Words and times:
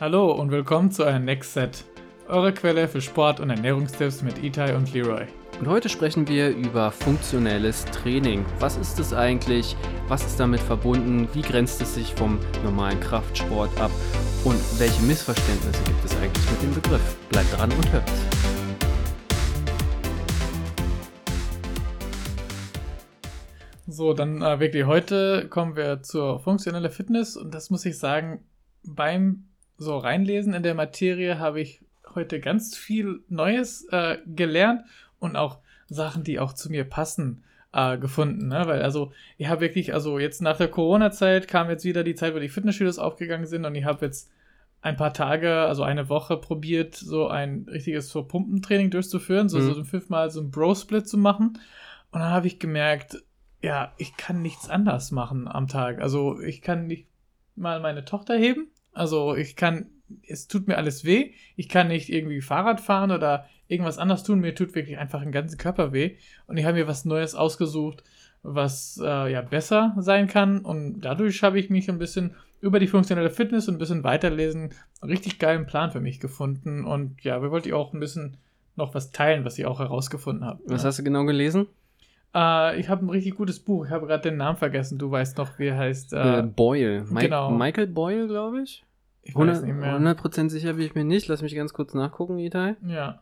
Hallo 0.00 0.32
und 0.32 0.50
willkommen 0.50 0.90
zu 0.90 1.04
einem 1.04 1.26
Next 1.26 1.52
Set, 1.52 1.84
eure 2.26 2.54
Quelle 2.54 2.88
für 2.88 3.02
Sport- 3.02 3.38
und 3.38 3.50
Ernährungstipps 3.50 4.22
mit 4.22 4.42
Itai 4.42 4.74
und 4.74 4.94
Leroy. 4.94 5.26
Und 5.58 5.68
heute 5.68 5.90
sprechen 5.90 6.26
wir 6.26 6.56
über 6.56 6.90
funktionelles 6.90 7.84
Training. 7.84 8.46
Was 8.60 8.78
ist 8.78 8.98
es 8.98 9.12
eigentlich? 9.12 9.76
Was 10.08 10.24
ist 10.24 10.40
damit 10.40 10.60
verbunden? 10.60 11.28
Wie 11.34 11.42
grenzt 11.42 11.82
es 11.82 11.96
sich 11.96 12.14
vom 12.14 12.38
normalen 12.64 12.98
Kraftsport 13.00 13.78
ab? 13.78 13.90
Und 14.42 14.58
welche 14.80 15.02
Missverständnisse 15.02 15.84
gibt 15.84 16.02
es 16.02 16.16
eigentlich 16.16 16.50
mit 16.50 16.62
dem 16.62 16.74
Begriff? 16.76 17.16
Bleibt 17.28 17.58
dran 17.58 17.70
und 17.70 17.92
hört. 17.92 18.10
So, 23.86 24.14
dann 24.14 24.40
äh, 24.40 24.60
wirklich 24.60 24.86
heute 24.86 25.46
kommen 25.50 25.76
wir 25.76 26.02
zur 26.02 26.40
funktionellen 26.40 26.90
Fitness 26.90 27.36
und 27.36 27.52
das 27.54 27.68
muss 27.68 27.84
ich 27.84 27.98
sagen, 27.98 28.46
beim 28.82 29.49
so 29.80 29.96
reinlesen 29.96 30.52
in 30.52 30.62
der 30.62 30.74
Materie 30.74 31.38
habe 31.38 31.60
ich 31.60 31.80
heute 32.14 32.38
ganz 32.38 32.76
viel 32.76 33.20
Neues 33.28 33.86
äh, 33.90 34.18
gelernt 34.26 34.82
und 35.18 35.36
auch 35.36 35.58
Sachen, 35.88 36.22
die 36.22 36.38
auch 36.38 36.52
zu 36.52 36.70
mir 36.70 36.84
passen, 36.84 37.42
äh, 37.72 37.96
gefunden. 37.96 38.48
Ne? 38.48 38.64
Weil 38.66 38.82
also, 38.82 39.12
ich 39.38 39.48
habe 39.48 39.62
wirklich, 39.62 39.94
also 39.94 40.18
jetzt 40.18 40.42
nach 40.42 40.58
der 40.58 40.68
Corona-Zeit 40.68 41.48
kam 41.48 41.70
jetzt 41.70 41.84
wieder 41.84 42.04
die 42.04 42.14
Zeit, 42.14 42.34
wo 42.34 42.38
die 42.38 42.48
Fitnessstudios 42.50 42.98
aufgegangen 42.98 43.46
sind 43.46 43.64
und 43.64 43.74
ich 43.74 43.84
habe 43.86 44.04
jetzt 44.04 44.30
ein 44.82 44.96
paar 44.96 45.14
Tage, 45.14 45.50
also 45.60 45.82
eine 45.82 46.08
Woche 46.10 46.36
probiert, 46.36 46.94
so 46.94 47.28
ein 47.28 47.66
richtiges 47.70 48.10
so 48.10 48.22
Pumpentraining 48.22 48.90
durchzuführen, 48.90 49.48
so, 49.48 49.58
Mhm. 49.58 49.74
so 49.74 49.84
fünfmal 49.84 50.30
so 50.30 50.40
ein 50.40 50.50
Bro-Split 50.50 51.08
zu 51.08 51.16
machen. 51.16 51.58
Und 52.10 52.20
dann 52.20 52.30
habe 52.30 52.48
ich 52.48 52.58
gemerkt, 52.58 53.22
ja, 53.62 53.92
ich 53.96 54.16
kann 54.16 54.42
nichts 54.42 54.68
anders 54.68 55.10
machen 55.10 55.48
am 55.48 55.68
Tag. 55.68 56.00
Also 56.00 56.38
ich 56.40 56.60
kann 56.60 56.86
nicht 56.86 57.06
mal 57.56 57.80
meine 57.80 58.04
Tochter 58.04 58.36
heben. 58.36 58.68
Also 58.92 59.34
ich 59.36 59.56
kann, 59.56 59.86
es 60.26 60.48
tut 60.48 60.68
mir 60.68 60.76
alles 60.76 61.04
weh. 61.04 61.32
Ich 61.56 61.68
kann 61.68 61.88
nicht 61.88 62.08
irgendwie 62.08 62.40
Fahrrad 62.40 62.80
fahren 62.80 63.10
oder 63.10 63.46
irgendwas 63.68 63.98
anderes 63.98 64.22
tun. 64.22 64.40
Mir 64.40 64.54
tut 64.54 64.74
wirklich 64.74 64.98
einfach 64.98 65.22
den 65.22 65.32
ganzen 65.32 65.58
Körper 65.58 65.92
weh. 65.92 66.16
Und 66.46 66.56
ich 66.56 66.64
habe 66.64 66.78
mir 66.78 66.88
was 66.88 67.04
Neues 67.04 67.34
ausgesucht, 67.34 68.02
was 68.42 69.00
äh, 69.02 69.32
ja 69.32 69.42
besser 69.42 69.94
sein 69.98 70.26
kann. 70.26 70.60
Und 70.60 71.00
dadurch 71.00 71.42
habe 71.42 71.58
ich 71.58 71.70
mich 71.70 71.88
ein 71.88 71.98
bisschen 71.98 72.34
über 72.60 72.78
die 72.78 72.88
funktionelle 72.88 73.30
Fitness 73.30 73.68
und 73.68 73.76
ein 73.76 73.78
bisschen 73.78 74.04
weiterlesen, 74.04 74.70
einen 75.00 75.10
richtig 75.10 75.38
geilen 75.38 75.66
Plan 75.66 75.92
für 75.92 76.00
mich 76.00 76.20
gefunden. 76.20 76.84
Und 76.84 77.22
ja, 77.22 77.40
wir 77.42 77.50
wollten 77.50 77.72
auch 77.72 77.92
ein 77.92 78.00
bisschen 78.00 78.36
noch 78.76 78.94
was 78.94 79.12
teilen, 79.12 79.44
was 79.44 79.58
ich 79.58 79.66
auch 79.66 79.78
herausgefunden 79.78 80.44
habe. 80.44 80.60
Was 80.66 80.82
ja. 80.82 80.88
hast 80.88 80.98
du 80.98 81.04
genau 81.04 81.24
gelesen? 81.24 81.66
Äh, 82.34 82.78
ich 82.80 82.88
habe 82.88 83.04
ein 83.04 83.10
richtig 83.10 83.34
gutes 83.36 83.58
Buch. 83.60 83.84
Ich 83.86 83.90
habe 83.90 84.06
gerade 84.06 84.22
den 84.22 84.36
Namen 84.36 84.56
vergessen. 84.56 84.98
Du 84.98 85.10
weißt 85.10 85.36
noch, 85.38 85.58
wie 85.58 85.66
er 85.68 85.78
heißt. 85.78 86.12
Äh, 86.12 86.42
Boyle. 86.42 87.04
Mi 87.10 87.22
genau. 87.22 87.50
Michael 87.50 87.86
Boyle, 87.88 88.26
glaube 88.28 88.62
ich. 88.62 88.84
ich 89.22 89.34
weiß 89.34 89.62
100%, 89.62 89.66
nicht 89.66 89.74
mehr. 89.74 89.98
100% 89.98 90.48
sicher 90.50 90.74
bin 90.74 90.86
ich 90.86 90.94
mir 90.94 91.04
nicht. 91.04 91.28
Lass 91.28 91.42
mich 91.42 91.54
ganz 91.54 91.72
kurz 91.72 91.94
nachgucken, 91.94 92.38
Itai. 92.38 92.76
Ja, 92.86 93.20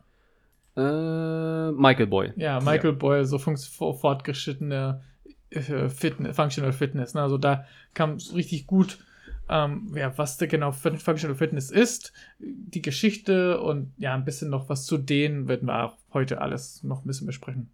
Äh, 0.77 1.71
Michael 1.71 2.07
Boyle. 2.07 2.33
ja, 2.37 2.59
Michael 2.59 2.93
Boyle, 2.93 3.25
so 3.25 3.37
fortgeschrittene 3.39 5.01
Fitness, 5.51 6.35
Functional 6.35 6.71
Fitness. 6.73 7.13
Ne? 7.15 7.21
Also 7.21 7.37
da 7.37 7.65
kam 7.95 8.13
es 8.13 8.35
richtig 8.35 8.67
gut, 8.67 8.99
ähm, 9.49 9.91
ja, 9.95 10.15
was 10.17 10.37
da 10.37 10.45
genau 10.45 10.71
Fun- 10.71 10.97
Functional 10.97 11.35
Fitness 11.35 11.71
ist, 11.71 12.13
die 12.39 12.83
Geschichte 12.83 13.59
und 13.59 13.91
ja, 13.97 14.13
ein 14.13 14.25
bisschen 14.25 14.51
noch 14.51 14.69
was 14.69 14.85
zu 14.85 14.97
denen 14.99 15.47
werden 15.47 15.67
wir 15.67 15.83
auch 15.85 15.97
heute 16.13 16.39
alles 16.41 16.83
noch 16.83 17.03
ein 17.03 17.07
bisschen 17.07 17.25
besprechen. 17.27 17.69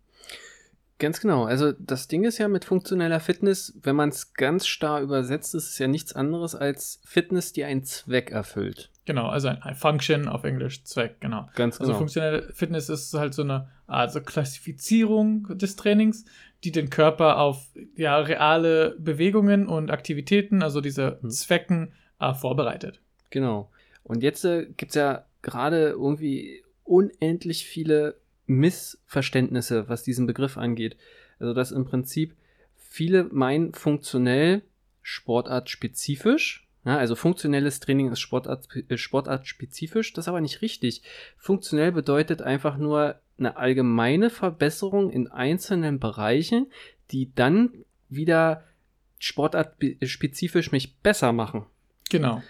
Ganz 0.98 1.20
genau. 1.20 1.44
Also 1.44 1.74
das 1.74 2.08
Ding 2.08 2.24
ist 2.24 2.38
ja 2.38 2.48
mit 2.48 2.64
funktioneller 2.64 3.20
Fitness, 3.20 3.78
wenn 3.84 3.98
man 3.98 4.10
es 4.10 4.34
ganz 4.34 4.66
starr 4.66 5.02
übersetzt, 5.02 5.54
ist 5.54 5.70
es 5.70 5.78
ja 5.78 5.88
nichts 5.88 6.14
anderes 6.14 6.56
als 6.56 7.02
Fitness, 7.06 7.52
die 7.52 7.66
einen 7.66 7.84
Zweck 7.84 8.32
erfüllt. 8.32 8.92
Genau, 9.04 9.28
also 9.28 9.50
ein, 9.50 9.76
Function 9.76 10.28
auf 10.28 10.46
Englisch, 10.46 10.84
Zweck, 10.84 11.20
genau. 11.20 11.50
Ganz 11.56 11.80
Also 11.80 11.92
genau. 11.92 11.98
funktionelle 12.00 12.54
Fitness 12.54 12.90
ist 12.90 13.14
halt 13.14 13.34
so 13.34 13.44
eine 13.44 13.70
Art 13.88 14.12
so 14.14 14.22
Klassifizierung 14.22 15.58
des 15.58 15.76
Trainings, 15.76 16.26
die 16.64 16.72
den 16.72 16.90
Körper 16.90 17.40
auf 17.40 17.68
ja, 17.96 18.18
reale 18.18 18.96
Bewegungen 18.98 19.68
und 19.68 19.92
Aktivitäten, 19.92 20.64
also 20.64 20.82
diese 20.82 21.20
Hm. 21.22 21.30
Zwecken, 21.30 21.94
äh, 22.20 22.34
vorbereitet. 22.34 23.02
Genau. 23.30 23.70
Und 24.04 24.24
jetzt 24.24 24.46
äh, 24.46 24.66
gibt 24.78 24.92
es 24.92 24.96
ja 24.96 25.26
gerade 25.42 25.90
irgendwie 25.90 26.64
unendlich 26.84 27.66
viele 27.66 28.16
Missverständnisse, 28.48 29.90
was 29.90 30.04
diesen 30.04 30.28
Begriff 30.28 30.58
angeht. 30.58 30.98
Also 31.40 31.54
dass 31.54 31.72
im 31.72 31.86
Prinzip 31.86 32.36
viele 32.78 33.26
meinen 33.26 33.74
funktionell 33.74 34.62
sportartspezifisch. 35.02 36.68
Ja, 36.86 36.98
also 36.98 37.16
funktionelles 37.16 37.80
Training 37.80 38.12
ist 38.12 38.20
Sportart, 38.20 38.68
äh, 38.90 38.98
sportartspezifisch, 38.98 40.14
das 40.14 40.26
ist 40.26 40.30
aber 40.30 40.42
nicht 40.42 40.62
richtig. 40.62 41.02
Funktionell 41.38 41.92
bedeutet 41.92 42.42
einfach 42.42 42.78
nur 42.78 43.20
eine 43.38 43.58
allgemeine 43.58 44.30
Verbesserung 44.30 45.10
in 45.10 45.28
einzelnen 45.28 46.00
Bereichen, 46.00 46.68
die 47.12 47.34
dann 47.34 47.72
wieder 48.08 48.64
sportartspezifisch 49.20 50.72
mich 50.72 50.96
besser 50.98 51.34
machen. 51.34 51.66
Genau. 52.10 52.44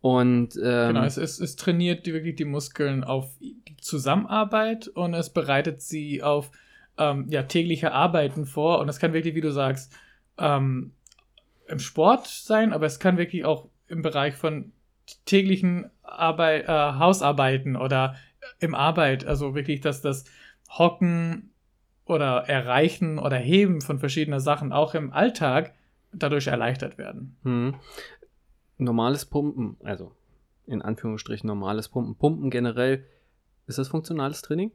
Und 0.00 0.56
ähm, 0.56 0.94
genau. 0.94 1.04
Es, 1.04 1.16
es, 1.16 1.40
es 1.40 1.56
trainiert 1.56 2.06
die, 2.06 2.14
wirklich 2.14 2.36
die 2.36 2.46
Muskeln 2.46 3.04
auf 3.04 3.36
die 3.40 3.76
Zusammenarbeit 3.80 4.88
und 4.88 5.12
es 5.12 5.30
bereitet 5.30 5.82
sie 5.82 6.22
auf 6.22 6.50
ähm, 6.96 7.26
ja, 7.28 7.42
tägliche 7.42 7.92
Arbeiten 7.92 8.46
vor. 8.46 8.78
Und 8.78 8.86
das 8.86 8.98
kann 8.98 9.12
wirklich, 9.12 9.34
wie 9.34 9.42
du 9.42 9.52
sagst, 9.52 9.94
ähm, 10.38 10.92
im 11.68 11.78
Sport 11.78 12.26
sein, 12.26 12.72
aber 12.72 12.86
es 12.86 12.98
kann 12.98 13.18
wirklich 13.18 13.44
auch 13.44 13.68
im 13.88 14.02
Bereich 14.02 14.34
von 14.34 14.72
täglichen 15.24 15.90
Arbeit, 16.02 16.64
äh, 16.64 16.68
Hausarbeiten 16.68 17.76
oder 17.76 18.16
im 18.58 18.74
Arbeit, 18.74 19.24
also 19.26 19.54
wirklich, 19.54 19.80
dass 19.80 20.00
das 20.00 20.24
Hocken 20.68 21.50
oder 22.04 22.48
Erreichen 22.48 23.18
oder 23.18 23.36
Heben 23.36 23.80
von 23.80 23.98
verschiedenen 23.98 24.40
Sachen 24.40 24.72
auch 24.72 24.94
im 24.94 25.12
Alltag 25.12 25.74
dadurch 26.12 26.48
erleichtert 26.48 26.98
werden. 26.98 27.36
Hm. 27.44 27.74
Normales 28.80 29.24
Pumpen, 29.26 29.76
also 29.82 30.12
in 30.66 30.82
Anführungsstrichen 30.82 31.46
normales 31.46 31.88
Pumpen. 31.88 32.14
Pumpen 32.16 32.50
generell, 32.50 33.04
ist 33.66 33.78
das 33.78 33.88
funktionales 33.88 34.42
Training? 34.42 34.70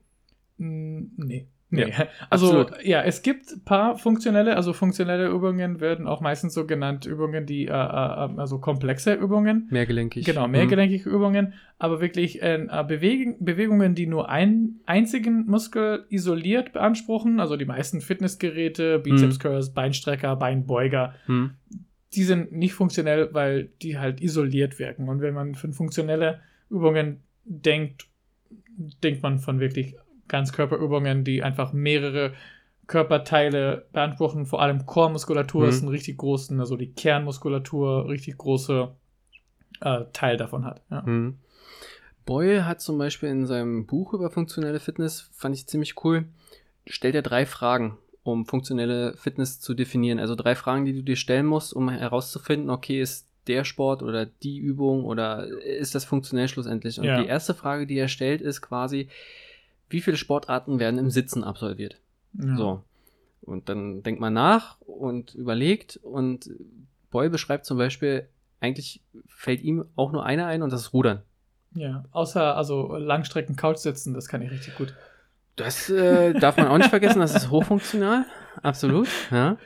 Mm, 0.58 1.04
Nee. 1.18 1.48
Nee. 1.72 1.90
Ja, 1.90 2.06
also, 2.30 2.60
absolut. 2.62 2.86
ja, 2.86 3.02
es 3.02 3.24
gibt 3.24 3.52
ein 3.52 3.64
paar 3.66 3.98
funktionelle, 3.98 4.56
also 4.56 4.72
funktionelle 4.72 5.28
Übungen 5.28 5.82
werden 5.82 6.06
auch 6.08 6.22
meistens 6.22 6.54
so 6.54 6.68
genannt, 6.68 7.08
Übungen, 7.08 7.48
die, 7.48 7.66
äh, 7.66 7.70
äh, 7.72 7.74
also 7.74 8.60
komplexe 8.60 9.16
Übungen. 9.16 9.68
Mehrgelenkig. 9.72 10.26
Genau, 10.26 10.44
Hm. 10.44 10.52
mehrgelenkige 10.52 11.10
Übungen, 11.10 11.54
aber 11.80 12.02
wirklich 12.02 12.42
äh, 12.44 12.68
Beweg 12.88 13.44
Bewegungen, 13.44 13.96
die 13.96 14.06
nur 14.06 14.30
einen 14.30 14.80
einzigen 14.86 15.48
Muskel 15.48 16.06
isoliert 16.10 16.72
beanspruchen. 16.72 17.40
Also 17.40 17.58
die 17.58 17.66
meisten 17.66 18.00
Fitnessgeräte, 18.00 19.00
Bizeps 19.00 19.40
Curls, 19.40 19.74
Beinstrecker, 19.74 20.36
Beinbeuger, 20.36 21.16
Hm. 21.26 21.56
Die 22.16 22.24
sind 22.24 22.52
nicht 22.52 22.74
funktionell, 22.74 23.34
weil 23.34 23.70
die 23.82 23.98
halt 23.98 24.22
isoliert 24.22 24.80
wirken. 24.80 25.10
Und 25.10 25.22
wenn 25.22 25.34
man 25.34 25.56
von 25.56 25.74
funktionelle 25.74 26.42
Übungen 26.70 27.22
denkt, 27.44 28.08
denkt 29.04 29.24
man 29.24 29.40
von 29.40 29.60
wirklich 29.60 29.96
Ganzkörperübungen, 30.28 31.24
die 31.24 31.44
einfach 31.44 31.74
mehrere 31.74 32.34
Körperteile 32.88 33.86
beanspruchen, 33.92 34.46
vor 34.46 34.62
allem 34.62 34.86
Chormuskulatur 34.86 35.64
Mhm. 35.64 35.70
ist 35.70 35.82
ein 35.82 35.90
richtig 35.90 36.18
großen, 36.18 36.60
also 36.60 36.76
die 36.78 36.92
Kernmuskulatur 36.92 38.08
richtig 38.08 38.38
große 38.38 38.96
äh, 39.82 40.02
Teil 40.14 40.38
davon 40.38 40.66
hat. 40.66 40.82
Ja. 40.90 41.06
Hm. 41.06 41.40
Boyle 42.26 42.66
hat 42.66 42.82
zum 42.82 42.98
Beispiel 42.98 43.30
in 43.30 43.46
seinem 43.46 43.86
Buch 43.86 44.14
über 44.14 44.32
funktionelle 44.32 44.80
Fitness, 44.80 45.30
fand 45.34 45.56
ich 45.56 45.68
ziemlich 45.68 46.04
cool, 46.04 46.26
stellt 46.88 47.16
er 47.16 47.22
drei 47.22 47.46
Fragen, 47.46 47.98
um 48.26 48.46
funktionelle 48.46 49.16
Fitness 49.18 49.60
zu 49.62 49.74
definieren. 49.76 50.20
Also 50.20 50.36
drei 50.36 50.56
Fragen, 50.56 50.86
die 50.86 50.94
du 50.94 51.04
dir 51.04 51.16
stellen 51.16 51.46
musst, 51.46 51.74
um 51.74 51.90
herauszufinden, 51.90 52.70
okay, 52.70 53.00
ist 53.00 53.28
der 53.48 53.64
Sport 53.64 54.02
oder 54.02 54.26
die 54.26 54.58
Übung 54.58 55.06
oder 55.06 55.46
ist 55.46 55.94
das 55.94 56.06
funktionell 56.06 56.48
schlussendlich? 56.48 57.00
Und 57.00 57.06
Ja. 57.06 57.22
die 57.22 57.28
erste 57.28 57.54
Frage, 57.54 57.86
die 57.86 57.98
er 57.98 58.08
stellt, 58.08 58.42
ist 58.42 58.62
quasi, 58.62 59.10
wie 59.90 60.02
viele 60.02 60.18
Sportarten 60.18 60.80
werden 60.80 60.98
im 61.00 61.12
Sitzen 61.12 61.44
absolviert? 61.44 61.98
Ja. 62.34 62.58
So. 62.58 62.84
Und 63.42 63.70
dann 63.70 64.02
denkt 64.02 64.20
man 64.20 64.34
nach 64.34 64.82
und 64.82 65.36
überlegt 65.36 66.00
und 66.02 66.50
Boy 67.12 67.30
beschreibt 67.30 67.66
zum 67.68 67.78
Beispiel, 67.78 68.28
eigentlich 68.60 69.02
fällt 69.28 69.62
ihm 69.62 69.86
auch 69.96 70.12
nur 70.12 70.26
einer 70.26 70.48
ein 70.48 70.64
und 70.64 70.74
das 70.74 70.82
ist 70.82 70.94
Rudern. 70.94 71.22
ja. 71.76 72.04
Außer 72.12 72.58
also 72.58 72.96
Langstrecken 72.96 73.56
Couch 73.56 73.78
sitzen, 73.78 74.16
das 74.16 74.28
kann 74.28 74.42
ich 74.42 74.50
richtig 74.50 74.74
gut. 74.74 74.96
Das 75.56 75.90
äh, 75.90 76.34
darf 76.34 76.58
man 76.58 76.68
auch 76.68 76.78
nicht 76.78 76.90
vergessen, 76.90 77.20
das 77.20 77.36
ist 77.36 77.50
hochfunktional, 77.50 78.26
absolut. 78.62 79.08
Ja. 79.32 79.58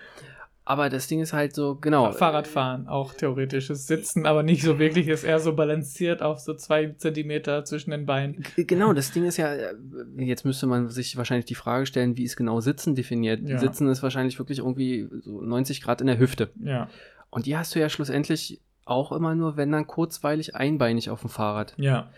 Aber 0.69 0.89
das 0.89 1.07
Ding 1.07 1.19
ist 1.19 1.33
halt 1.33 1.55
so, 1.55 1.73
genau. 1.81 2.11
Fahrradfahren, 2.11 2.87
auch 2.87 3.15
theoretisches 3.15 3.87
Sitzen, 3.87 4.27
aber 4.27 4.43
nicht 4.43 4.61
so 4.61 4.77
wirklich, 4.77 5.07
ist 5.07 5.23
eher 5.23 5.39
so 5.39 5.55
balanciert 5.55 6.21
auf 6.21 6.37
so 6.37 6.53
zwei 6.53 6.93
Zentimeter 6.95 7.65
zwischen 7.65 7.89
den 7.89 8.05
Beinen. 8.05 8.45
Genau, 8.55 8.93
das 8.93 9.11
Ding 9.11 9.25
ist 9.25 9.37
ja, 9.37 9.51
äh, 9.51 9.73
jetzt 10.17 10.45
müsste 10.45 10.67
man 10.67 10.89
sich 10.89 11.17
wahrscheinlich 11.17 11.45
die 11.45 11.55
Frage 11.55 11.87
stellen, 11.87 12.17
wie 12.17 12.23
ist 12.23 12.35
genau 12.35 12.59
Sitzen 12.59 12.93
definiert. 12.93 13.41
Ja. 13.49 13.57
Sitzen 13.57 13.89
ist 13.89 14.03
wahrscheinlich 14.03 14.37
wirklich 14.37 14.59
irgendwie 14.59 15.09
so 15.21 15.41
90 15.41 15.81
Grad 15.81 16.01
in 16.01 16.07
der 16.07 16.19
Hüfte. 16.19 16.51
Ja, 16.63 16.87
Und 17.31 17.47
die 17.47 17.57
hast 17.57 17.73
du 17.73 17.79
ja 17.79 17.89
schlussendlich 17.89 18.61
auch 18.85 19.11
immer 19.11 19.33
nur, 19.33 19.57
wenn 19.57 19.71
dann 19.71 19.87
kurzweilig 19.87 20.55
einbeinig 20.55 21.09
auf 21.09 21.21
dem 21.21 21.31
Fahrrad. 21.31 21.73
Ja. 21.77 22.11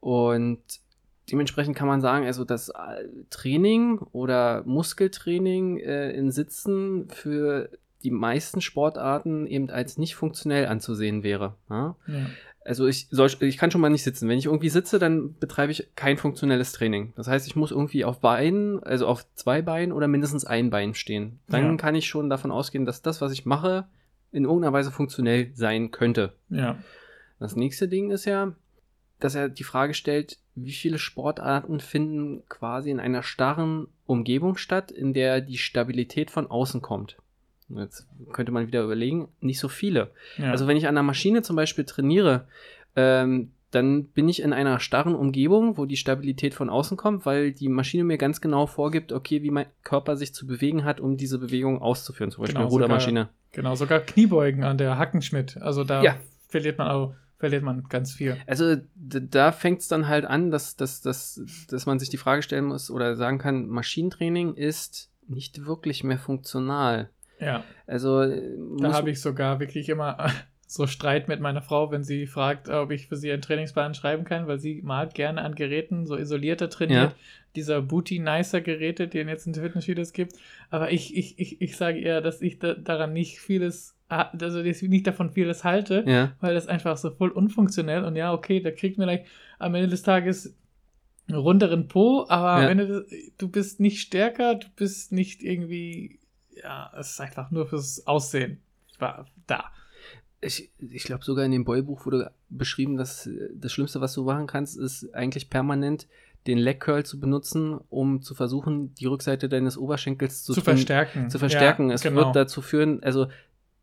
Und 0.00 0.58
dementsprechend 1.30 1.76
kann 1.76 1.88
man 1.88 2.00
sagen, 2.00 2.26
also 2.26 2.44
das 2.44 2.68
äh, 2.70 3.04
Training 3.30 3.98
oder 4.12 4.62
Muskeltraining 4.64 5.78
äh, 5.78 6.10
in 6.12 6.30
Sitzen 6.30 7.08
für 7.08 7.70
die 8.02 8.10
meisten 8.10 8.60
Sportarten 8.60 9.46
eben 9.46 9.70
als 9.70 9.98
nicht 9.98 10.14
funktionell 10.14 10.66
anzusehen 10.66 11.22
wäre. 11.22 11.54
Ja? 11.68 11.96
ja. 12.06 12.26
Also 12.64 12.86
ich, 12.86 13.06
soll, 13.10 13.30
ich 13.40 13.58
kann 13.58 13.70
schon 13.70 13.80
mal 13.80 13.90
nicht 13.90 14.02
sitzen. 14.02 14.28
Wenn 14.28 14.38
ich 14.38 14.46
irgendwie 14.46 14.68
sitze, 14.68 14.98
dann 14.98 15.36
betreibe 15.38 15.70
ich 15.70 15.88
kein 15.94 16.16
funktionelles 16.16 16.72
Training. 16.72 17.12
Das 17.16 17.28
heißt, 17.28 17.46
ich 17.46 17.54
muss 17.54 17.70
irgendwie 17.70 18.04
auf 18.04 18.20
Beinen, 18.20 18.82
also 18.82 19.06
auf 19.06 19.24
zwei 19.34 19.62
Beinen 19.62 19.92
oder 19.92 20.08
mindestens 20.08 20.44
ein 20.44 20.70
Bein 20.70 20.94
stehen. 20.94 21.38
Dann 21.48 21.64
Ja. 21.64 21.76
kann 21.76 21.94
ich 21.94 22.08
schon 22.08 22.28
davon 22.28 22.50
ausgehen, 22.50 22.84
dass 22.84 23.02
das, 23.02 23.20
was 23.20 23.32
ich 23.32 23.46
mache, 23.46 23.86
in 24.32 24.44
irgendeiner 24.44 24.72
Weise 24.72 24.90
funktionell 24.90 25.50
sein 25.54 25.92
könnte. 25.92 26.32
Ja. 26.48 26.76
Das 27.38 27.54
nächste 27.54 27.86
Ding 27.88 28.10
ist 28.10 28.24
ja, 28.24 28.52
dass 29.20 29.34
er 29.34 29.48
die 29.48 29.64
Frage 29.64 29.94
stellt, 29.94 30.38
wie 30.54 30.72
viele 30.72 30.98
Sportarten 30.98 31.80
finden 31.80 32.42
quasi 32.48 32.90
in 32.90 33.00
einer 33.00 33.22
starren 33.22 33.88
Umgebung 34.06 34.56
statt, 34.56 34.90
in 34.90 35.12
der 35.12 35.40
die 35.40 35.58
Stabilität 35.58 36.30
von 36.30 36.46
außen 36.50 36.80
kommt. 36.82 37.16
Jetzt 37.68 38.06
könnte 38.32 38.52
man 38.52 38.66
wieder 38.68 38.82
überlegen, 38.82 39.28
nicht 39.40 39.58
so 39.58 39.68
viele. 39.68 40.12
ja. 40.38 40.50
Also 40.52 40.66
wenn 40.66 40.76
ich 40.76 40.86
an 40.86 40.94
der 40.94 41.02
Maschine 41.02 41.42
zum 41.42 41.56
Beispiel 41.56 41.84
trainiere, 41.84 42.46
ähm, 42.94 43.50
dann 43.72 44.04
bin 44.04 44.28
ich 44.28 44.40
in 44.40 44.52
einer 44.52 44.78
starren 44.78 45.14
Umgebung, 45.16 45.76
wo 45.76 45.84
die 45.84 45.96
Stabilität 45.96 46.54
von 46.54 46.70
außen 46.70 46.96
kommt, 46.96 47.26
weil 47.26 47.52
die 47.52 47.68
Maschine 47.68 48.04
mir 48.04 48.16
ganz 48.16 48.40
genau 48.40 48.66
vorgibt, 48.66 49.12
okay, 49.12 49.42
wie 49.42 49.50
mein 49.50 49.66
Körper 49.82 50.16
sich 50.16 50.32
zu 50.32 50.46
bewegen 50.46 50.84
hat, 50.84 51.00
um 51.00 51.16
diese 51.16 51.38
Bewegung 51.38 51.82
auszuführen. 51.82 52.30
Zum 52.30 52.42
Beispiel 52.42 52.54
Genau, 52.54 52.66
eine 52.66 52.70
Rudermaschine. 52.72 53.28
Genau, 53.52 53.74
sogar 53.74 53.98
Kniebeugen 54.00 54.62
an 54.62 54.78
der 54.78 54.96
Hackenschmidt. 54.98 55.58
Also 55.60 55.82
da 55.82 56.02
Ja. 56.02 56.16
verliert 56.48 56.78
man 56.78 56.88
auch, 56.88 57.14
verliert 57.38 57.62
man 57.62 57.84
ganz 57.88 58.12
viel. 58.12 58.36
Also 58.46 58.76
da 58.94 59.52
fängt 59.52 59.80
es 59.80 59.88
dann 59.88 60.08
halt 60.08 60.24
an, 60.24 60.50
dass, 60.50 60.76
dass, 60.76 61.00
dass, 61.00 61.40
dass 61.68 61.86
man 61.86 61.98
sich 61.98 62.08
die 62.08 62.16
Frage 62.16 62.42
stellen 62.42 62.66
muss 62.66 62.90
oder 62.90 63.16
sagen 63.16 63.38
kann, 63.38 63.68
Maschinentraining 63.68 64.54
ist 64.54 65.10
nicht 65.28 65.66
wirklich 65.66 66.04
mehr 66.04 66.18
funktional. 66.18 67.10
Ja. 67.40 67.64
Also 67.86 68.22
äh, 68.22 68.56
Da 68.80 68.92
habe 68.92 69.10
ich 69.10 69.20
sogar 69.20 69.60
wirklich 69.60 69.88
immer 69.88 70.30
so 70.66 70.86
Streit 70.86 71.28
mit 71.28 71.40
meiner 71.40 71.62
Frau, 71.62 71.90
wenn 71.90 72.02
sie 72.02 72.26
fragt, 72.26 72.68
ob 72.68 72.90
ich 72.90 73.08
für 73.08 73.16
sie 73.16 73.30
einen 73.30 73.42
Trainingsplan 73.42 73.94
schreiben 73.94 74.24
kann, 74.24 74.46
weil 74.46 74.58
sie 74.58 74.82
mag 74.82 75.14
gerne 75.14 75.42
an 75.42 75.54
Geräten 75.54 76.06
so 76.06 76.16
isolierter 76.16 76.70
trainiert. 76.70 77.12
Ja. 77.12 77.16
Dieser 77.54 77.82
Booty 77.82 78.18
Nicer 78.18 78.60
Geräte, 78.60 79.08
die 79.08 79.20
es 79.20 79.28
jetzt 79.28 79.46
in 79.46 79.54
Fitnessstudios 79.54 80.12
gibt. 80.12 80.34
Aber 80.70 80.90
ich, 80.90 81.16
ich, 81.16 81.38
ich, 81.38 81.60
ich 81.60 81.76
sage 81.76 82.00
eher, 82.00 82.20
dass 82.20 82.42
ich 82.42 82.58
da, 82.58 82.74
daran 82.74 83.12
nicht 83.12 83.38
vieles, 83.40 83.95
also 84.08 84.62
dass 84.62 84.82
ich 84.82 84.88
nicht 84.88 85.06
davon 85.06 85.30
vieles 85.30 85.64
halte, 85.64 86.04
ja, 86.06 86.32
weil 86.40 86.54
das 86.54 86.66
einfach 86.68 86.96
so 86.96 87.10
voll 87.10 87.30
unfunktionell 87.30 88.04
und 88.04 88.16
ja, 88.16 88.32
okay, 88.32 88.60
da 88.60 88.70
kriegt 88.70 88.98
man 88.98 89.08
vielleicht 89.08 89.26
am 89.58 89.74
Ende 89.74 89.88
des 89.88 90.02
Tages 90.02 90.54
einen 91.28 91.38
runderen 91.38 91.88
Po, 91.88 92.24
aber 92.28 92.60
Ja. 92.62 92.68
am 92.68 92.78
Ende, 92.78 93.06
du 93.38 93.48
bist 93.48 93.80
nicht 93.80 94.00
stärker, 94.00 94.54
du 94.54 94.68
bist 94.76 95.10
nicht 95.12 95.42
irgendwie, 95.42 96.20
ja, 96.62 96.92
es 96.98 97.10
ist 97.12 97.20
einfach 97.20 97.50
nur 97.50 97.66
fürs 97.66 98.06
Aussehen. 98.06 98.60
War 98.98 99.26
da. 99.46 99.64
ich, 100.40 100.70
ich 100.78 101.02
glaube 101.04 101.24
sogar 101.24 101.44
in 101.44 101.50
dem 101.50 101.64
Boy-Buch 101.64 102.06
wurde 102.06 102.30
beschrieben, 102.48 102.96
dass 102.96 103.26
äh, 103.26 103.50
das 103.54 103.72
Schlimmste, 103.72 104.00
was 104.00 104.14
du 104.14 104.22
machen 104.24 104.46
kannst, 104.46 104.78
ist 104.78 105.12
eigentlich 105.14 105.50
permanent 105.50 106.06
den 106.46 106.58
Leg 106.58 106.78
Curl 106.78 107.04
zu 107.04 107.18
benutzen, 107.18 107.78
um 107.90 108.22
zu 108.22 108.34
versuchen, 108.34 108.94
die 108.94 109.06
Rückseite 109.06 109.48
deines 109.48 109.76
Oberschenkels 109.76 110.44
zu, 110.44 110.52
Zu, 110.54 110.60
verstärken. 110.60 111.28
Zu 111.28 111.40
verstärken. 111.40 111.88
Ja, 111.88 111.96
es 111.96 112.02
genau. 112.02 112.16
wird 112.26 112.36
dazu 112.36 112.62
führen, 112.62 113.02
also 113.02 113.26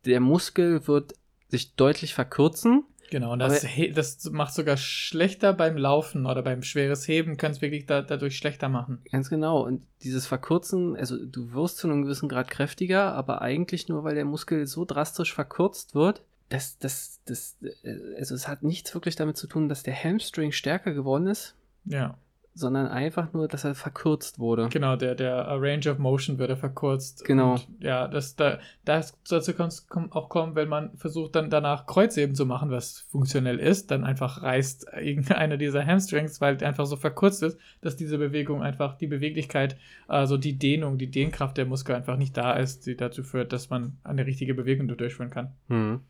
der 0.04 0.20
Muskel 0.20 0.86
wird 0.86 1.14
sich 1.48 1.74
deutlich 1.74 2.14
verkürzen. 2.14 2.84
Genau, 3.10 3.32
und 3.32 3.38
das, 3.38 3.64
das 3.94 4.30
macht 4.30 4.54
sogar 4.54 4.76
schlechter 4.76 5.52
beim 5.52 5.76
Laufen 5.76 6.26
oder 6.26 6.42
beim 6.42 6.62
schweres 6.62 7.06
Heben, 7.06 7.36
kann 7.36 7.52
es 7.52 7.60
wirklich 7.60 7.86
da, 7.86 8.02
dadurch 8.02 8.36
schlechter 8.36 8.68
machen. 8.68 9.02
Ganz 9.12 9.30
genau. 9.30 9.64
Und 9.64 9.82
dieses 10.02 10.26
Verkürzen, 10.26 10.96
also 10.96 11.24
du 11.24 11.52
wirst 11.52 11.78
zu 11.78 11.86
einem 11.86 12.02
gewissen 12.02 12.28
Grad 12.28 12.50
kräftiger, 12.50 13.12
aber 13.12 13.42
eigentlich 13.42 13.88
nur, 13.88 14.04
weil 14.04 14.14
der 14.14 14.24
Muskel 14.24 14.66
so 14.66 14.84
drastisch 14.84 15.32
verkürzt 15.34 15.94
wird, 15.94 16.22
das, 16.48 16.78
das, 16.78 17.20
das, 17.26 17.56
äh, 17.62 18.16
also 18.18 18.34
es 18.34 18.48
hat 18.48 18.62
nichts 18.62 18.94
wirklich 18.94 19.16
damit 19.16 19.36
zu 19.36 19.46
tun, 19.46 19.68
dass 19.68 19.82
der 19.82 19.94
Hamstring 19.94 20.52
stärker 20.52 20.92
geworden 20.92 21.26
ist, 21.26 21.54
Ja, 21.84 22.16
sondern 22.54 22.86
einfach 22.86 23.32
nur, 23.32 23.48
dass 23.48 23.64
er 23.64 23.74
verkürzt 23.74 24.38
wurde. 24.38 24.68
genau, 24.68 24.94
der, 24.94 25.16
der 25.16 25.34
äh, 25.34 25.54
Range 25.54 25.90
of 25.90 25.98
Motion 25.98 26.38
wird 26.38 26.50
ja 26.50 26.56
verkürzt. 26.56 27.24
Genau. 27.24 27.54
Und, 27.54 27.66
ja, 27.80 28.06
das, 28.06 28.36
da, 28.36 28.60
das 28.84 29.18
dazu 29.28 29.52
kann 29.54 29.68
es 29.68 29.86
auch 30.10 30.28
kommen, 30.28 30.54
wenn 30.54 30.68
man 30.68 30.96
versucht, 30.96 31.34
dann 31.34 31.50
danach 31.50 31.86
Kreuzheben 31.86 32.36
zu 32.36 32.46
machen, 32.46 32.70
was 32.70 33.00
funktionell 33.10 33.58
ist, 33.58 33.90
dann 33.90 34.04
einfach 34.04 34.42
reißt 34.42 34.86
irgendeiner 34.96 35.56
dieser 35.56 35.84
Hamstrings, 35.84 36.40
weil 36.40 36.56
der 36.56 36.68
einfach 36.68 36.86
so 36.86 36.96
verkürzt 36.96 37.42
ist, 37.42 37.58
dass 37.80 37.96
diese 37.96 38.18
Bewegung 38.18 38.62
einfach, 38.62 38.96
die 38.96 39.08
Beweglichkeit, 39.08 39.76
also 40.06 40.36
die 40.36 40.56
Dehnung, 40.56 40.96
die 40.96 41.10
Dehnkraft 41.10 41.56
der 41.56 41.66
Muskel 41.66 41.96
einfach 41.96 42.16
nicht 42.16 42.36
da 42.36 42.52
ist, 42.52 42.86
die 42.86 42.96
dazu 42.96 43.24
führt, 43.24 43.52
dass 43.52 43.68
man 43.68 43.98
eine 44.04 44.26
richtige 44.26 44.54
Bewegung 44.54 44.86
durchführen 44.86 45.30
kann. 45.30 45.52
Hm. 45.68 46.00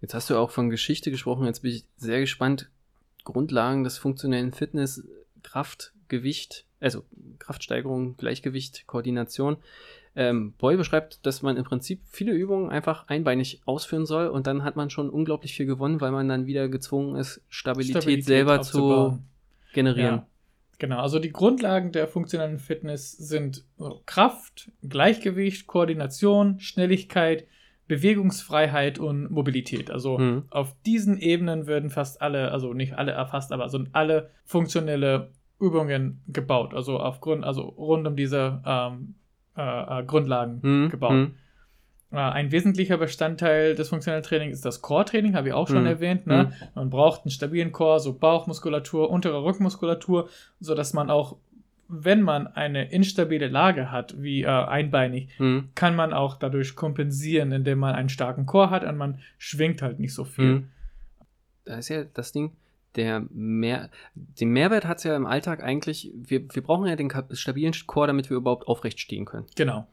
Jetzt 0.00 0.14
hast 0.14 0.30
du 0.30 0.36
auch 0.36 0.50
von 0.50 0.70
Geschichte 0.70 1.10
gesprochen, 1.10 1.46
jetzt 1.46 1.62
bin 1.62 1.72
ich 1.72 1.84
sehr 1.96 2.20
gespannt. 2.20 2.70
Grundlagen 3.24 3.84
des 3.84 3.98
funktionellen 3.98 4.52
Fitness, 4.52 5.04
Kraft, 5.42 5.92
Gewicht, 6.08 6.64
also 6.80 7.04
Kraftsteigerung, 7.38 8.16
Gleichgewicht, 8.16 8.86
Koordination. 8.86 9.58
Ähm, 10.16 10.52
Boy 10.54 10.76
beschreibt, 10.76 11.24
dass 11.26 11.42
man 11.42 11.56
im 11.56 11.64
Prinzip 11.64 12.00
viele 12.06 12.32
Übungen 12.32 12.70
einfach 12.70 13.06
einbeinig 13.08 13.60
ausführen 13.66 14.06
soll 14.06 14.28
und 14.28 14.46
dann 14.46 14.64
hat 14.64 14.74
man 14.74 14.90
schon 14.90 15.10
unglaublich 15.10 15.54
viel 15.54 15.66
gewonnen, 15.66 16.00
weil 16.00 16.10
man 16.10 16.28
dann 16.28 16.46
wieder 16.46 16.68
gezwungen 16.68 17.16
ist, 17.16 17.40
Stabilität, 17.48 18.24
selber 18.24 18.62
zu 18.62 19.18
generieren. 19.74 20.16
Ja, 20.16 20.26
genau. 20.78 20.98
Also 20.98 21.18
die 21.20 21.30
Grundlagen 21.30 21.92
der 21.92 22.08
funktionellen 22.08 22.58
Fitness 22.58 23.12
sind 23.12 23.64
Kraft, 24.06 24.72
Gleichgewicht, 24.82 25.66
Koordination, 25.66 26.58
Schnelligkeit, 26.58 27.46
Bewegungsfreiheit 27.88 28.98
und 28.98 29.30
Mobilität. 29.30 29.90
Also 29.90 30.18
Hm. 30.18 30.42
auf 30.50 30.74
diesen 30.86 31.18
Ebenen 31.18 31.66
werden 31.66 31.90
fast 31.90 32.22
alle, 32.22 32.52
also 32.52 32.72
nicht 32.74 32.94
alle 32.94 33.12
erfasst, 33.12 33.52
aber 33.52 33.68
sind 33.68 33.88
alle 33.92 34.30
funktionelle 34.44 35.30
Übungen 35.60 36.22
gebaut. 36.28 36.74
Also 36.74 37.00
aufgrund, 37.00 37.44
also 37.44 37.62
rund 37.62 38.06
um 38.06 38.14
diese 38.16 38.62
ähm, 38.64 39.14
äh, 39.56 40.00
äh, 40.00 40.04
Grundlagen 40.04 40.62
Hm, 40.62 40.88
gebaut. 40.90 41.12
hm. 41.12 41.34
Äh, 42.10 42.16
Ein 42.16 42.52
wesentlicher 42.52 42.96
Bestandteil 42.96 43.74
des 43.74 43.88
funktionellen 43.90 44.22
Trainings 44.24 44.54
ist 44.54 44.64
das 44.64 44.80
Core-Training, 44.80 45.34
habe 45.34 45.48
ich 45.48 45.54
auch 45.54 45.68
schon 45.68 45.80
Mhm. 45.82 45.86
erwähnt. 45.86 46.26
Ne? 46.26 46.52
Man 46.74 46.88
braucht 46.90 47.22
einen 47.24 47.30
stabilen 47.30 47.70
Core, 47.72 48.00
so 48.00 48.14
Bauchmuskulatur, 48.14 49.10
untere 49.10 49.42
Rückenmuskulatur, 49.44 50.28
sodass 50.60 50.94
man 50.94 51.10
auch, 51.10 51.36
wenn 51.88 52.22
man 52.22 52.46
eine 52.46 52.90
instabile 52.90 53.48
Lage 53.48 53.90
hat, 53.90 54.20
wie 54.20 54.42
äh, 54.42 54.46
einbeinig, 54.46 55.30
Hm, 55.38 55.70
kann 55.74 55.96
man 55.96 56.12
auch 56.12 56.36
dadurch 56.36 56.76
kompensieren, 56.76 57.50
indem 57.52 57.78
man 57.78 57.94
einen 57.94 58.08
starken 58.10 58.44
Core 58.46 58.70
hat 58.70 58.84
und 58.84 58.96
man 58.96 59.20
schwingt 59.38 59.80
halt 59.82 59.98
nicht 59.98 60.14
so 60.14 60.24
viel. 60.24 60.44
hm. 60.44 60.68
Da 61.64 61.76
ist 61.78 61.88
ja 61.88 62.04
das 62.04 62.32
Ding, 62.32 62.52
der 62.94 63.24
mehr, 63.30 63.90
den 64.14 64.50
Mehrwert 64.50 64.86
hat 64.86 64.98
es 64.98 65.04
ja 65.04 65.14
im 65.16 65.26
Alltag 65.26 65.62
eigentlich, 65.62 66.10
wir, 66.14 66.42
wir 66.54 66.62
brauchen 66.62 66.86
ja 66.86 66.96
den 66.96 67.12
stabilen 67.32 67.74
Core, 67.86 68.06
damit 68.06 68.30
wir 68.30 68.36
überhaupt 68.38 68.66
aufrecht 68.66 69.00
stehen 69.00 69.24
können. 69.26 69.46
Genau. 69.56 69.86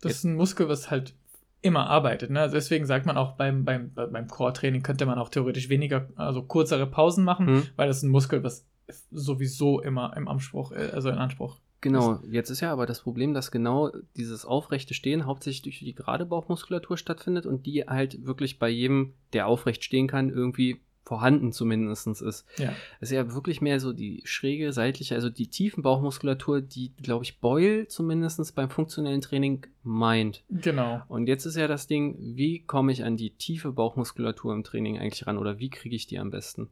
Das 0.00 0.12
ist 0.12 0.24
ein 0.24 0.34
Muskel, 0.34 0.68
was 0.68 0.90
halt 0.90 1.14
immer 1.62 1.90
arbeitet. 1.90 2.30
Ne? 2.30 2.40
Also 2.40 2.54
deswegen 2.54 2.86
sagt 2.86 3.04
man 3.04 3.18
auch 3.18 3.32
beim, 3.36 3.66
beim, 3.66 3.92
beim 3.94 4.26
Core-Training 4.28 4.82
könnte 4.82 5.04
man 5.04 5.18
auch 5.18 5.28
theoretisch 5.28 5.68
weniger, 5.68 6.08
also 6.16 6.42
kürzere 6.42 6.86
Pausen 6.86 7.22
machen, 7.24 7.46
Hm. 7.46 7.62
weil 7.76 7.86
das 7.88 7.98
ist 7.98 8.02
ein 8.04 8.10
Muskel, 8.10 8.42
was 8.42 8.66
sowieso 9.10 9.80
immer 9.80 10.16
im 10.16 10.28
Anspruch, 10.28 10.72
äh, 10.72 10.90
also 10.92 11.08
in 11.08 11.16
Anspruch. 11.16 11.58
Genau, 11.82 12.20
jetzt 12.30 12.50
ist 12.50 12.60
ja 12.60 12.72
aber 12.72 12.84
das 12.84 13.00
Problem, 13.00 13.32
dass 13.32 13.50
genau 13.50 13.90
dieses 14.16 14.44
aufrechte 14.44 14.92
Stehen 14.92 15.24
hauptsächlich 15.24 15.62
durch 15.62 15.78
die 15.78 15.94
gerade 15.94 16.26
Bauchmuskulatur 16.26 16.98
stattfindet 16.98 17.46
und 17.46 17.64
die 17.64 17.84
halt 17.84 18.26
wirklich 18.26 18.58
bei 18.58 18.68
jedem, 18.68 19.14
der 19.32 19.46
aufrecht 19.46 19.82
stehen 19.82 20.06
kann, 20.06 20.28
irgendwie 20.28 20.80
vorhanden 21.04 21.52
zumindest 21.52 22.06
ist. 22.06 22.44
Ja. 22.58 22.72
Es 23.00 23.10
ist 23.10 23.16
ja 23.16 23.34
wirklich 23.34 23.60
mehr 23.60 23.80
so 23.80 23.92
die 23.92 24.22
schräge, 24.24 24.72
seitliche, 24.72 25.14
also 25.14 25.30
die 25.30 25.48
tiefen 25.48 25.82
Bauchmuskulatur, 25.82 26.60
die, 26.60 26.92
glaube 27.02 27.24
ich, 27.24 27.40
Boyle 27.40 27.88
zumindest 27.88 28.54
beim 28.54 28.70
funktionellen 28.70 29.20
Training 29.20 29.66
meint. 29.82 30.44
Genau. 30.50 31.02
Und 31.08 31.26
jetzt 31.26 31.46
ist 31.46 31.56
ja 31.56 31.66
das 31.66 31.86
Ding, 31.86 32.16
wie 32.20 32.60
komme 32.60 32.92
ich 32.92 33.02
an 33.02 33.16
die 33.16 33.30
tiefe 33.30 33.72
Bauchmuskulatur 33.72 34.52
im 34.52 34.62
Training 34.62 34.98
eigentlich 34.98 35.26
ran 35.26 35.38
oder 35.38 35.58
wie 35.58 35.70
kriege 35.70 35.96
ich 35.96 36.06
die 36.06 36.18
am 36.18 36.30
besten? 36.30 36.68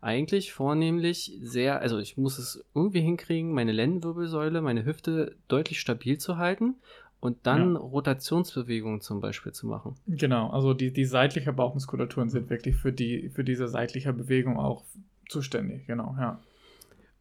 Eigentlich 0.00 0.52
vornehmlich 0.52 1.38
sehr, 1.42 1.80
also 1.80 1.98
ich 1.98 2.16
muss 2.16 2.38
es 2.38 2.64
irgendwie 2.74 3.00
hinkriegen, 3.00 3.52
meine 3.52 3.72
Lendenwirbelsäule, 3.72 4.60
meine 4.60 4.84
Hüfte 4.84 5.36
deutlich 5.48 5.80
stabil 5.80 6.18
zu 6.18 6.36
halten 6.36 6.74
und 7.20 7.38
dann 7.44 7.74
Ja. 7.74 7.80
Rotationsbewegungen 7.80 9.00
zum 9.00 9.20
Beispiel 9.20 9.52
zu 9.52 9.66
machen. 9.66 9.96
Genau. 10.06 10.50
Also 10.50 10.74
die, 10.74 10.92
die 10.92 11.04
seitliche 11.04 11.52
Bauchmuskulaturen 11.52 12.28
sind 12.28 12.50
wirklich 12.50 12.76
für 12.76 12.92
die, 12.92 13.30
für 13.30 13.42
diese 13.42 13.68
seitliche 13.68 14.12
Bewegung 14.12 14.58
auch 14.58 14.84
zuständig. 15.28 15.86
Genau, 15.86 16.14
ja. 16.18 16.40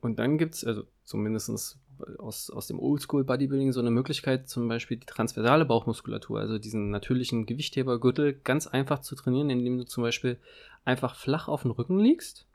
Und 0.01 0.19
dann 0.19 0.37
gibt 0.37 0.55
es, 0.55 0.63
also 0.63 0.83
zumindest 1.03 1.79
aus, 2.19 2.49
aus 2.49 2.67
dem 2.67 2.79
Oldschool-Bodybuilding 2.79 3.71
so 3.71 3.79
eine 3.79 3.89
Möglichkeit, 3.89 4.47
zum 4.49 4.67
Beispiel 4.67 4.97
die 4.97 5.05
transversale 5.05 5.65
Bauchmuskulatur, 5.65 6.39
also 6.39 6.59
diesen 6.59 6.91
natürlichen 6.91 7.45
Gewichthebergürtel, 7.45 8.33
ganz 8.43 8.67
einfach 8.67 8.99
zu 8.99 9.15
trainieren, 9.15 9.49
indem 9.49 9.77
du 9.77 9.85
zum 9.85 10.03
Beispiel 10.03 10.37
einfach 10.83 11.15
flach 11.15 11.47
auf 11.47 11.63
dem 11.63 11.71
Rücken 11.71 11.99
liegst 11.99 12.45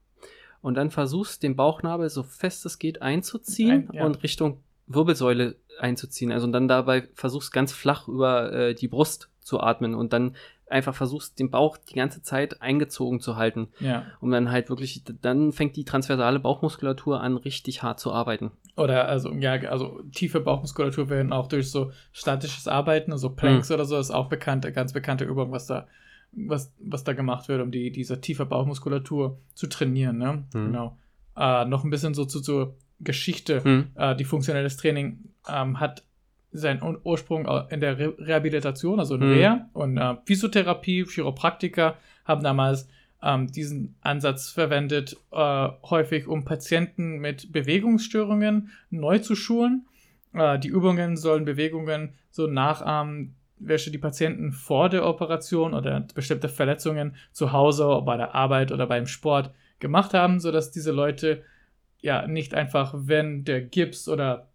und 0.63 0.75
dann 0.75 0.91
versuchst, 0.91 1.43
den 1.43 1.57
Bauchnabel 1.57 2.09
so 2.11 2.23
fest 2.23 2.67
es 2.67 2.79
geht 2.79 3.03
einzuziehen 3.03 3.89
Ein- 3.89 3.95
ja. 3.97 4.05
und 4.07 4.23
Richtung 4.23 4.59
Wirbelsäule 4.87 5.57
einzuziehen. 5.79 6.33
Also 6.33 6.47
und 6.47 6.53
dann 6.53 6.69
dabei 6.69 7.09
versuchst 7.15 7.53
ganz 7.53 7.73
flach 7.73 8.09
über 8.09 8.53
äh, 8.53 8.75
die 8.75 8.89
Brust 8.89 9.31
zu 9.41 9.61
atmen 9.61 9.95
und 9.95 10.13
dann 10.13 10.37
einfach 10.69 10.95
versuchst, 10.95 11.39
den 11.41 11.51
Bauch 11.51 11.77
die 11.79 11.95
ganze 11.95 12.23
Zeit 12.23 12.63
eingezogen 12.63 13.21
zu 13.21 13.37
halten, 13.37 13.69
Ja. 13.81 14.05
um 14.21 14.31
dann 14.31 14.53
halt 14.53 14.69
wirklich, 14.69 15.03
dann 15.21 15.53
fängt 15.53 15.77
die 15.77 15.85
transversale 15.85 16.39
Bauchmuskulatur 16.39 17.21
an, 17.21 17.37
richtig 17.37 17.83
hart 17.83 17.99
zu 17.99 18.13
arbeiten. 18.13 18.53
Oder 18.77 19.09
also, 19.09 19.33
ja, 19.33 19.53
also 19.69 20.01
tiefe 20.13 20.41
Bauchmuskulatur 20.41 21.09
werden 21.11 21.33
auch 21.33 21.49
durch 21.49 21.71
so 21.73 21.91
statisches 22.13 22.69
Arbeiten, 22.69 23.11
also 23.11 23.31
Planks 23.31 23.71
oder 23.73 23.85
so, 23.85 23.99
ist 23.99 24.13
auch 24.13 24.29
bekannte, 24.29 24.71
ganz 24.71 24.93
bekannte 24.93 25.25
Übung, 25.25 25.51
was 25.51 25.67
da, 25.67 25.89
was, 26.33 26.73
was 26.79 27.05
da 27.05 27.13
gemacht 27.13 27.49
wird, 27.49 27.61
um 27.63 27.71
die, 27.71 27.91
diese 27.91 28.21
tiefe 28.21 28.47
Bauchmuskulatur 28.47 29.39
zu 29.55 29.67
trainieren, 29.67 30.19
ne? 30.19 30.45
Mhm. 30.55 30.67
Genau. 30.67 30.99
Äh, 31.37 31.65
noch 31.65 31.85
ein 31.85 31.91
bisschen 31.91 32.15
so 32.15 32.25
zu, 32.25 32.41
zur 32.41 32.77
Geschichte. 33.01 33.65
Hm. 33.65 33.87
Äh, 33.95 34.15
die 34.17 34.25
funktionelles 34.25 34.77
Training 34.77 35.21
ähm, 35.49 35.81
hat 35.81 36.05
seinen 36.53 36.83
Ur- 36.83 37.01
Ursprung 37.05 37.49
in 37.71 37.81
der 37.81 37.99
Re 37.99 38.15
Rehabilitation, 38.19 38.99
also 38.99 39.15
in 39.15 39.21
Mhm. 39.23 39.33
Reha 39.33 39.71
und 39.73 39.97
äh, 39.97 40.17
Physiotherapie, 40.27 41.05
Chiropraktiker 41.07 41.97
haben 42.25 42.43
damals 42.43 42.89
ähm, 43.23 43.51
diesen 43.53 43.95
Ansatz 44.01 44.51
verwendet, 44.51 45.17
äh, 45.33 45.69
häufig 45.83 46.27
um 46.27 46.45
Patienten 46.45 47.19
mit 47.19 47.53
Bewegungsstörungen 47.53 48.71
neu 48.91 49.19
zu 49.19 49.35
schulen. 49.35 49.87
Äh, 50.35 50.59
die 50.59 50.69
Übungen 50.69 51.17
sollen 51.17 51.45
Bewegungen 51.45 52.15
so 52.31 52.47
nachahmen, 52.47 53.35
welche 53.61 53.91
die 53.91 53.99
Patienten 53.99 54.53
vor 54.53 54.89
der 54.89 55.07
Operation 55.07 55.75
oder 55.75 56.01
bestimmte 56.15 56.49
Verletzungen 56.49 57.15
zu 57.33 57.53
Hause, 57.53 58.03
bei 58.05 58.17
der 58.17 58.35
Arbeit 58.35 58.73
oder 58.73 58.87
beim 58.87 59.07
Sport 59.07 59.53
gemacht 59.79 60.15
haben, 60.15 60.41
sodass 60.41 60.71
diese 60.71 60.93
Leute 60.93 61.43
ja 62.01 62.27
nicht 62.27 62.55
einfach, 62.55 62.95
wenn 62.97 63.45
der 63.45 63.61
Gips 63.61 64.09
oder 64.09 64.49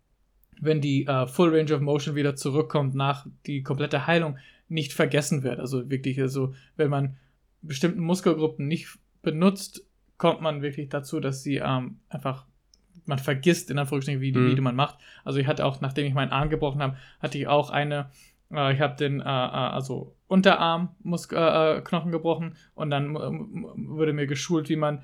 wenn 0.59 0.81
die 0.81 1.05
äh, 1.05 1.27
Full 1.27 1.55
Range 1.55 1.73
of 1.73 1.81
Motion 1.81 2.15
wieder 2.15 2.35
zurückkommt 2.35 2.95
nach 2.95 3.27
die 3.45 3.61
komplette 3.61 4.07
Heilung, 4.07 4.37
nicht 4.67 4.93
vergessen 4.93 5.43
wird. 5.43 5.59
Also 5.59 5.89
wirklich, 5.89 6.19
also 6.19 6.53
wenn 6.75 6.89
man 6.89 7.17
bestimmten 7.61 8.01
Muskelgruppen 8.01 8.67
nicht 8.67 8.97
benutzt, 9.21 9.85
kommt 10.17 10.41
man 10.41 10.61
wirklich 10.61 10.89
dazu, 10.89 11.19
dass 11.19 11.43
sie 11.43 11.57
ähm, 11.57 11.99
einfach, 12.09 12.45
man 13.05 13.19
vergisst 13.19 13.69
in 13.69 13.77
Anführungsstrichen, 13.77 14.21
wie, 14.21 14.31
die 14.31 14.39
Mhm. 14.39 14.51
wie 14.51 14.55
die 14.55 14.61
man 14.61 14.75
macht. 14.75 14.97
Also 15.23 15.39
ich 15.39 15.47
hatte 15.47 15.65
auch, 15.65 15.81
nachdem 15.81 16.05
ich 16.05 16.13
meinen 16.13 16.31
Arm 16.31 16.49
gebrochen 16.49 16.81
habe, 16.81 16.97
hatte 17.19 17.37
ich 17.37 17.47
auch 17.47 17.69
eine, 17.69 18.09
äh, 18.53 18.73
ich 18.73 18.79
habe 18.81 18.95
den, 18.95 19.19
äh, 19.21 19.23
äh, 19.23 19.27
also 19.27 20.15
Unterarm-Knochen 20.27 21.37
äh, 21.37 21.81
Knochen 21.81 22.11
gebrochen 22.11 22.55
und 22.73 22.89
dann 22.89 23.13
wurde 23.15 24.13
mir 24.13 24.27
geschult, 24.27 24.69
wie 24.69 24.75
man 24.75 25.03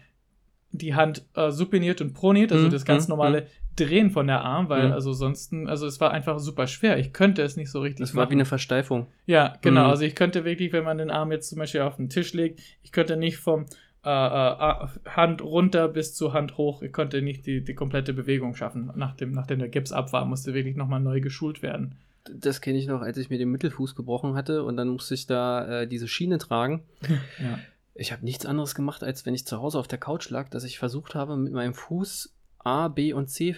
die 0.72 0.96
Hand 0.96 1.26
äh, 1.36 1.52
supiniert 1.52 2.02
und 2.02 2.14
proniert, 2.14 2.52
also 2.52 2.68
Mhm, 2.68 2.72
das 2.72 2.86
ganz 2.86 3.08
mhm, 3.08 3.12
normale 3.12 3.48
Drehen 3.76 4.10
von 4.10 4.28
der 4.28 4.42
Arm, 4.42 4.70
weil 4.70 4.88
Mhm. 4.88 4.94
also 4.94 5.14
sonst, 5.14 5.54
also 5.54 5.86
es 5.86 6.00
war 6.00 6.12
einfach 6.12 6.40
super 6.40 6.68
schwer. 6.68 6.98
Ich 6.98 7.14
könnte 7.14 7.42
es 7.42 7.56
nicht 7.58 7.70
so 7.72 7.82
richtig 7.82 8.06
Das 8.06 8.16
war 8.16 8.30
wie 8.30 8.34
eine 8.34 8.46
Versteifung. 8.46 9.08
ja, 9.26 9.54
genau. 9.62 9.84
Mhm. 9.86 9.90
Also 9.90 10.04
ich 10.06 10.16
könnte 10.16 10.44
wirklich, 10.46 10.72
wenn 10.74 10.84
man 10.86 10.98
den 10.98 11.12
Arm 11.12 11.32
jetzt 11.32 11.50
zum 11.50 11.60
Beispiel 11.60 11.82
auf 11.82 11.98
den 11.98 12.10
Tisch 12.10 12.34
legt, 12.34 12.62
ich 12.84 12.92
könnte 12.92 13.18
nicht 13.18 13.38
vom 13.38 13.66
äh, 14.04 14.10
äh, 14.10 14.88
Hand 15.10 15.42
runter 15.44 15.88
bis 15.88 16.16
zur 16.16 16.34
Hand 16.34 16.58
hoch, 16.58 16.82
ich 16.82 16.92
konnte 16.92 17.22
nicht 17.22 17.46
die, 17.46 17.64
die 17.64 17.76
komplette 17.76 18.14
Bewegung 18.14 18.56
schaffen. 18.56 18.92
Nachdem, 18.96 19.32
nachdem 19.32 19.60
der 19.60 19.70
Gips 19.70 19.92
ab 19.92 20.12
war, 20.14 20.26
musste 20.26 20.54
wirklich 20.54 20.76
nochmal 20.76 21.00
neu 21.02 21.22
geschult 21.22 21.62
werden. 21.62 21.96
Das 22.30 22.62
kenne 22.62 22.78
ich 22.78 22.88
noch, 22.88 23.02
als 23.02 23.18
ich 23.18 23.30
mir 23.30 23.38
den 23.38 23.50
Mittelfuß 23.50 23.96
gebrochen 23.96 24.36
hatte 24.36 24.64
und 24.64 24.78
dann 24.78 24.90
musste 24.90 25.14
ich 25.16 25.26
da 25.28 25.82
äh, 25.82 25.88
diese 25.88 26.08
Schiene 26.08 26.38
tragen. 26.38 26.84
Ja. 27.40 27.60
Ich 27.94 28.14
habe 28.14 28.24
nichts 28.24 28.46
anderes 28.46 28.74
gemacht, 28.74 29.04
als 29.04 29.26
wenn 29.26 29.34
ich 29.34 29.46
zu 29.46 29.62
Hause 29.62 29.78
auf 29.78 29.88
der 29.88 29.98
Couch 30.00 30.30
lag, 30.30 30.48
dass 30.50 30.64
ich 30.64 30.80
versucht 30.80 31.14
habe, 31.14 31.36
mit 31.36 31.52
meinem 31.52 31.74
Fuß 31.74 32.34
A, 32.60 32.88
B 32.88 33.12
und 33.12 33.30
C 33.30 33.56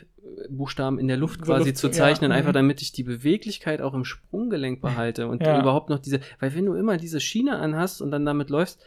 Buchstaben 0.49 0.97
in 0.97 1.07
der 1.07 1.17
Luft 1.17 1.41
So 1.41 1.45
quasi 1.45 1.69
Luft- 1.69 1.77
zu 1.77 1.87
ja, 1.87 1.93
zeichnen, 1.93 2.31
mhm. 2.31 2.37
einfach 2.37 2.51
damit 2.53 2.81
ich 2.81 2.91
die 2.93 3.03
Beweglichkeit 3.03 3.79
auch 3.81 3.93
im 3.93 4.05
Sprunggelenk 4.05 4.81
behalte 4.81 5.27
und 5.27 5.43
Ja. 5.43 5.59
überhaupt 5.59 5.89
noch 5.89 5.99
diese, 5.99 6.19
weil 6.39 6.55
wenn 6.55 6.65
du 6.65 6.73
immer 6.73 6.97
diese 6.97 7.19
Schiene 7.19 7.57
anhast 7.59 8.01
und 8.01 8.09
dann 8.11 8.25
damit 8.25 8.49
läufst, 8.49 8.81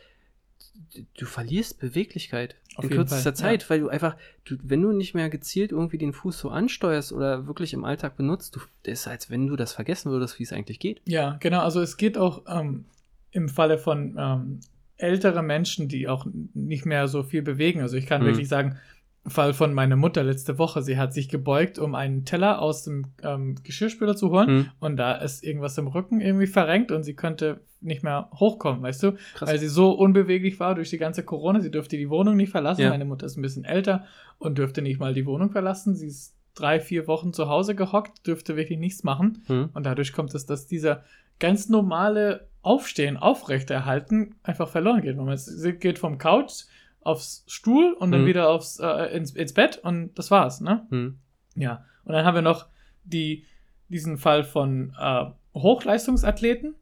du, 1.18 1.26
verlierst 1.26 1.78
Beweglichkeit 1.78 2.56
Auf 2.76 2.84
in 2.84 2.90
kürzester 2.90 3.32
Fall, 3.32 3.34
Zeit, 3.34 3.70
weil 3.70 3.80
du 3.80 3.88
einfach, 3.88 4.16
du, 4.44 4.56
wenn 4.62 4.82
du 4.82 4.92
nicht 4.92 5.14
mehr 5.14 5.28
gezielt 5.30 5.72
irgendwie 5.72 5.98
den 5.98 6.12
Fuß 6.12 6.38
so 6.38 6.50
ansteuerst 6.50 7.12
oder 7.12 7.46
wirklich 7.46 7.72
im 7.72 7.84
Alltag 7.84 8.16
benutzt, 8.16 8.56
du, 8.56 8.60
das 8.82 9.00
ist, 9.00 9.08
als 9.08 9.30
wenn 9.30 9.46
du 9.46 9.56
das 9.56 9.72
vergessen 9.72 10.10
würdest, 10.10 10.38
wie 10.38 10.44
es 10.44 10.52
eigentlich 10.52 10.78
geht. 10.78 11.00
Ja, 11.06 11.36
genau. 11.40 11.60
Also 11.60 11.80
es 11.80 11.96
geht 11.96 12.18
auch 12.18 12.42
ähm, 12.48 12.84
im 13.30 13.48
Falle 13.48 13.78
von 13.78 14.16
ähm, 14.18 14.60
älteren 14.96 15.46
Menschen, 15.46 15.88
die 15.88 16.08
auch 16.08 16.26
nicht 16.54 16.86
mehr 16.86 17.08
so 17.08 17.22
viel 17.22 17.42
bewegen. 17.42 17.80
Also 17.82 17.96
ich 17.96 18.06
kann 18.06 18.22
Mhm. 18.22 18.26
wirklich 18.26 18.48
sagen, 18.48 18.78
Fall 19.28 19.52
von 19.54 19.74
meiner 19.74 19.96
Mutter 19.96 20.22
letzte 20.22 20.58
Woche. 20.58 20.82
Sie 20.82 20.96
hat 20.98 21.12
sich 21.12 21.28
gebeugt, 21.28 21.78
um 21.78 21.94
einen 21.94 22.24
Teller 22.24 22.60
aus 22.62 22.84
dem 22.84 23.06
ähm, 23.22 23.56
Geschirrspüler 23.62 24.16
zu 24.16 24.30
holen. 24.30 24.48
Hm, 24.48 24.68
Und 24.80 24.96
da 24.96 25.12
ist 25.16 25.42
irgendwas 25.44 25.76
im 25.78 25.86
Rücken 25.88 26.20
irgendwie 26.20 26.46
verrenkt 26.46 26.92
und 26.92 27.02
sie 27.02 27.14
könnte 27.14 27.60
nicht 27.80 28.02
mehr 28.02 28.30
hochkommen, 28.34 28.82
weißt 28.82 29.02
du? 29.02 29.12
krass. 29.34 29.48
Weil 29.48 29.58
sie 29.58 29.68
so 29.68 29.90
unbeweglich 29.92 30.58
war 30.60 30.74
durch 30.74 30.90
die 30.90 30.98
ganze 30.98 31.22
Corona. 31.24 31.60
Sie 31.60 31.70
dürfte 31.70 31.96
die 31.96 32.08
Wohnung 32.10 32.36
nicht 32.36 32.50
verlassen. 32.50 32.82
Ja. 32.82 32.90
Meine 32.90 33.04
Mutter 33.04 33.26
ist 33.26 33.36
ein 33.36 33.42
bisschen 33.42 33.64
älter 33.64 34.04
und 34.38 34.58
dürfte 34.58 34.82
nicht 34.82 34.98
mal 35.00 35.12
die 35.14 35.26
Wohnung 35.26 35.50
verlassen. 35.50 35.94
Sie 35.94 36.06
ist 36.06 36.34
drei, 36.54 36.80
vier 36.80 37.06
Wochen 37.06 37.32
zu 37.32 37.48
Hause 37.48 37.74
gehockt, 37.74 38.26
dürfte 38.26 38.56
wirklich 38.56 38.78
nichts 38.78 39.04
machen. 39.04 39.42
hm, 39.46 39.70
Und 39.74 39.84
dadurch 39.86 40.12
kommt 40.12 40.34
es, 40.34 40.46
dass 40.46 40.66
dieser 40.66 41.04
ganz 41.38 41.68
normale 41.68 42.48
Aufstehen, 42.62 43.16
Aufrechterhalten 43.16 44.34
einfach 44.42 44.68
verloren 44.68 45.02
geht. 45.02 45.16
Man 45.16 45.36
sie 45.36 45.72
geht 45.72 45.98
vom 45.98 46.18
Couch 46.18 46.64
aufs 47.06 47.44
Stuhl 47.46 47.92
und 47.98 48.10
dann 48.10 48.22
Mhm. 48.22 48.26
wieder 48.26 48.48
aufs, 48.50 48.78
äh, 48.80 49.16
ins, 49.16 49.32
ins 49.32 49.54
Bett 49.54 49.78
und 49.78 50.14
das 50.18 50.30
war's, 50.30 50.60
ne? 50.60 50.86
hm, 50.90 51.18
Ja. 51.54 51.84
Und 52.04 52.12
dann 52.12 52.24
haben 52.24 52.34
wir 52.34 52.42
noch 52.42 52.66
die, 53.04 53.44
diesen 53.88 54.18
Fall 54.18 54.44
von 54.44 54.94
äh, 54.98 55.24
Hochleistungsathleten, 55.54 56.74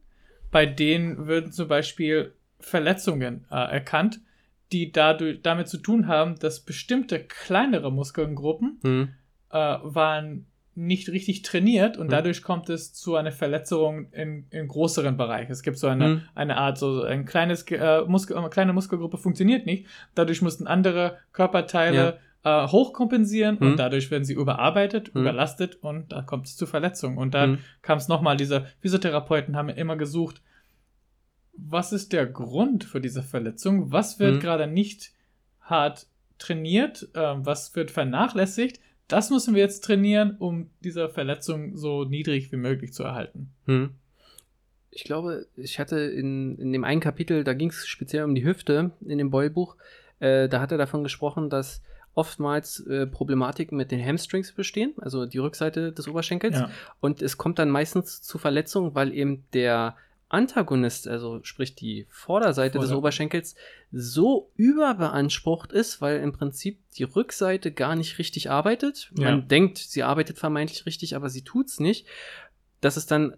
bei 0.51 0.65
denen 0.65 1.27
würden 1.27 1.51
zum 1.51 1.67
Beispiel 1.67 2.33
Verletzungen 2.59 3.45
äh, 3.51 3.55
erkannt, 3.55 4.19
die 4.71 4.91
dadurch, 4.91 5.41
damit 5.41 5.67
zu 5.67 5.77
tun 5.77 6.07
haben, 6.07 6.37
dass 6.39 6.59
bestimmte 6.61 7.19
kleinere 7.23 7.91
Muskelgruppen 7.91 8.79
hm, 8.81 9.09
äh, 9.51 9.55
waren 9.83 10.47
nicht 10.77 11.09
richtig 11.09 11.41
trainiert 11.41 11.97
und 11.97 12.07
Mhm. 12.07 12.11
dadurch 12.11 12.41
kommt 12.43 12.69
es 12.69 12.93
zu 12.93 13.15
einer 13.15 13.31
Verletzung 13.31 14.11
in, 14.11 14.45
in 14.49 14.67
größeren 14.67 15.15
Bereich. 15.15 15.49
Es 15.49 15.63
gibt 15.63 15.77
so 15.77 15.87
eine, 15.87 16.07
Mhm. 16.07 16.21
eine 16.35 16.57
Art, 16.57 16.77
so 16.77 17.03
ein 17.03 17.25
kleines 17.25 17.63
äh, 17.71 18.01
Muskel, 18.07 18.35
eine 18.37 18.49
kleine 18.49 18.73
Muskelgruppe 18.73 19.17
funktioniert 19.17 19.65
nicht. 19.65 19.87
Dadurch 20.15 20.41
mussten 20.41 20.67
andere 20.67 21.17
Körperteile 21.31 22.19
äh, 22.43 22.67
hochkompensieren 22.67 23.57
Mhm. 23.59 23.67
und 23.71 23.77
dadurch 23.77 24.11
werden 24.11 24.23
sie 24.25 24.33
überarbeitet, 24.33 25.15
Mhm. 25.15 25.21
überlastet 25.21 25.77
und 25.81 26.11
da 26.11 26.21
kommt 26.21 26.45
es 26.45 26.55
zu 26.57 26.67
Verletzungen. 26.67 27.17
Und 27.17 27.33
dann 27.33 27.53
hm. 27.53 27.59
kam 27.81 27.97
es 27.97 28.07
nochmal, 28.07 28.37
diese 28.37 28.67
Physiotherapeuten 28.81 29.55
haben 29.55 29.69
immer 29.69 29.95
gesucht, 29.95 30.41
was 31.57 31.93
ist 31.93 32.13
der 32.13 32.25
Grund 32.27 32.83
für 32.83 33.01
diese 33.01 33.23
Verletzung? 33.23 33.91
Was 33.91 34.19
wird 34.19 34.41
gerade 34.41 34.67
nicht 34.67 35.11
hart 35.61 36.05
trainiert? 36.37 37.07
Ähm, 37.15 37.45
was 37.45 37.75
wird 37.75 37.91
vernachlässigt? 37.91 38.79
Das 39.07 39.29
müssen 39.29 39.53
wir 39.53 39.61
jetzt 39.61 39.83
trainieren, 39.83 40.35
um 40.39 40.69
diese 40.83 41.09
Verletzung 41.09 41.77
so 41.77 42.05
niedrig 42.05 42.51
wie 42.51 42.57
möglich 42.57 42.93
zu 42.93 43.03
erhalten. 43.03 43.51
Hm. 43.65 43.91
Ich 44.89 45.03
glaube, 45.03 45.45
ich 45.55 45.79
hatte 45.79 45.99
in, 45.99 46.57
in 46.57 46.71
dem 46.71 46.83
einen 46.83 47.01
Kapitel, 47.01 47.43
da 47.43 47.53
ging 47.53 47.69
es 47.69 47.85
speziell 47.85 48.23
um 48.23 48.33
die 48.33 48.45
Hüfte 48.45 48.91
in 49.05 49.17
dem 49.17 49.29
Boyle-Buch, 49.29 49.75
äh, 50.19 50.47
da 50.47 50.61
hat 50.61 50.71
er 50.71 50.77
davon 50.77 51.03
gesprochen, 51.03 51.49
dass 51.49 51.81
oftmals 52.13 52.79
äh, 52.87 53.05
Problematiken 53.05 53.77
mit 53.77 53.91
den 53.91 54.03
Hamstrings 54.03 54.53
bestehen, 54.53 54.93
also 54.97 55.25
die 55.25 55.37
Rückseite 55.37 55.91
des 55.91 56.07
Oberschenkels. 56.07 56.57
Ja. 56.57 56.69
Und 57.01 57.21
es 57.21 57.37
kommt 57.37 57.59
dann 57.59 57.69
meistens 57.69 58.21
zu 58.21 58.37
Verletzungen, 58.37 58.95
weil 58.95 59.13
eben 59.13 59.43
der 59.53 59.95
Antagonist, 60.27 61.07
also 61.07 61.43
sprich 61.43 61.75
die 61.75 62.07
Vorderseite 62.09 62.79
des 62.79 62.87
Vorder- 62.87 62.97
Oberschenkels, 62.97 63.55
so 63.91 64.51
überbeansprucht 64.55 65.71
ist, 65.71 66.01
weil 66.01 66.19
im 66.19 66.33
Prinzip 66.33 66.79
die 66.97 67.03
Rückseite 67.03 67.71
gar 67.71 67.95
nicht 67.95 68.17
richtig 68.17 68.49
arbeitet. 68.49 69.11
Ja. 69.17 69.31
Man 69.31 69.47
denkt, 69.47 69.77
sie 69.77 70.03
arbeitet 70.03 70.39
vermeintlich 70.39 70.85
richtig, 70.85 71.15
aber 71.15 71.29
sie 71.29 71.43
tut's 71.43 71.79
nicht. 71.79 72.07
Dass 72.81 72.97
es 72.97 73.05
dann 73.05 73.37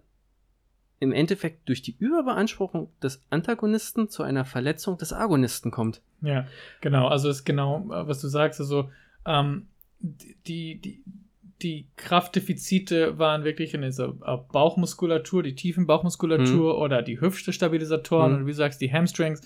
im 1.00 1.12
Endeffekt 1.12 1.68
durch 1.68 1.82
die 1.82 1.96
Überbeanspruchung 1.96 2.90
des 3.00 3.22
Antagonisten 3.30 4.08
zu 4.08 4.22
einer 4.22 4.44
Verletzung 4.44 4.98
des 4.98 5.12
Agonisten 5.12 5.70
kommt. 5.70 6.02
Ja, 6.22 6.46
genau. 6.80 7.06
Also 7.08 7.28
ist 7.28 7.44
genau, 7.44 7.84
äh, 7.92 8.08
was 8.08 8.20
du 8.20 8.28
sagst. 8.28 8.60
Also 8.60 8.90
ähm, 9.24 9.68
die, 10.00 10.80
die, 10.80 11.04
die 11.62 11.88
Kraftdefizite 11.96 13.18
waren 13.18 13.44
wirklich 13.44 13.74
in 13.74 13.82
dieser 13.82 14.14
äh, 14.24 14.36
Bauchmuskulatur, 14.52 15.42
die 15.42 15.54
tiefen 15.54 15.86
Bauchmuskulatur 15.86 16.78
oder 16.78 17.02
die 17.02 17.20
Hüftstabilisatoren 17.20 18.32
Mhm. 18.32 18.38
und 18.38 18.46
wie 18.46 18.50
du 18.52 18.56
sagst, 18.56 18.80
die 18.80 18.92
Hamstrings 18.92 19.42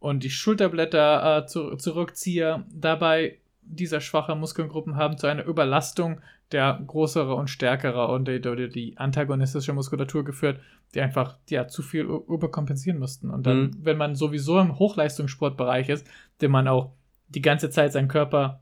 und 0.00 0.24
die 0.24 0.30
Schulterblätter 0.30 1.38
äh, 1.38 1.46
zu, 1.46 1.76
Zurückzieher. 1.76 2.64
Dabei 2.72 3.38
dieser 3.62 4.00
schwachen 4.00 4.38
Muskelgruppen 4.38 4.96
haben 4.96 5.18
zu 5.18 5.26
einer 5.26 5.44
Überlastung 5.44 6.20
der 6.52 6.80
größere 6.86 7.34
und 7.34 7.50
stärkere 7.50 8.08
und 8.08 8.28
die, 8.28 8.40
die, 8.40 8.68
die 8.68 8.98
antagonistische 8.98 9.72
Muskulatur 9.72 10.24
geführt, 10.24 10.60
die 10.94 11.00
einfach 11.00 11.36
ja 11.48 11.66
zu 11.66 11.82
viel 11.82 12.02
überkompensieren 12.02 13.00
mussten. 13.00 13.30
Und 13.30 13.46
dann, 13.46 13.58
mhm. 13.58 13.76
wenn 13.82 13.96
man 13.96 14.14
sowieso 14.14 14.60
im 14.60 14.78
Hochleistungssportbereich 14.78 15.88
ist, 15.88 16.06
den 16.40 16.52
man 16.52 16.68
auch 16.68 16.92
die 17.28 17.42
ganze 17.42 17.70
Zeit 17.70 17.92
seinen 17.92 18.08
Körper 18.08 18.60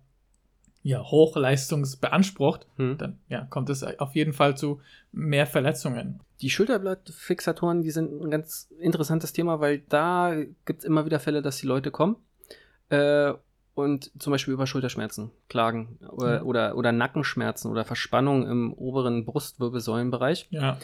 ja, 0.85 1.03
hochleistungsbeansprucht, 1.03 2.67
hm. 2.77 2.99
dann 2.99 3.19
ja, 3.29 3.47
kommt 3.47 3.71
es 3.71 3.83
auf 3.83 4.15
jeden 4.15 4.35
Fall 4.35 4.55
zu 4.55 4.83
mehr 5.13 5.47
Verletzungen. 5.47 6.21
Die 6.43 6.51
Schulterblattfixatoren, 6.51 7.81
die 7.81 7.91
sind 7.91 8.21
ein 8.21 8.31
ganz 8.31 8.69
interessantes 8.79 9.33
Thema, 9.33 9.61
weil 9.61 9.79
da 9.89 10.37
gibt 10.67 10.81
es 10.81 10.85
immer 10.85 11.07
wieder 11.07 11.21
Fälle, 11.21 11.41
dass 11.41 11.57
die 11.57 11.67
Leute 11.67 11.91
kommen 11.91 12.17
äh, 12.91 13.33
und 13.75 14.13
zum 14.21 14.31
Beispiel 14.31 14.53
über 14.53 14.67
Schulterschmerzen 14.67 15.31
klagen 15.49 15.99
oder, 16.07 16.35
ja. 16.35 16.43
oder, 16.43 16.77
oder 16.77 16.93
Nackenschmerzen 16.93 17.71
oder 17.71 17.87
Verspannung 17.87 18.47
im 18.47 18.75
oberen 18.75 19.25
Brustwirbelsäulenbereich. 19.25 20.49
Ja. 20.51 20.77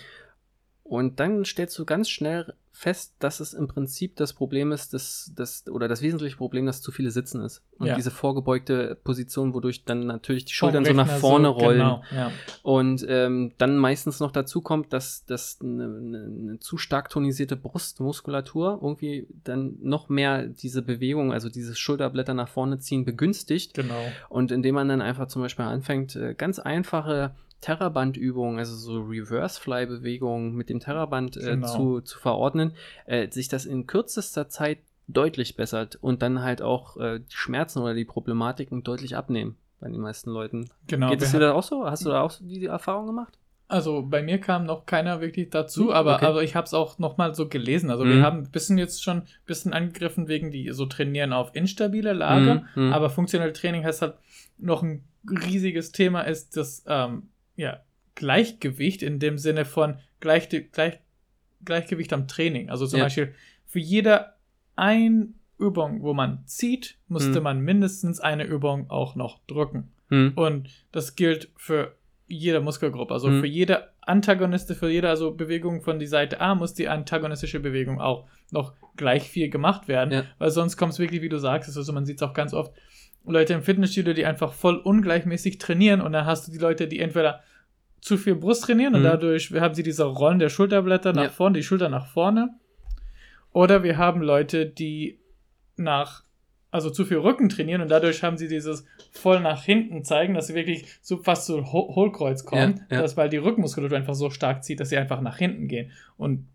Und 0.83 1.21
dann 1.21 1.45
stellst 1.45 1.79
du 1.79 1.85
ganz 1.85 2.09
schnell 2.09 2.55
fest, 2.73 3.15
dass 3.19 3.41
es 3.41 3.53
im 3.53 3.69
Prinzip 3.69 4.17
das 4.17 4.33
Problem 4.33 4.73
ist, 4.73 4.95
dass, 4.95 5.33
dass, 5.35 5.67
oder 5.69 5.89
das 5.89 6.03
wesentliche 6.03 6.37
Problem, 6.37 6.67
dass 6.67 6.81
zu 6.81 6.93
viele 6.93 7.11
sitzen 7.11 7.43
ist. 7.43 7.63
Und 7.79 7.89
ja. 7.89 7.97
diese 7.97 8.11
vorgebeugte 8.11 8.97
Position, 9.03 9.55
wodurch 9.55 9.85
dann 9.85 10.07
natürlich 10.07 10.45
die 10.45 10.53
Schultern 10.53 10.85
so 10.85 10.93
nach 10.93 11.09
vorne 11.09 11.49
so, 11.49 11.53
rollen. 11.53 11.79
Genau, 11.79 12.03
ja. 12.15 12.31
Und 12.63 13.05
ähm, 13.09 13.53
dann 13.59 13.77
meistens 13.77 14.21
noch 14.21 14.31
dazu 14.31 14.61
kommt, 14.61 14.93
dass, 14.93 15.25
dass 15.27 15.59
eine, 15.61 15.85
eine, 15.85 16.59
zu 16.61 16.79
stark 16.79 17.11
tonisierte 17.11 17.57
Brustmuskulatur 17.57 18.79
irgendwie 18.81 19.27
dann 19.45 19.77
noch 19.81 20.09
mehr 20.09 20.47
diese 20.47 20.83
Bewegung, 20.83 21.33
also 21.33 21.49
dieses 21.49 21.79
Schulterblätter 21.79 22.35
nach 22.35 22.49
vorne 22.49 22.79
ziehen, 22.79 23.05
begünstigt. 23.05 23.75
Genau. 23.75 24.01
Und 24.29 24.53
indem 24.53 24.77
man 24.77 24.89
dann 24.89 25.03
einfach 25.03 25.27
zum 25.27 25.43
Beispiel 25.43 25.65
anfängt, 25.65 26.15
äh, 26.17 26.35
ganz 26.35 26.59
einfache 26.59 27.35
Terraband-Übungen, 27.61 28.59
also 28.59 28.75
so 28.75 29.03
Reverse-Fly-Bewegungen 29.03 30.55
mit 30.55 30.71
dem 30.71 30.81
Terraband 30.81 31.37
äh, 31.37 31.51
genau. 31.51 31.67
zu, 31.67 32.01
zu 32.01 32.19
verordnen, 32.19 32.73
äh, 33.07 33.31
sich 33.31 33.49
das 33.49 33.67
in 33.67 33.87
kürzester 33.87 34.49
Zeit 34.49 34.79
deutlich 35.09 35.57
bessert 35.57 35.97
und 36.01 36.23
dann 36.23 36.43
halt 36.43 36.63
auch 36.63 36.97
äh, 36.97 37.21
die 37.21 37.37
Schmerzen 37.37 37.81
oder 37.81 37.95
die 37.95 38.05
Problematiken 38.05 38.83
deutlich 38.83 39.17
abnehmen 39.17 39.57
bei 39.81 39.89
den 39.89 40.01
meisten 40.01 40.31
Leuten. 40.31 40.71
Genau. 40.87 41.11
Geht 41.11 41.23
es 41.23 41.33
dir 41.33 41.41
da 41.41 41.53
auch 41.53 41.63
so? 41.63 41.85
Hast 41.85 42.05
du 42.05 42.11
da 42.11 42.23
auch 42.23 42.31
so 42.31 42.45
die, 42.45 42.61
die 42.61 42.67
Erfahrung 42.67 43.07
gemacht? 43.07 43.39
Also 43.69 44.03
bei 44.03 44.21
mir 44.21 44.39
kam 44.39 44.67
noch 44.67 44.85
keiner 44.85 45.21
wirklich 45.21 45.51
dazu, 45.51 45.89
hm, 45.89 45.91
aber 45.91 46.17
okay. 46.17 46.27
also 46.27 46.41
ich 46.41 46.57
habe 46.57 46.65
es 46.65 46.75
auch 46.75 46.99
noch 46.99 47.19
mal 47.19 47.37
so 47.37 47.49
gelesen. 47.49 47.91
Also 47.91 48.05
mhm. 48.05 48.11
wir 48.11 48.23
haben 48.23 48.39
ein 48.39 48.51
bisschen 48.51 48.79
jetzt 48.79 49.03
schon 49.03 49.19
ein 49.19 49.27
bisschen 49.47 49.73
angegriffen 49.73 50.27
wegen 50.27 50.51
die 50.51 50.71
so 50.73 50.87
trainieren 50.87 51.33
auf 51.33 51.55
instabile 51.55 52.13
Lage, 52.13 52.65
mhm. 52.75 52.93
aber 52.93 53.11
funktionelle 53.11 53.53
Training 53.53 53.85
heißt 53.85 54.03
halt 54.03 54.15
noch 54.59 54.83
ein 54.83 55.05
riesiges 55.29 55.93
Thema 55.93 56.23
ist 56.23 56.57
das 56.57 56.85
ähm, 56.89 57.29
ja, 57.61 57.81
Gleichgewicht 58.15 59.03
in 59.03 59.19
dem 59.19 59.39
Sinne 59.39 59.65
von 59.65 59.97
Gleich, 60.19 60.49
Gleich, 60.49 60.99
Gleichgewicht 61.65 62.13
am 62.13 62.27
Training. 62.27 62.71
Also 62.71 62.87
zum 62.87 62.99
ja. 62.99 63.05
Beispiel 63.05 63.35
für 63.67 63.79
jede 63.79 64.33
ein 64.77 65.35
Übung, 65.59 66.03
wo 66.03 66.15
man 66.15 66.43
zieht, 66.47 66.97
musste 67.09 67.37
hm. 67.37 67.43
man 67.43 67.61
mindestens 67.61 68.19
eine 68.19 68.45
Übung 68.45 68.89
auch 68.89 69.15
noch 69.15 69.41
drücken. 69.47 69.91
Hm. 70.09 70.33
Und 70.37 70.71
das 70.91 71.17
gilt 71.17 71.51
für 71.57 71.95
jede 72.27 72.61
Muskelgruppe. 72.61 73.13
Also 73.13 73.29
hm. 73.29 73.41
für 73.41 73.47
jede 73.47 73.91
Antagoniste, 74.01 74.75
für 74.75 74.89
jede 74.89 75.11
also 75.11 75.33
Bewegung 75.33 75.83
von 75.83 75.99
die 75.99 76.07
Seite 76.07 76.41
A 76.41 76.55
muss 76.55 76.73
die 76.73 76.89
antagonistische 76.89 77.61
Bewegung 77.61 78.01
auch 78.01 78.27
noch 78.51 78.73
gleich 78.97 79.29
viel 79.29 79.51
gemacht 79.51 79.87
werden. 79.87 80.13
Ja. 80.13 80.25
Weil 80.39 80.51
sonst 80.51 80.79
kommt 80.79 80.95
es 80.95 80.99
wirklich, 80.99 81.21
wie 81.21 81.29
du 81.29 81.39
sagst, 81.39 81.77
also 81.77 81.93
man 81.93 82.07
sieht 82.07 82.17
es 82.17 82.23
auch 82.23 82.33
ganz 82.33 82.55
oft, 82.55 82.73
Leute 83.25 83.53
im 83.53 83.63
Fitnessstudio, 83.63 84.15
die 84.15 84.25
einfach 84.25 84.53
voll 84.53 84.77
ungleichmäßig 84.77 85.59
trainieren 85.59 86.01
und 86.01 86.13
dann 86.13 86.25
hast 86.25 86.49
du 86.49 86.53
die 86.53 86.59
Leute, 86.59 86.89
die 86.89 87.01
entweder 87.01 87.43
zu 88.01 88.17
viel 88.17 88.35
Brust 88.35 88.65
trainieren 88.65 88.95
und 88.95 89.01
mhm. 89.01 89.07
dadurch 89.07 89.53
haben 89.53 89.75
sie 89.75 89.83
diese 89.83 90.05
Rollen 90.05 90.39
der 90.39 90.49
Schulterblätter 90.49 91.13
nach 91.13 91.25
ja. 91.25 91.29
vorne, 91.31 91.59
die 91.59 91.63
Schulter 91.63 91.89
nach 91.89 92.07
vorne. 92.07 92.55
Oder 93.53 93.83
wir 93.83 93.99
haben 93.99 94.23
Leute, 94.23 94.67
die 94.67 95.19
nach, 95.77 96.25
also 96.71 96.91
zu 96.91 97.05
viel 97.05 97.19
Rücken 97.19 97.49
trainieren 97.49 97.83
und 97.83 97.91
dadurch 97.91 98.23
haben 98.23 98.37
sie 98.37 98.49
dieses 98.49 98.87
voll 99.11 99.41
nach 99.41 99.63
hinten 99.65 100.05
zeigen, 100.05 100.35
dass 100.35 100.47
sie 100.47 100.55
wirklich 100.55 100.87
so 101.03 101.19
fast 101.19 101.47
zu 101.47 101.73
Hohlkreuz 101.73 102.45
kommen, 102.45 102.87
ja, 102.91 102.97
ja. 102.97 103.03
Dass, 103.03 103.17
weil 103.17 103.29
die 103.29 103.39
Rückenmuskulatur 103.39 103.99
einfach 103.99 104.15
so 104.15 104.31
stark 104.31 104.65
zieht, 104.65 104.81
dass 104.81 104.91
sie 104.91 104.97
einfach 104.97 105.21
nach 105.21 105.37
hinten 105.37 105.69
gehen. 105.69 105.91
Und 106.17 106.47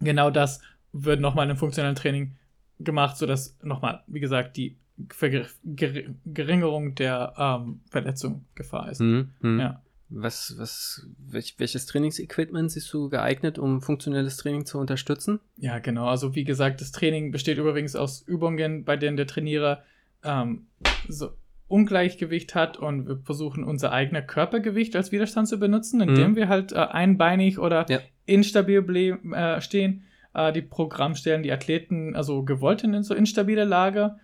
genau 0.00 0.30
das 0.30 0.60
wird 0.92 1.20
nochmal 1.20 1.50
im 1.50 1.56
funktionellen 1.56 1.96
Training 1.96 2.36
gemacht, 2.78 3.16
sodass 3.16 3.56
nochmal, 3.62 4.02
wie 4.06 4.20
gesagt, 4.20 4.56
die 4.56 4.76
Verringerung 5.10 6.94
der 6.94 7.34
ähm, 7.36 7.80
Verletzung 7.90 8.44
Gefahr 8.54 8.90
ist. 8.90 9.00
Mhm, 9.00 9.30
mh. 9.40 9.62
Ja. 9.62 9.82
Was, 10.10 10.54
was, 10.58 11.06
welch, 11.18 11.56
welches 11.58 11.84
Trainingsequipment 11.86 12.70
siehst 12.70 12.92
du 12.94 13.10
geeignet, 13.10 13.58
um 13.58 13.82
funktionelles 13.82 14.38
Training 14.38 14.64
zu 14.64 14.78
unterstützen? 14.78 15.40
Ja, 15.58 15.78
genau. 15.80 16.06
Also 16.06 16.34
wie 16.34 16.44
gesagt, 16.44 16.80
das 16.80 16.92
Training 16.92 17.30
besteht 17.30 17.58
übrigens 17.58 17.94
aus 17.94 18.22
Übungen, 18.22 18.84
bei 18.84 18.96
denen 18.96 19.18
der 19.18 19.26
Trainierer 19.26 19.82
ähm, 20.24 20.66
so 21.08 21.30
Ungleichgewicht 21.68 22.54
hat 22.54 22.78
und 22.78 23.06
wir 23.06 23.18
versuchen 23.18 23.62
unser 23.62 23.92
eigenes 23.92 24.26
Körpergewicht 24.26 24.96
als 24.96 25.12
Widerstand 25.12 25.48
zu 25.48 25.58
benutzen, 25.58 26.00
indem 26.00 26.30
mhm. 26.30 26.36
wir 26.36 26.48
halt 26.48 26.72
äh, 26.72 26.76
einbeinig 26.76 27.58
oder 27.58 27.84
ja. 27.90 28.00
instabil 28.24 29.18
äh, 29.34 29.60
stehen. 29.60 30.04
Äh, 30.32 30.52
die 30.54 30.62
Programmstellen 30.62 31.42
die 31.42 31.52
Athleten 31.52 32.16
also 32.16 32.42
gewollt 32.42 32.84
in 32.84 33.02
so 33.02 33.14
instabile 33.14 33.64
Lage 33.64 34.16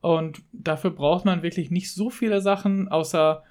und 0.00 0.42
dafür 0.52 0.90
braucht 0.90 1.24
man 1.24 1.42
wirklich 1.42 1.72
nicht 1.72 1.92
so 1.92 2.10
viele 2.10 2.40
Sachen, 2.40 2.88
außer 2.88 3.42